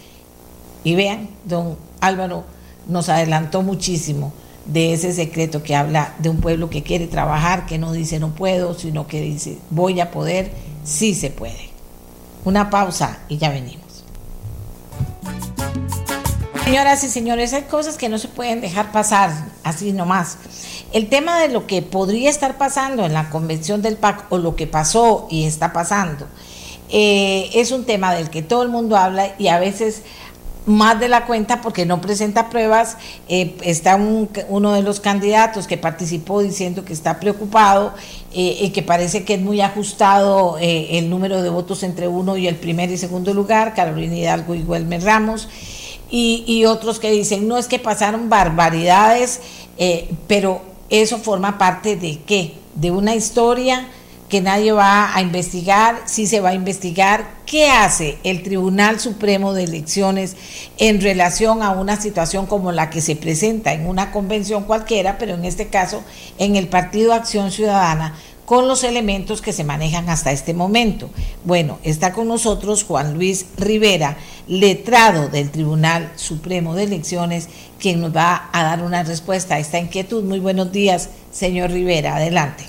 [0.83, 2.43] Y vean, don Álvaro
[2.87, 4.33] nos adelantó muchísimo
[4.65, 8.35] de ese secreto que habla de un pueblo que quiere trabajar, que no dice no
[8.35, 10.51] puedo, sino que dice voy a poder,
[10.83, 11.69] sí se puede.
[12.43, 13.88] Una pausa y ya venimos.
[16.69, 19.31] Señoras y señores, hay cosas que no se pueden dejar pasar
[19.63, 20.37] así nomás.
[20.93, 24.55] El tema de lo que podría estar pasando en la convención del PAC o lo
[24.55, 26.27] que pasó y está pasando
[26.89, 30.03] eh, es un tema del que todo el mundo habla y a veces
[30.67, 32.97] más de la cuenta porque no presenta pruebas.
[33.29, 37.95] Eh, está uno de los candidatos que participó diciendo que está preocupado
[38.31, 42.47] eh, y que parece que es muy ajustado el número de votos entre uno y
[42.47, 45.47] el primer y segundo lugar, Carolina Hidalgo y Guelmer Ramos
[46.11, 49.41] y, otros que dicen, no es que pasaron barbaridades,
[49.77, 52.53] eh, pero eso forma parte de qué?
[52.75, 53.87] De una historia
[54.29, 59.53] que nadie va a investigar, si se va a investigar, ¿qué hace el Tribunal Supremo
[59.53, 60.35] de Elecciones
[60.77, 65.33] en relación a una situación como la que se presenta en una convención cualquiera, pero
[65.33, 66.03] en este caso
[66.37, 68.15] en el Partido Acción Ciudadana,
[68.49, 71.11] con los elementos que se manejan hasta este momento.
[71.43, 74.17] Bueno, está con nosotros Juan Luis Rivera,
[74.47, 77.47] letrado del Tribunal Supremo de Elecciones,
[77.77, 80.23] quien nos va a dar una respuesta a esta inquietud.
[80.23, 82.63] Muy buenos días, señor Rivera, adelante.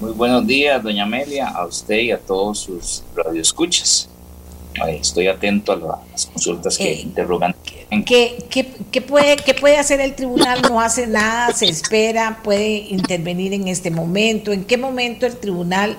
[0.00, 4.08] Muy buenos días, doña Amelia, a usted y a todos sus radioescuchas.
[4.86, 7.56] Estoy atento a las consultas que eh, interrogan.
[8.06, 8.38] ¿Qué,
[8.90, 10.62] qué, puede, ¿Qué puede hacer el tribunal?
[10.62, 14.52] No hace nada, se espera, puede intervenir en este momento.
[14.52, 15.96] ¿En qué momento el tribunal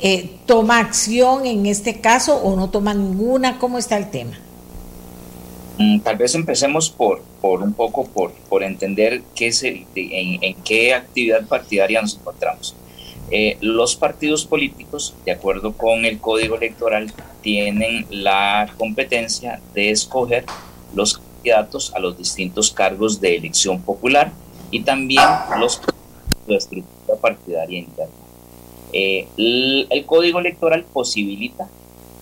[0.00, 3.58] eh, toma acción en este caso o no toma ninguna?
[3.58, 4.38] ¿Cómo está el tema?
[5.78, 10.54] Mm, tal vez empecemos por, por un poco por, por entender qué es en, en
[10.62, 12.76] qué actividad partidaria nos encontramos.
[13.34, 17.10] Eh, los partidos políticos, de acuerdo con el código electoral,
[17.40, 20.44] tienen la competencia de escoger
[20.94, 24.32] los candidatos a los distintos cargos de elección popular
[24.70, 25.24] y también
[25.58, 25.80] los
[26.46, 28.14] de estructura partidaria interna.
[28.92, 31.68] Eh, el, código electoral posibilita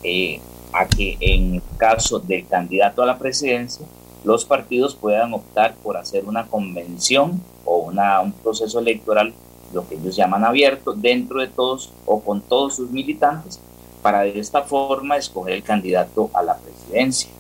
[0.05, 0.40] eh,
[0.72, 3.86] a que en caso del candidato a la presidencia,
[4.24, 9.32] los partidos puedan optar por hacer una convención o una, un proceso electoral
[9.72, 13.60] lo que ellos llaman abierto, dentro de todos o con todos sus militantes,
[14.02, 17.30] para de esta forma escoger el candidato a la presidencia.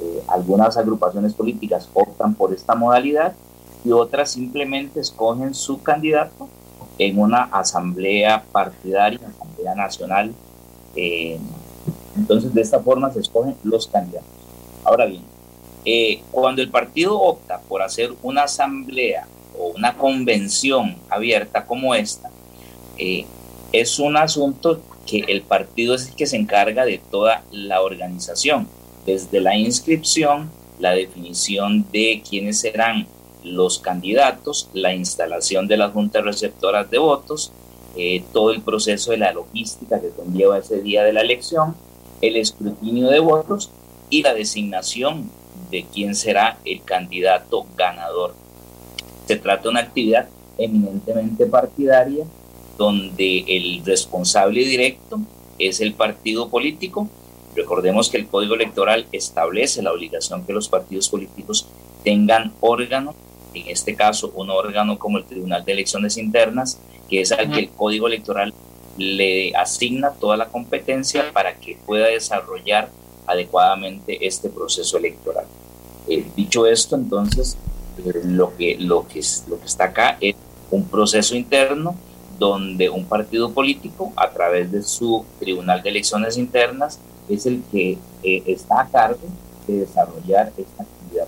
[0.00, 3.34] Eh, algunas agrupaciones políticas optan por esta modalidad
[3.84, 6.48] y otras simplemente escogen su candidato
[6.98, 10.34] en una asamblea partidaria, asamblea nacional.
[10.94, 11.38] Eh,
[12.16, 14.28] entonces, de esta forma se escogen los candidatos.
[14.84, 15.22] Ahora bien,
[15.84, 19.26] eh, cuando el partido opta por hacer una asamblea
[19.58, 22.30] o una convención abierta como esta,
[23.72, 28.68] es un asunto que el partido es el que se encarga de toda la organización,
[29.06, 33.06] desde la inscripción, la definición de quiénes serán
[33.44, 37.52] los candidatos, la instalación de las juntas receptoras de votos,
[37.96, 41.76] eh, todo el proceso de la logística que conlleva ese día de la elección,
[42.20, 43.70] el escrutinio de votos
[44.10, 45.30] y la designación
[45.70, 48.34] de quién será el candidato ganador
[49.26, 52.24] se trata de una actividad eminentemente partidaria
[52.78, 55.20] donde el responsable directo
[55.58, 57.08] es el partido político.
[57.56, 61.66] Recordemos que el Código Electoral establece la obligación que los partidos políticos
[62.04, 63.14] tengan órgano,
[63.54, 66.78] en este caso un órgano como el Tribunal de Elecciones Internas,
[67.08, 68.52] que es al que el Código Electoral
[68.98, 72.90] le asigna toda la competencia para que pueda desarrollar
[73.26, 75.46] adecuadamente este proceso electoral.
[76.08, 77.56] Eh, dicho esto, entonces,
[78.24, 80.36] lo que, lo, que, lo que está acá es
[80.70, 81.96] un proceso interno
[82.38, 87.98] donde un partido político, a través de su Tribunal de Elecciones Internas, es el que
[88.22, 89.26] eh, está a cargo
[89.66, 91.26] de desarrollar esta actividad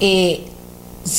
[0.00, 0.44] eh,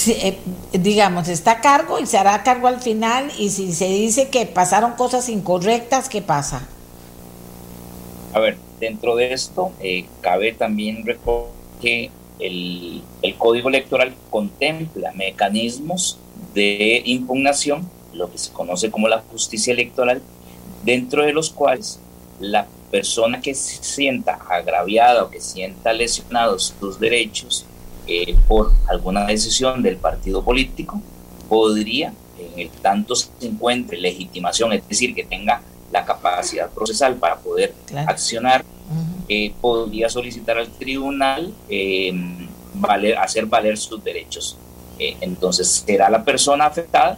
[0.08, 0.38] eh,
[0.74, 4.46] digamos, está a cargo y se hará cargo al final, y si se dice que
[4.46, 6.68] pasaron cosas incorrectas, ¿qué pasa?
[8.34, 9.72] A ver, dentro de esto,
[10.22, 11.52] cabe también recordar
[11.82, 13.04] que el,
[13.38, 16.18] Código Electoral contempla mecanismos
[16.54, 20.22] de impugnación, lo que se conoce como la justicia electoral,
[20.84, 22.00] dentro de los cuales
[22.40, 27.66] la persona que se sienta agraviada o que sienta lesionados sus derechos
[28.08, 31.02] eh, por alguna decisión del partido político
[31.48, 35.62] podría, en el tanto se encuentre legitimación, es decir, que tenga
[35.92, 37.74] la capacidad procesal para poder
[38.08, 38.64] accionar,
[39.28, 42.12] eh, podría solicitar al tribunal eh,
[42.74, 44.58] valer, hacer valer sus derechos.
[44.98, 47.18] Entonces será la persona afectada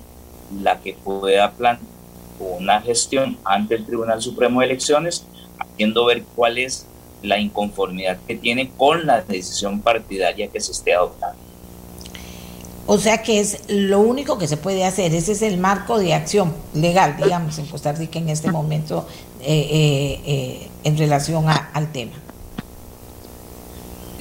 [0.62, 2.01] la que pueda plantear
[2.42, 5.26] una gestión ante el Tribunal Supremo de Elecciones,
[5.60, 6.86] haciendo ver cuál es
[7.22, 11.38] la inconformidad que tiene con la decisión partidaria que se esté adoptando.
[12.88, 16.14] O sea que es lo único que se puede hacer, ese es el marco de
[16.14, 19.08] acción legal, digamos, en Costa Rica en este momento
[19.42, 22.14] eh, eh, eh, en relación al tema.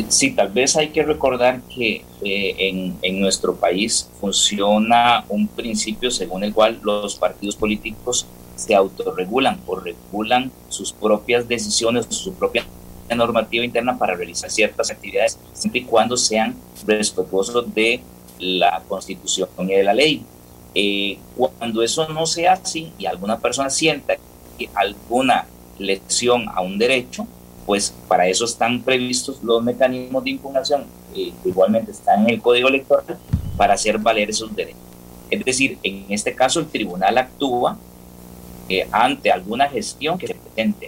[0.09, 6.45] Sí, tal vez hay que recordar que en, en, nuestro país funciona un principio según
[6.45, 12.65] el cual los partidos políticos se autorregulan o regulan sus propias decisiones, su propia
[13.17, 16.55] normativa interna para realizar ciertas actividades, siempre y cuando sean
[16.87, 18.01] respetuosos de
[18.39, 20.25] la constitución y de la ley.
[20.75, 24.15] Eh, cuando eso no sea así y alguna persona sienta
[24.57, 25.47] que alguna
[25.79, 27.27] lesión a un derecho,
[27.67, 32.69] pues para eso están previstos los mecanismos de impugnación, eh, igualmente están en el Código
[32.69, 33.19] Electoral
[33.57, 34.81] para hacer valer esos derechos.
[35.31, 37.77] Es decir, en este caso el tribunal actúa
[38.69, 40.37] eh, ante alguna gestión que se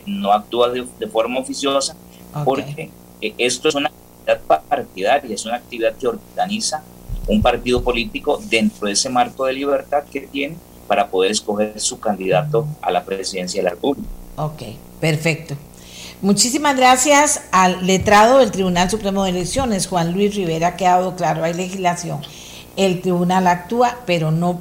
[0.07, 1.97] no actúa de, forma oficiosa,
[2.45, 2.91] porque
[3.39, 6.83] esto es una actividad partidaria, es una actividad que organiza
[7.27, 11.99] un partido político dentro de ese marco de libertad que tiene para poder escoger su
[12.01, 14.09] candidato a la presidencia de la República.
[14.37, 14.63] Ok,
[15.01, 15.57] perfecto.
[16.23, 21.43] Muchísimas gracias al letrado del Tribunal Supremo de Elecciones, Juan Luis Rivera, ha quedado claro,
[21.43, 22.21] hay legislación.
[22.77, 24.61] El tribunal actúa, pero no,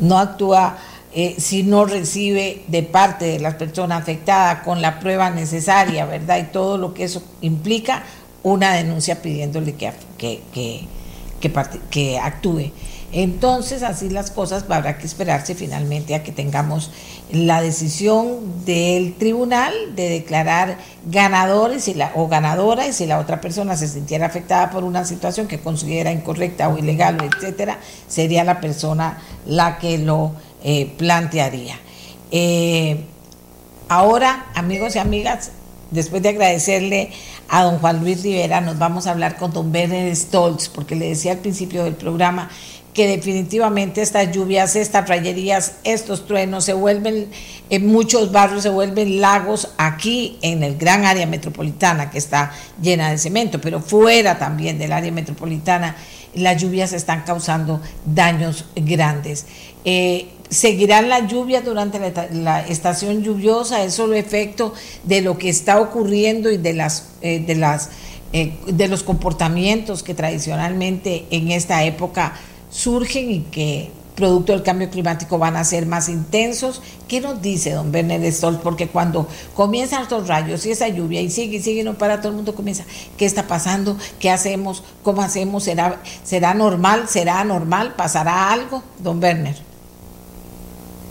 [0.00, 0.78] no actúa
[1.12, 6.38] eh, si no recibe de parte de las personas afectadas con la prueba necesaria, ¿verdad?
[6.38, 8.02] Y todo lo que eso implica,
[8.42, 10.88] una denuncia pidiéndole que, que
[11.90, 12.72] que, actúe.
[13.16, 16.90] Entonces, así las cosas, habrá que esperarse finalmente a que tengamos
[17.30, 23.86] la decisión del tribunal de declarar ganadores o ganadora y si la otra persona se
[23.86, 27.78] sintiera afectada por una situación que considera incorrecta o ilegal, etcétera,
[28.08, 30.32] sería la persona la que lo
[30.64, 31.78] eh, plantearía.
[32.32, 33.04] Eh,
[33.88, 35.52] ahora, amigos y amigas,
[35.92, 37.12] después de agradecerle
[37.48, 41.10] a don Juan Luis Rivera, nos vamos a hablar con don Werner Stoltz, porque le
[41.10, 42.50] decía al principio del programa
[42.94, 47.28] que definitivamente estas lluvias, estas rayerías, estos truenos se vuelven,
[47.68, 53.10] en muchos barrios se vuelven lagos aquí en el gran área metropolitana que está llena
[53.10, 55.96] de cemento, pero fuera también del área metropolitana
[56.34, 59.46] las lluvias están causando daños grandes.
[59.84, 61.98] Eh, seguirán las lluvias durante
[62.32, 64.72] la, estación lluviosa, es solo efecto
[65.02, 67.90] de lo que está ocurriendo y de las eh, de las
[68.32, 72.34] eh, de los comportamientos que tradicionalmente en esta época
[72.74, 76.82] surgen y que producto del cambio climático van a ser más intensos.
[77.06, 78.60] ¿Qué nos dice don Werner Sol?
[78.62, 82.30] Porque cuando comienzan estos rayos y esa lluvia y sigue y sigue no para, todo
[82.30, 82.84] el mundo comienza,
[83.16, 83.96] ¿qué está pasando?
[84.18, 84.82] ¿Qué hacemos?
[85.02, 85.64] ¿Cómo hacemos?
[85.64, 87.08] ¿Será, será normal?
[87.08, 87.94] ¿Será anormal?
[87.94, 88.82] ¿Pasará algo?
[88.98, 89.56] Don Werner.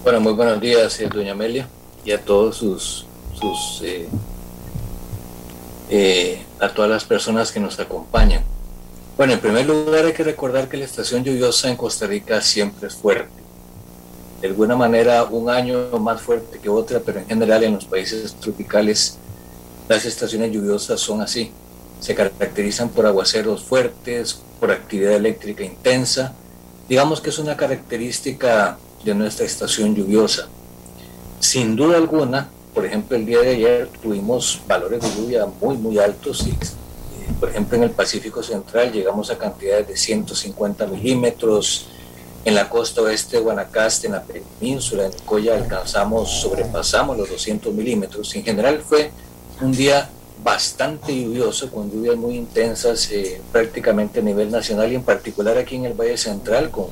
[0.03, 1.69] Bueno, muy buenos días, eh, doña Amelia,
[2.03, 3.05] y a todos sus,
[3.39, 4.09] sus eh,
[5.89, 8.43] eh, a todas las personas que nos acompañan.
[9.15, 12.87] Bueno, en primer lugar hay que recordar que la estación lluviosa en Costa Rica siempre
[12.87, 13.43] es fuerte.
[14.41, 18.33] De alguna manera, un año más fuerte que otra, pero en general en los países
[18.33, 19.19] tropicales
[19.87, 21.51] las estaciones lluviosas son así.
[21.99, 26.33] Se caracterizan por aguaceros fuertes, por actividad eléctrica intensa.
[26.89, 30.47] Digamos que es una característica de nuestra estación lluviosa.
[31.39, 35.99] Sin duda alguna, por ejemplo, el día de ayer tuvimos valores de lluvia muy, muy
[35.99, 36.47] altos.
[36.47, 36.57] Y,
[37.39, 41.87] por ejemplo, en el Pacífico Central llegamos a cantidades de 150 milímetros.
[42.45, 47.73] En la costa oeste de Guanacaste, en la península, en Coya, alcanzamos, sobrepasamos los 200
[47.73, 48.35] milímetros.
[48.35, 49.11] En general fue
[49.61, 50.09] un día
[50.43, 55.77] bastante lluvioso, con lluvias muy intensas eh, prácticamente a nivel nacional y en particular aquí
[55.77, 56.87] en el Valle Central, con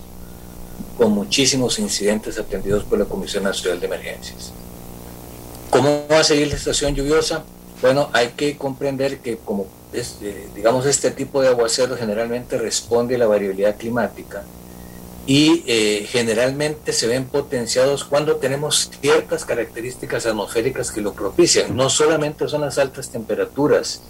[0.98, 4.52] con muchísimos incidentes atendidos por la Comisión Nacional de Emergencias.
[5.70, 7.44] ¿Cómo va a seguir la estación lluviosa?
[7.82, 13.20] Bueno, hay que comprender que como eh, digamos este tipo de aguacero generalmente responde a
[13.20, 14.44] la variabilidad climática
[15.28, 21.76] y eh, generalmente se ven potenciados cuando tenemos ciertas características atmosféricas que lo propician.
[21.76, 24.02] No solamente son las altas temperaturas,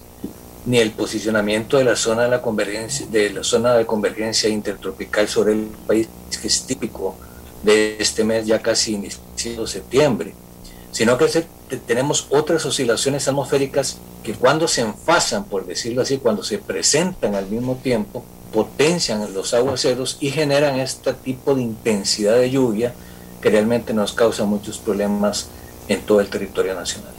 [0.66, 5.28] ni el posicionamiento de la zona de la convergencia de la zona de convergencia intertropical
[5.28, 6.08] sobre el país
[6.40, 7.16] que es típico
[7.64, 10.34] de este mes ya casi iniciado septiembre
[10.92, 11.26] sino que
[11.78, 17.48] tenemos otras oscilaciones atmosféricas que cuando se enfasan por decirlo así cuando se presentan al
[17.48, 18.24] mismo tiempo
[18.54, 22.94] potencian los aguaceros y generan este tipo de intensidad de lluvia
[23.42, 25.48] que realmente nos causa muchos problemas
[25.88, 27.12] en todo el territorio nacional.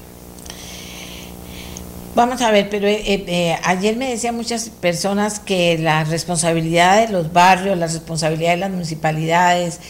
[2.14, 7.10] Vamos a ver, pero eh, eh, ayer me decían muchas personas que la responsabilidad de
[7.10, 9.80] los barrios, la responsabilidad de las municipalidades,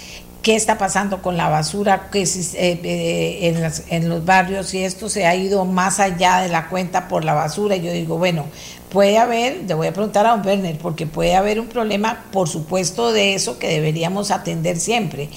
[0.42, 2.24] qué está pasando con la basura que
[2.54, 7.24] en, en, los barrios y esto se ha ido más allá de la cuenta por
[7.24, 7.76] la basura.
[7.76, 8.46] Y yo digo, bueno,
[8.90, 12.48] puede haber, le voy a preguntar a don Werner, porque puede haber un problema, por
[12.48, 15.30] supuesto, de eso que deberíamos atender siempre,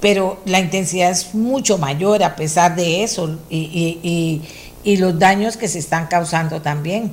[0.00, 4.42] pero la intensidad es mucho mayor a pesar de eso y, y,
[4.84, 7.12] y, los daños que se están causando también.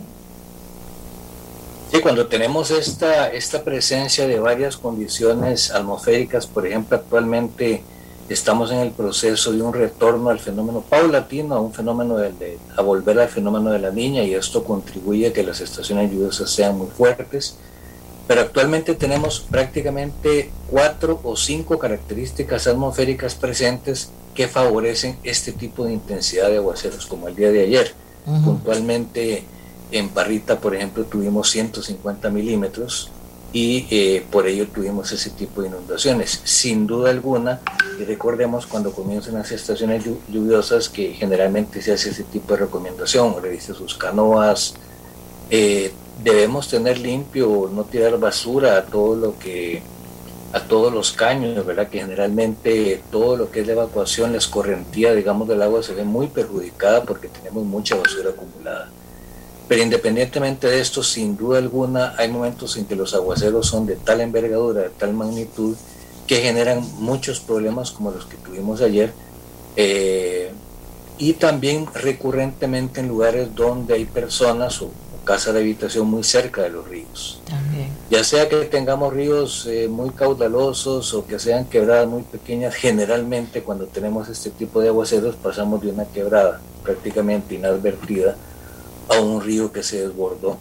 [1.91, 7.81] Sí, cuando tenemos esta, esta presencia de varias condiciones atmosféricas, por ejemplo, actualmente
[8.29, 12.81] estamos en el proceso de un retorno al fenómeno paulatino, a un fenómeno de, a
[12.83, 16.77] volver al fenómeno de la niña y esto contribuye a que las estaciones lluviosas sean
[16.77, 17.55] muy fuertes.
[18.27, 25.93] Pero actualmente tenemos prácticamente cuatro o cinco características atmosféricas presentes que favorecen este tipo de
[25.93, 27.93] intensidad de aguaceros, como el día de ayer.
[28.45, 29.43] Puntualmente
[29.91, 33.11] en Parrita, por ejemplo, tuvimos 150 milímetros,
[33.51, 36.41] y eh, por ello tuvimos ese tipo de inundaciones.
[36.43, 37.61] Sin duda alguna,
[37.99, 43.35] y recordemos cuando comienzan las estaciones lluviosas que generalmente se hace ese tipo de recomendación,
[43.41, 44.75] revise sus canoas,
[45.49, 45.91] eh,
[46.23, 49.81] debemos tener limpio, no tirar basura a todo lo que
[50.51, 51.89] a todos los caños, ¿verdad?
[51.89, 56.03] Que generalmente todo lo que es la evacuación, la escorrentía, digamos, del agua se ve
[56.03, 58.89] muy perjudicada porque tenemos mucha basura acumulada.
[59.69, 63.95] Pero independientemente de esto, sin duda alguna, hay momentos en que los aguaceros son de
[63.95, 65.77] tal envergadura, de tal magnitud,
[66.25, 69.13] que generan muchos problemas como los que tuvimos ayer.
[69.75, 70.51] Eh,
[71.19, 74.89] y también recurrentemente en lugares donde hay personas o,
[75.23, 77.39] casas de habitación muy cerca de los ríos.
[78.09, 83.61] Ya sea que tengamos ríos eh, muy caudalosos o que sean quebradas muy pequeñas, generalmente
[83.61, 88.35] cuando tenemos este tipo de aguaceros pasamos de una quebrada prácticamente inadvertida
[89.09, 90.57] a un río que se desbordó,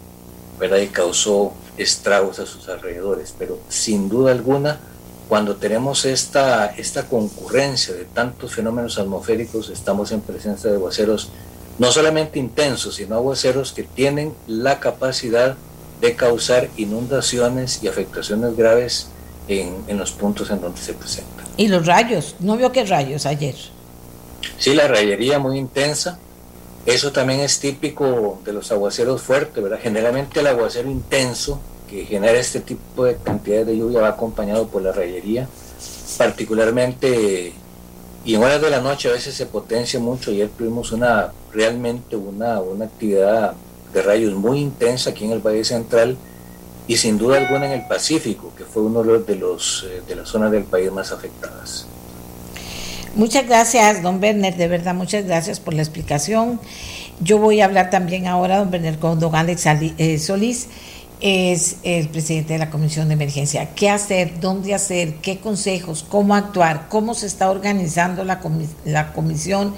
[0.58, 0.78] ¿verdad?
[0.78, 3.34] Y causó estragos a sus alrededores.
[3.38, 4.80] Pero sin duda alguna,
[5.28, 11.30] cuando tenemos esta, esta concurrencia de tantos fenómenos atmosféricos, estamos en presencia de aguaceros
[11.78, 15.56] no solamente intensos, sino aguaceros que tienen la capacidad
[16.00, 19.08] de causar inundaciones y afectaciones graves
[19.46, 21.46] en, en los puntos en donde se presentan.
[21.56, 22.34] ¿Y los rayos?
[22.40, 23.54] ¿No vio qué rayos ayer?
[24.58, 26.18] Sí, la rayería muy intensa,
[26.86, 29.78] eso también es típico de los aguaceros fuertes, ¿verdad?
[29.82, 34.82] Generalmente el aguacero intenso que genera este tipo de cantidades de lluvia va acompañado por
[34.82, 35.48] la rayería,
[36.16, 37.52] particularmente
[38.24, 40.30] y en horas de la noche a veces se potencia mucho.
[40.30, 43.54] Ayer tuvimos una realmente una, una actividad
[43.92, 46.16] de rayos muy intensa aquí en el Valle Central
[46.86, 50.28] y sin duda alguna en el Pacífico, que fue uno de los eh, de las
[50.28, 51.86] zonas del país más afectadas.
[53.14, 56.60] Muchas gracias, don Werner, de verdad, muchas gracias por la explicación.
[57.20, 60.68] Yo voy a hablar también ahora, don Werner, con don Alex eh, Solís,
[61.20, 63.70] es el presidente de la Comisión de Emergencia.
[63.74, 64.38] ¿Qué hacer?
[64.40, 65.14] ¿Dónde hacer?
[65.16, 66.04] ¿Qué consejos?
[66.08, 66.86] ¿Cómo actuar?
[66.88, 68.40] ¿Cómo se está organizando la,
[68.84, 69.74] la comisión?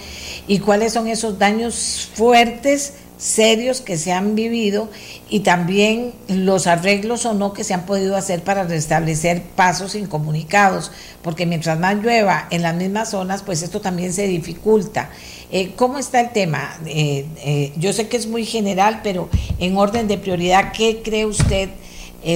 [0.47, 2.95] ¿Y cuáles son esos daños fuertes?
[3.21, 4.89] Serios que se han vivido
[5.29, 10.91] y también los arreglos o no que se han podido hacer para restablecer pasos incomunicados,
[11.23, 15.11] porque mientras más llueva en las mismas zonas, pues esto también se dificulta.
[15.53, 16.79] Eh, ¿Cómo está el tema?
[16.87, 19.29] Eh, eh, yo sé que es muy general, pero
[19.59, 21.69] en orden de prioridad, ¿qué cree usted,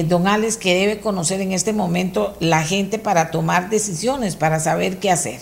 [0.07, 4.97] don Alex, que debe conocer en este momento la gente para tomar decisiones, para saber
[4.97, 5.39] qué hacer?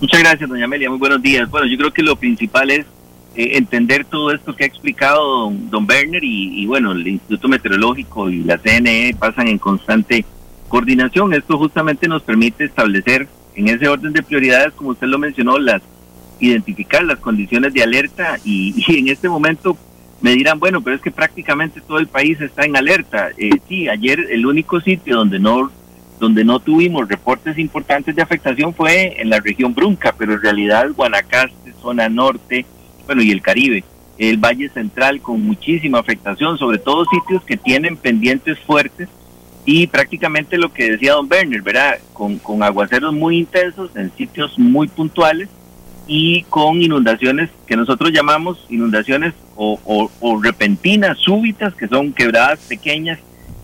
[0.00, 0.88] Muchas gracias, doña Amelia.
[0.90, 1.48] Muy buenos días.
[1.48, 2.86] Bueno, yo creo que lo principal es
[3.34, 8.28] eh, entender todo esto que ha explicado don, don Berner y, bueno, el Instituto Meteorológico
[8.28, 10.24] y la CNE pasan en constante
[10.68, 11.32] coordinación.
[11.34, 15.82] Esto justamente nos permite establecer en ese orden de prioridades, como usted lo mencionó, las
[16.40, 19.76] identificar las condiciones de alerta y, en este momento
[20.20, 23.30] me dirán, bueno, pero es que prácticamente todo el país está en alerta.
[23.36, 25.70] Eh, sí, ayer el único sitio donde no
[26.20, 30.90] donde no tuvimos reportes importantes de afectación fue en la región Brunca, pero en realidad
[30.94, 32.64] Guanacaste, zona norte,
[33.06, 33.84] bueno, y el Caribe,
[34.18, 39.08] el Valle Central con muchísima afectación, sobre todo sitios que tienen pendientes fuertes
[39.64, 41.98] y prácticamente lo que decía don Werner, ¿verdad?
[42.12, 45.48] Con, con aguaceros muy intensos en sitios muy puntuales
[46.06, 49.78] y con inundaciones que nosotros llamamos inundaciones o,
[50.20, 53.18] o, repentinas, súbitas, que son quebradas pequeñas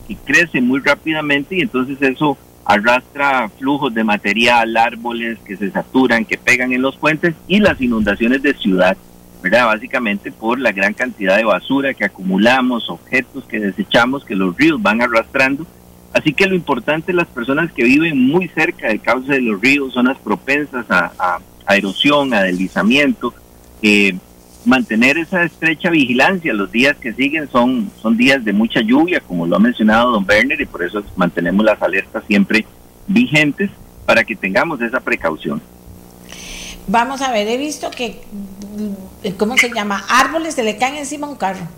[0.07, 6.25] y crecen muy rápidamente y entonces eso arrastra flujos de material, árboles que se saturan,
[6.25, 8.97] que pegan en los puentes y las inundaciones de ciudad
[9.43, 9.67] ¿verdad?
[9.67, 14.81] Básicamente por la gran cantidad de basura que acumulamos, objetos que desechamos, que los ríos
[14.83, 15.67] van arrastrando.
[16.13, 19.93] Así que lo importante las personas que viven muy cerca del cauce de los ríos,
[19.93, 23.35] zonas propensas a, a, erosión, a deslizamiento,
[23.83, 24.17] eh,
[24.65, 26.53] mantener esa estrecha vigilancia.
[26.55, 30.27] Los días que siguen son, son días de mucha lluvia, como lo ha mencionado don
[30.29, 32.65] Werner, y por eso mantenemos las alertas siempre
[33.07, 33.71] vigentes
[34.07, 35.61] para que tengamos esa precaución.
[36.89, 38.23] Vamos a ver, he visto que,
[39.23, 40.05] mm, ¿cómo se llama?
[40.09, 41.69] Árboles se le caen encima a un carro.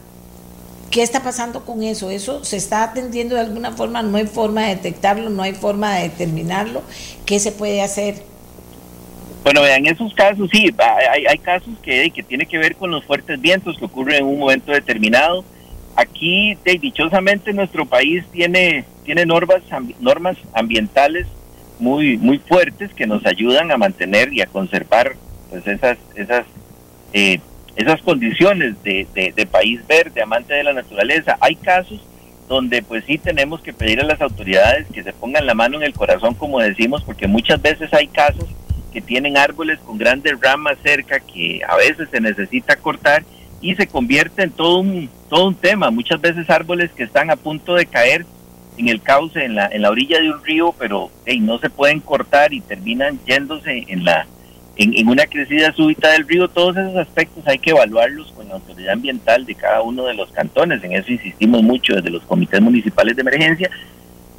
[0.88, 2.10] ¿Qué está pasando con eso?
[2.10, 4.02] ¿Eso se está atendiendo de alguna forma?
[4.02, 5.28] ¿No hay forma de detectarlo?
[5.28, 6.82] ¿No hay forma de determinarlo?
[7.26, 8.22] ¿Qué se puede hacer?
[9.42, 13.04] Bueno, en esos casos sí, hay, hay casos que, que tiene que ver con los
[13.04, 15.44] fuertes vientos que ocurren en un momento determinado.
[15.96, 19.62] Aquí, dichosamente, nuestro país tiene, tiene normas,
[19.98, 21.26] normas ambientales
[21.80, 25.14] muy, muy fuertes que nos ayudan a mantener y a conservar
[25.50, 26.44] pues, esas, esas,
[27.12, 27.40] eh,
[27.76, 31.36] esas condiciones de, de- país verde, amante de la naturaleza.
[31.40, 32.00] Hay casos
[32.48, 35.84] donde pues sí tenemos que pedir a las autoridades que se pongan la mano en
[35.84, 38.46] el corazón, como decimos, porque muchas veces hay casos
[38.92, 43.22] que tienen árboles con grandes ramas cerca que a veces se necesita cortar
[43.60, 45.90] y se convierte en todo un, todo un tema.
[45.90, 48.26] Muchas veces árboles que están a punto de caer
[48.80, 51.70] en el cauce, en la, en la orilla de un río, pero hey, no se
[51.70, 54.26] pueden cortar y terminan yéndose en, la,
[54.76, 56.48] en, en una crecida súbita del río.
[56.48, 60.30] Todos esos aspectos hay que evaluarlos con la autoridad ambiental de cada uno de los
[60.32, 60.82] cantones.
[60.82, 63.70] En eso insistimos mucho desde los comités municipales de emergencia.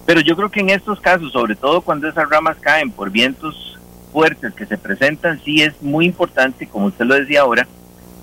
[0.06, 3.80] Pero yo creo que en estos casos, sobre todo cuando esas ramas caen por vientos
[4.12, 7.68] fuertes que se presentan, sí es muy importante, como usted lo decía ahora,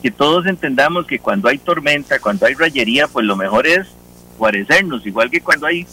[0.03, 3.87] que todos entendamos que cuando hay tormenta, cuando hay rayería, pues lo mejor es
[4.37, 5.87] guarecernos, igual que cuando hay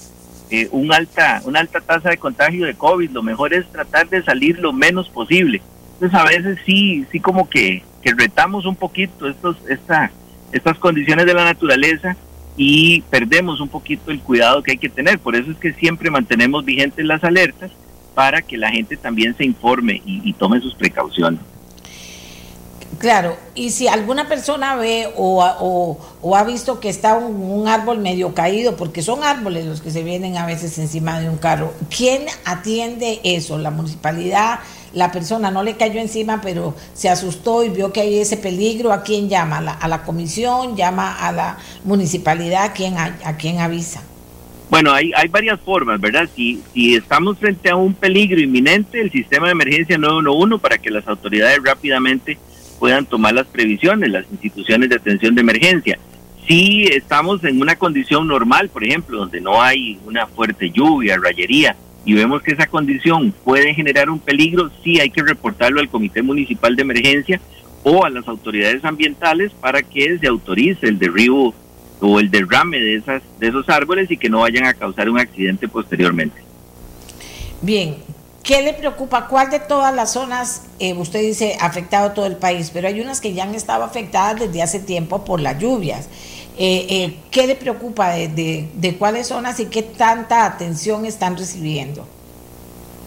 [0.50, 4.24] eh, un alta, una alta tasa de contagio de COVID, lo mejor es tratar de
[4.24, 5.62] salir lo menos posible.
[5.94, 10.12] Entonces a veces sí, sí como que, que retamos un poquito estos, esta,
[10.52, 12.16] estas condiciones de la naturaleza
[12.58, 15.20] y perdemos un poquito el cuidado que hay que tener.
[15.20, 17.72] Por eso es que siempre mantenemos vigentes las alertas
[18.14, 21.42] para que la gente también se informe y, y tome sus precauciones.
[23.06, 25.46] Claro, y si alguna persona ve o,
[26.24, 30.02] o- ha visto que está un, árbol medio caído, porque son árboles los que se
[30.02, 33.60] vienen a veces encima de un carro, ¿quién atiende eso?
[33.60, 34.62] ¿La municipalidad?
[34.92, 38.92] La persona no le cayó encima, pero se asustó y vio que hay ese peligro.
[38.92, 39.58] ¿A quién llama?
[39.60, 40.76] ¿A la, comisión?
[40.76, 42.64] ¿Llama a la municipalidad?
[42.64, 44.02] ¿A quién, a quién avisa?
[44.72, 46.28] Bueno, hay, hay varias formas, ¿verdad?
[46.36, 50.90] Si, si estamos frente a un peligro inminente, el sistema de emergencia 911 para que
[50.90, 52.40] las autoridades rápidamente
[52.80, 56.00] puedan tomar las previsiones, las instituciones de atención de emergencia.
[56.48, 61.76] Si estamos en una condición normal, por ejemplo, donde no hay una fuerte lluvia, rayería,
[62.06, 66.22] y vemos que esa condición puede generar un peligro, sí hay que reportarlo al Comité
[66.22, 67.42] Municipal de Emergencia
[67.84, 71.54] o a las autoridades ambientales para que se autorice el derribo
[72.00, 75.20] o el derrame de esas de esos árboles y que no vayan a causar un
[75.20, 76.42] accidente posteriormente.
[77.62, 77.96] Bien,
[78.46, 79.28] ¿qué le preocupa?
[79.28, 83.02] ¿Cuál de todas las zonas, eh, usted dice, ha afectado todo el país, pero hay
[83.02, 86.08] unas que ya han estado afectadas desde hace tiempo por las lluvias?
[86.58, 92.08] Eh, eh, ¿Qué le preocupa de, cuáles zonas y qué tanta atención están recibiendo?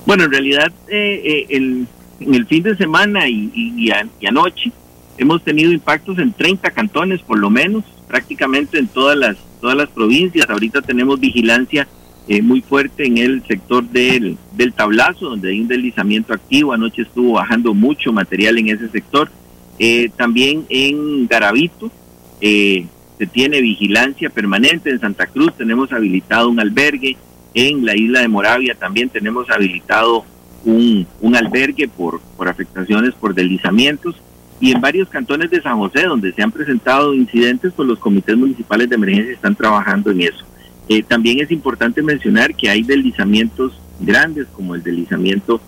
[0.05, 1.87] Bueno, en realidad el-
[2.21, 3.91] en el fin de semana y
[4.27, 4.73] anoche
[5.19, 9.89] hemos tenido impactos en 30 cantones por lo menos, prácticamente en todas las todas las
[9.89, 10.49] provincias.
[10.49, 11.87] Ahorita tenemos vigilancia
[12.29, 16.73] eh, muy fuerte en el sector del, del tablazo, donde hay un deslizamiento activo.
[16.75, 19.31] Anoche estuvo bajando mucho material en ese sector.
[19.79, 21.91] Eh, también en Garavito
[22.41, 22.87] eh,
[23.17, 24.91] se tiene vigilancia permanente.
[24.91, 27.17] En Santa Cruz tenemos habilitado un albergue.
[27.55, 30.25] En la isla de Moravia también tenemos habilitado
[30.65, 34.17] un, un albergue por, por afectaciones por deslizamientos.
[34.61, 38.37] Y en varios cantones de San José, donde se han presentado incidentes, pues los comités
[38.37, 40.45] municipales de emergencia están trabajando en eso.
[40.89, 45.61] Eh, también es importante mencionar que hay deslizamientos grandes, como el deslizamiento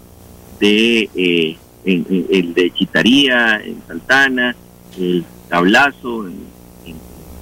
[0.61, 4.55] de eh, en- el de Chitaría, en Santana,
[4.99, 6.35] el Tablazo, en,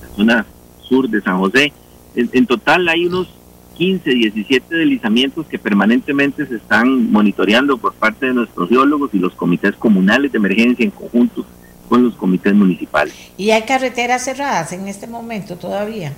[0.02, 0.46] la zona
[0.82, 1.72] sur de San José.
[2.14, 3.28] En, en total hay unos
[3.76, 9.34] 15, 17 deslizamientos que permanentemente se están monitoreando por parte de nuestros geólogos y los
[9.34, 11.46] comités comunales de emergencia en conjunto
[11.88, 13.14] con los comités municipales.
[13.36, 16.12] ¿Y hay carreteras cerradas en este momento todavía?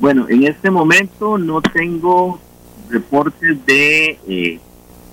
[0.00, 2.40] Bueno, en este momento no tengo
[2.90, 4.60] reportes de, eh,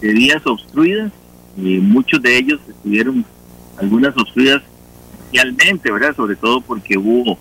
[0.01, 1.11] vías obstruidas.
[1.57, 3.25] y muchos de ellos estuvieron,
[3.77, 4.61] algunas obstruidas
[5.19, 6.15] parcialmente, ¿verdad?
[6.15, 7.37] Sobre todo porque hubo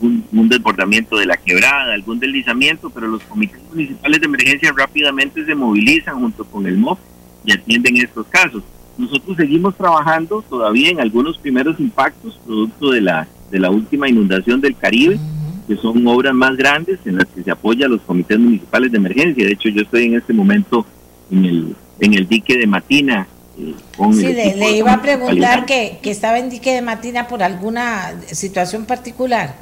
[0.00, 5.46] un, un desbordamiento de la quebrada, algún deslizamiento, pero los comités municipales de emergencia rápidamente
[5.46, 6.98] se movilizan junto con el MOP
[7.44, 8.62] y atienden estos casos.
[8.98, 14.60] Nosotros seguimos trabajando todavía en algunos primeros impactos, producto de la, de la última inundación
[14.60, 15.18] del Caribe
[15.66, 18.98] que son obras más grandes en las que se apoya a los comités municipales de
[18.98, 19.44] emergencia.
[19.46, 20.84] De hecho, yo estoy en este momento
[21.30, 23.26] en el, en el dique de Matina,
[23.58, 26.82] eh, con Sí, el le, le iba a preguntar que, que estaba en dique de
[26.82, 29.56] Matina por alguna situación particular.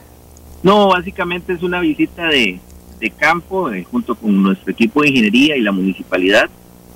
[0.62, 2.58] No, básicamente es una visita de,
[3.00, 6.48] de campo eh, junto con nuestro equipo de ingeniería y la municipalidad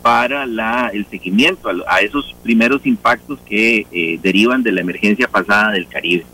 [0.03, 5.27] para la, el seguimiento a, a esos primeros impactos que eh, derivan de la emergencia
[5.29, 6.25] pasada del Caribe.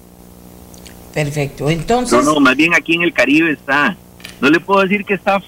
[1.14, 1.68] Perfecto.
[1.70, 3.96] Entonces, No, no, más bien aquí en el Caribe está,
[4.40, 5.42] no le puedo decir que está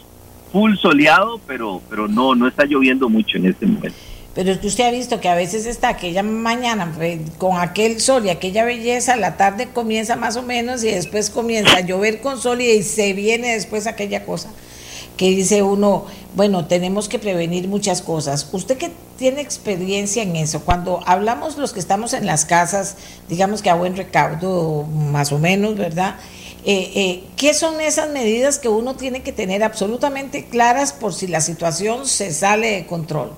[0.53, 3.97] full soleado, pero, pero no, no está lloviendo mucho en este momento.
[4.35, 6.93] pero es que usted ha visto que a veces está aquella mañana
[7.39, 11.79] con aquel sol y aquella belleza, la tarde comienza más o menos y después comienza
[11.79, 14.51] a llover con sol y se viene después aquella cosa
[15.17, 18.49] que dice uno, bueno, tenemos que prevenir muchas cosas.
[18.53, 22.97] Usted que tiene experiencia en eso, cuando hablamos los que estamos en las casas,
[23.29, 26.17] digamos que a buen recaudo, más o menos, ¿verdad?
[26.67, 31.27] Eh, eh, ¿Qué son esas medidas que uno tiene que tener absolutamente claras por si
[31.27, 33.33] la situación se sale de control?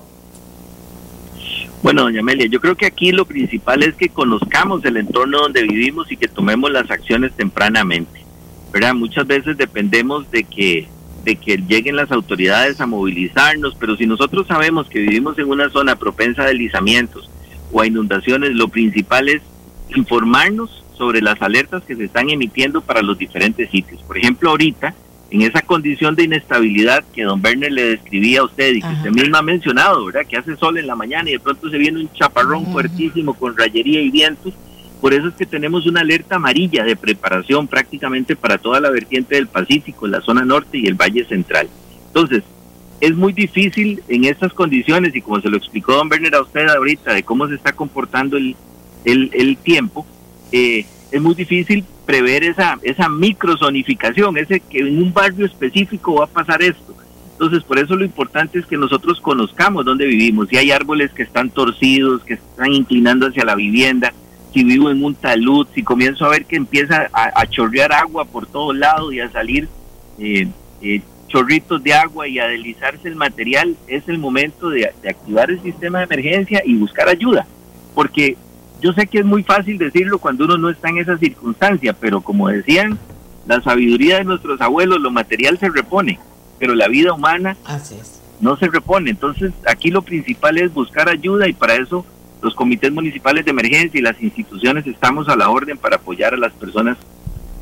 [1.82, 5.62] Bueno, doña Amelia, yo creo que aquí lo principal es que conozcamos el entorno donde
[5.62, 8.24] vivimos y que tomemos las acciones tempranamente.
[8.72, 8.94] ¿verdad?
[8.94, 10.88] Muchas veces dependemos de que,
[11.26, 15.68] de que lleguen las autoridades a movilizarnos, pero si nosotros sabemos que vivimos en una
[15.70, 17.28] zona propensa a deslizamientos
[17.72, 19.42] o a inundaciones, lo principal es
[19.94, 24.00] informarnos sobre las alertas que se están emitiendo para los diferentes sitios.
[24.04, 24.94] Por ejemplo, ahorita,
[25.32, 28.96] en esa condición de inestabilidad que don Werner le describía a usted y que Ajá.
[28.98, 30.26] usted misma ha mencionado, ¿verdad?
[30.28, 33.56] Que hace sol en la mañana y de pronto se viene un chaparrón fuertísimo con
[33.56, 34.54] rayería y vientos.
[35.06, 39.36] Por eso es que tenemos una alerta amarilla de preparación prácticamente para toda la vertiente
[39.36, 41.68] del Pacífico, la zona norte y el Valle Central.
[42.08, 42.42] Entonces,
[43.00, 46.66] es muy difícil en estas condiciones y como se lo explicó don Werner a usted
[46.66, 48.56] ahorita de cómo se está comportando el,
[49.04, 50.04] el, tiempo,
[50.50, 56.24] eh, es muy difícil prever esa, esa microzonificación, ese que en un barrio específico va
[56.24, 56.96] a pasar esto.
[57.30, 60.48] Entonces, por eso lo importante es que nosotros conozcamos dónde vivimos.
[60.48, 64.12] Si hay árboles que están torcidos, que están inclinando hacia la vivienda,
[64.56, 68.24] si vivo en un talud, si comienzo a ver que empieza a, a chorrear agua
[68.24, 69.68] por todos lados y a salir
[70.18, 70.48] eh,
[70.80, 75.50] eh, chorritos de agua y a deslizarse el material, es el momento de, de activar
[75.50, 77.46] el sistema de emergencia y buscar ayuda.
[77.94, 78.38] Porque
[78.80, 82.22] yo sé que es muy fácil decirlo cuando uno no está en esa circunstancia, pero
[82.22, 82.98] como decían,
[83.46, 86.18] la sabiduría de nuestros abuelos, lo material se repone,
[86.58, 88.22] pero la vida humana Así es.
[88.40, 89.10] no se repone.
[89.10, 92.06] Entonces, aquí lo principal es buscar ayuda y para eso
[92.46, 96.36] los comités municipales de emergencia y las instituciones estamos a la orden para apoyar a
[96.36, 96.96] las personas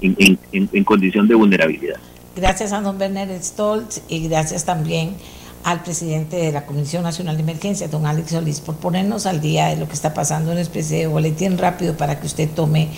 [0.01, 1.97] en, en- en- en condición de vulnerabilidad.
[2.37, 5.15] Gracias a don Werner Stoltz y gracias también
[5.63, 9.69] al presidente de la Comisión Nacional de Emergencia, don Alex Solís, por ponernos al día
[9.69, 12.89] de lo que está pasando, una especie de boletín rápido para que usted tome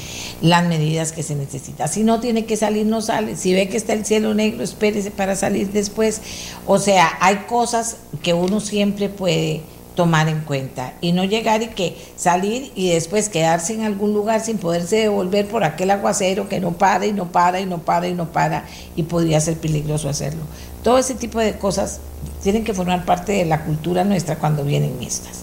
[0.43, 1.87] las medidas que se necesita.
[1.87, 3.37] Si no tiene que salir, no sale.
[3.37, 6.21] Si ve que está el cielo negro, espérese para salir después.
[6.67, 9.63] O sea, hay cosas que uno siempre puede
[9.97, 14.45] tomar en cuenta y no llegar y que salir y después quedarse en algún lugar
[14.45, 18.07] sin poderse devolver por aquel aguacero que no para y no para y no para
[18.07, 20.43] y no para y podría ser peligroso hacerlo.
[20.85, 22.01] Todo ese tipo de cosas
[22.43, 25.41] tienen que formar parte de la cultura nuestra cuando vienen estas.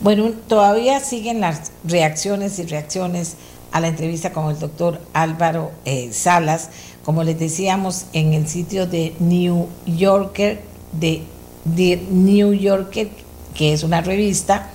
[0.00, 3.36] Bueno, todavía siguen las reacciones y reacciones
[3.70, 6.70] a la entrevista con el doctor Álvaro eh, Salas,
[7.04, 10.60] como les decíamos en el sitio de New Yorker,
[10.92, 11.22] de,
[11.64, 13.08] de New Yorker,
[13.54, 14.70] que es una revista,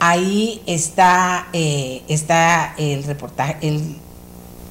[0.00, 3.96] ahí está, eh, está el reportaje, el,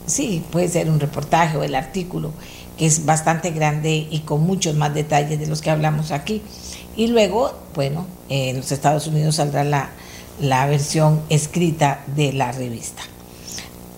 [0.05, 2.31] sí, puede ser un reportaje o el artículo,
[2.77, 6.41] que es bastante grande y con muchos más detalles de los que hablamos aquí.
[6.97, 9.89] Y luego, bueno, en los Estados Unidos saldrá la,
[10.39, 13.03] la versión escrita de la revista.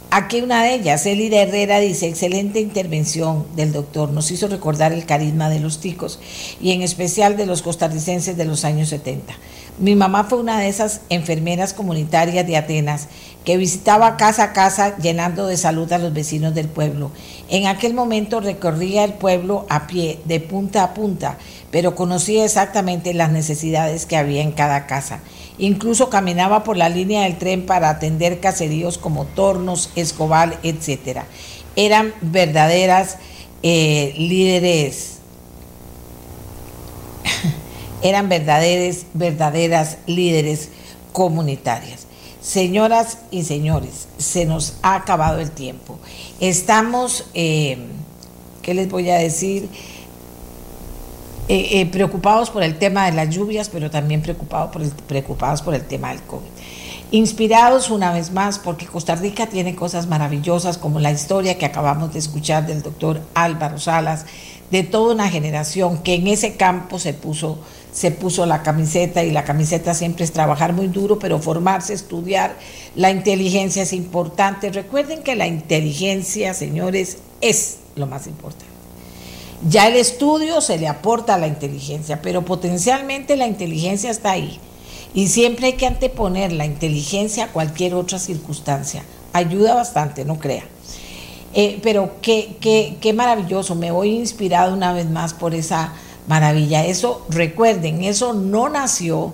[0.09, 5.05] Aquí una de ellas, Elida Herrera dice, excelente intervención del doctor, nos hizo recordar el
[5.05, 6.21] carisma de los ticos
[6.61, 9.33] y en especial de los costarricenses de los años 70.
[9.79, 13.09] Mi mamá fue una de esas enfermeras comunitarias de Atenas
[13.43, 17.11] que visitaba casa a casa llenando de salud a los vecinos del pueblo.
[17.49, 21.37] En aquel momento recorría el pueblo a pie, de punta a punta,
[21.69, 25.19] pero conocía exactamente las necesidades que había en cada casa.
[25.59, 31.21] Incluso caminaba por la línea del tren para atender caseríos como Tornos, Escobal, etc.
[31.75, 33.17] Eran verdaderas
[33.63, 35.17] eh, líderes,
[38.03, 40.69] eran verdaderas, verdaderas líderes
[41.11, 42.05] comunitarias.
[42.39, 45.97] Señoras y señores, se nos ha acabado el tiempo.
[46.39, 47.77] Estamos, eh,
[48.61, 49.67] ¿qué les voy a decir?
[51.49, 55.61] Eh, eh, preocupados por el tema de las lluvias, pero también preocupados por el, preocupados
[55.61, 56.45] por el tema del COVID.
[57.11, 62.11] Inspirados una vez más porque Costa Rica tiene cosas maravillosas como la historia que acabamos
[62.11, 64.25] de escuchar del doctor Álvaro Salas,
[64.71, 67.59] de toda una generación que en ese campo se puso,
[67.93, 72.57] se puso la camiseta y la camiseta siempre es trabajar muy duro, pero formarse, estudiar.
[72.93, 74.69] La inteligencia es importante.
[74.69, 78.66] Recuerden que la inteligencia, señores, es lo más importante.
[79.61, 84.59] Ya el estudio se le aporta a la inteligencia, pero potencialmente la inteligencia está ahí.
[85.13, 89.03] Y siempre hay que anteponer la inteligencia a cualquier otra circunstancia.
[89.33, 90.63] Ayuda bastante, no crea.
[91.53, 95.93] Eh, pero qué, qué, qué maravilloso, me voy inspirado una vez más por esa
[96.27, 96.85] maravilla.
[96.85, 99.33] Eso, recuerden, eso no nació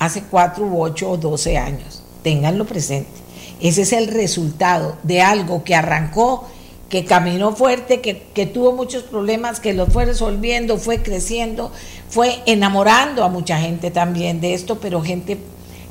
[0.00, 2.02] hace cuatro, ocho o doce años.
[2.24, 3.20] Ténganlo presente.
[3.60, 6.48] Ese es el resultado de algo que arrancó,
[6.90, 11.72] que caminó fuerte, que, que tuvo muchos problemas, que los fue resolviendo, fue creciendo,
[12.10, 15.38] fue enamorando a mucha gente también de esto, pero gente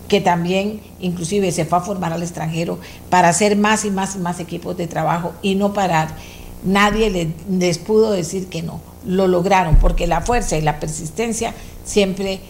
[0.10, 4.20] que también inclusive se fue a formar al extranjero para hacer más y más y
[4.20, 6.10] más equipos de trabajo y no parar.
[6.64, 11.54] Nadie les pudo decir que no, lo lograron, porque la fuerza y la persistencia
[11.86, 12.42] siempre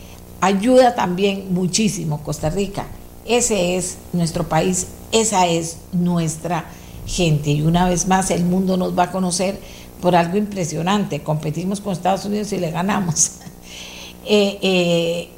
[0.42, 2.88] ayuda también muchísimo Costa Rica.
[3.28, 6.66] Ese es nuestro país, esa es nuestra
[7.10, 7.50] gente.
[7.52, 9.60] Y una vez más el mundo nos va a conocer
[10.02, 11.22] por algo impresionante.
[11.22, 13.32] Competimos con Estados Unidos y le ganamos.
[14.32, 15.30] Eh, eh,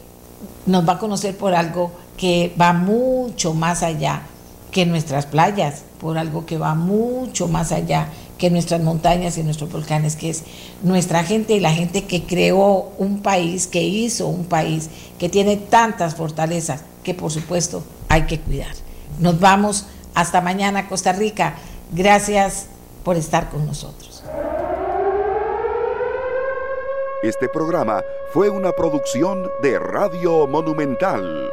[0.66, 4.24] nos va a conocer por algo que va mucho más allá
[4.72, 9.72] que nuestras playas, por algo que va mucho más allá que nuestras montañas y nuestros
[9.72, 10.44] volcanes, que es
[10.82, 14.90] nuestra gente y la gente que creó un país, que hizo un país,
[15.20, 18.74] que tiene tantas fortalezas que por supuesto hay que cuidar.
[19.20, 19.86] Nos vamos
[20.16, 21.56] hasta mañana, Costa Rica.
[21.92, 22.68] Gracias
[23.04, 24.24] por estar con nosotros.
[27.24, 31.52] Este programa fue una producción de Radio Monumental.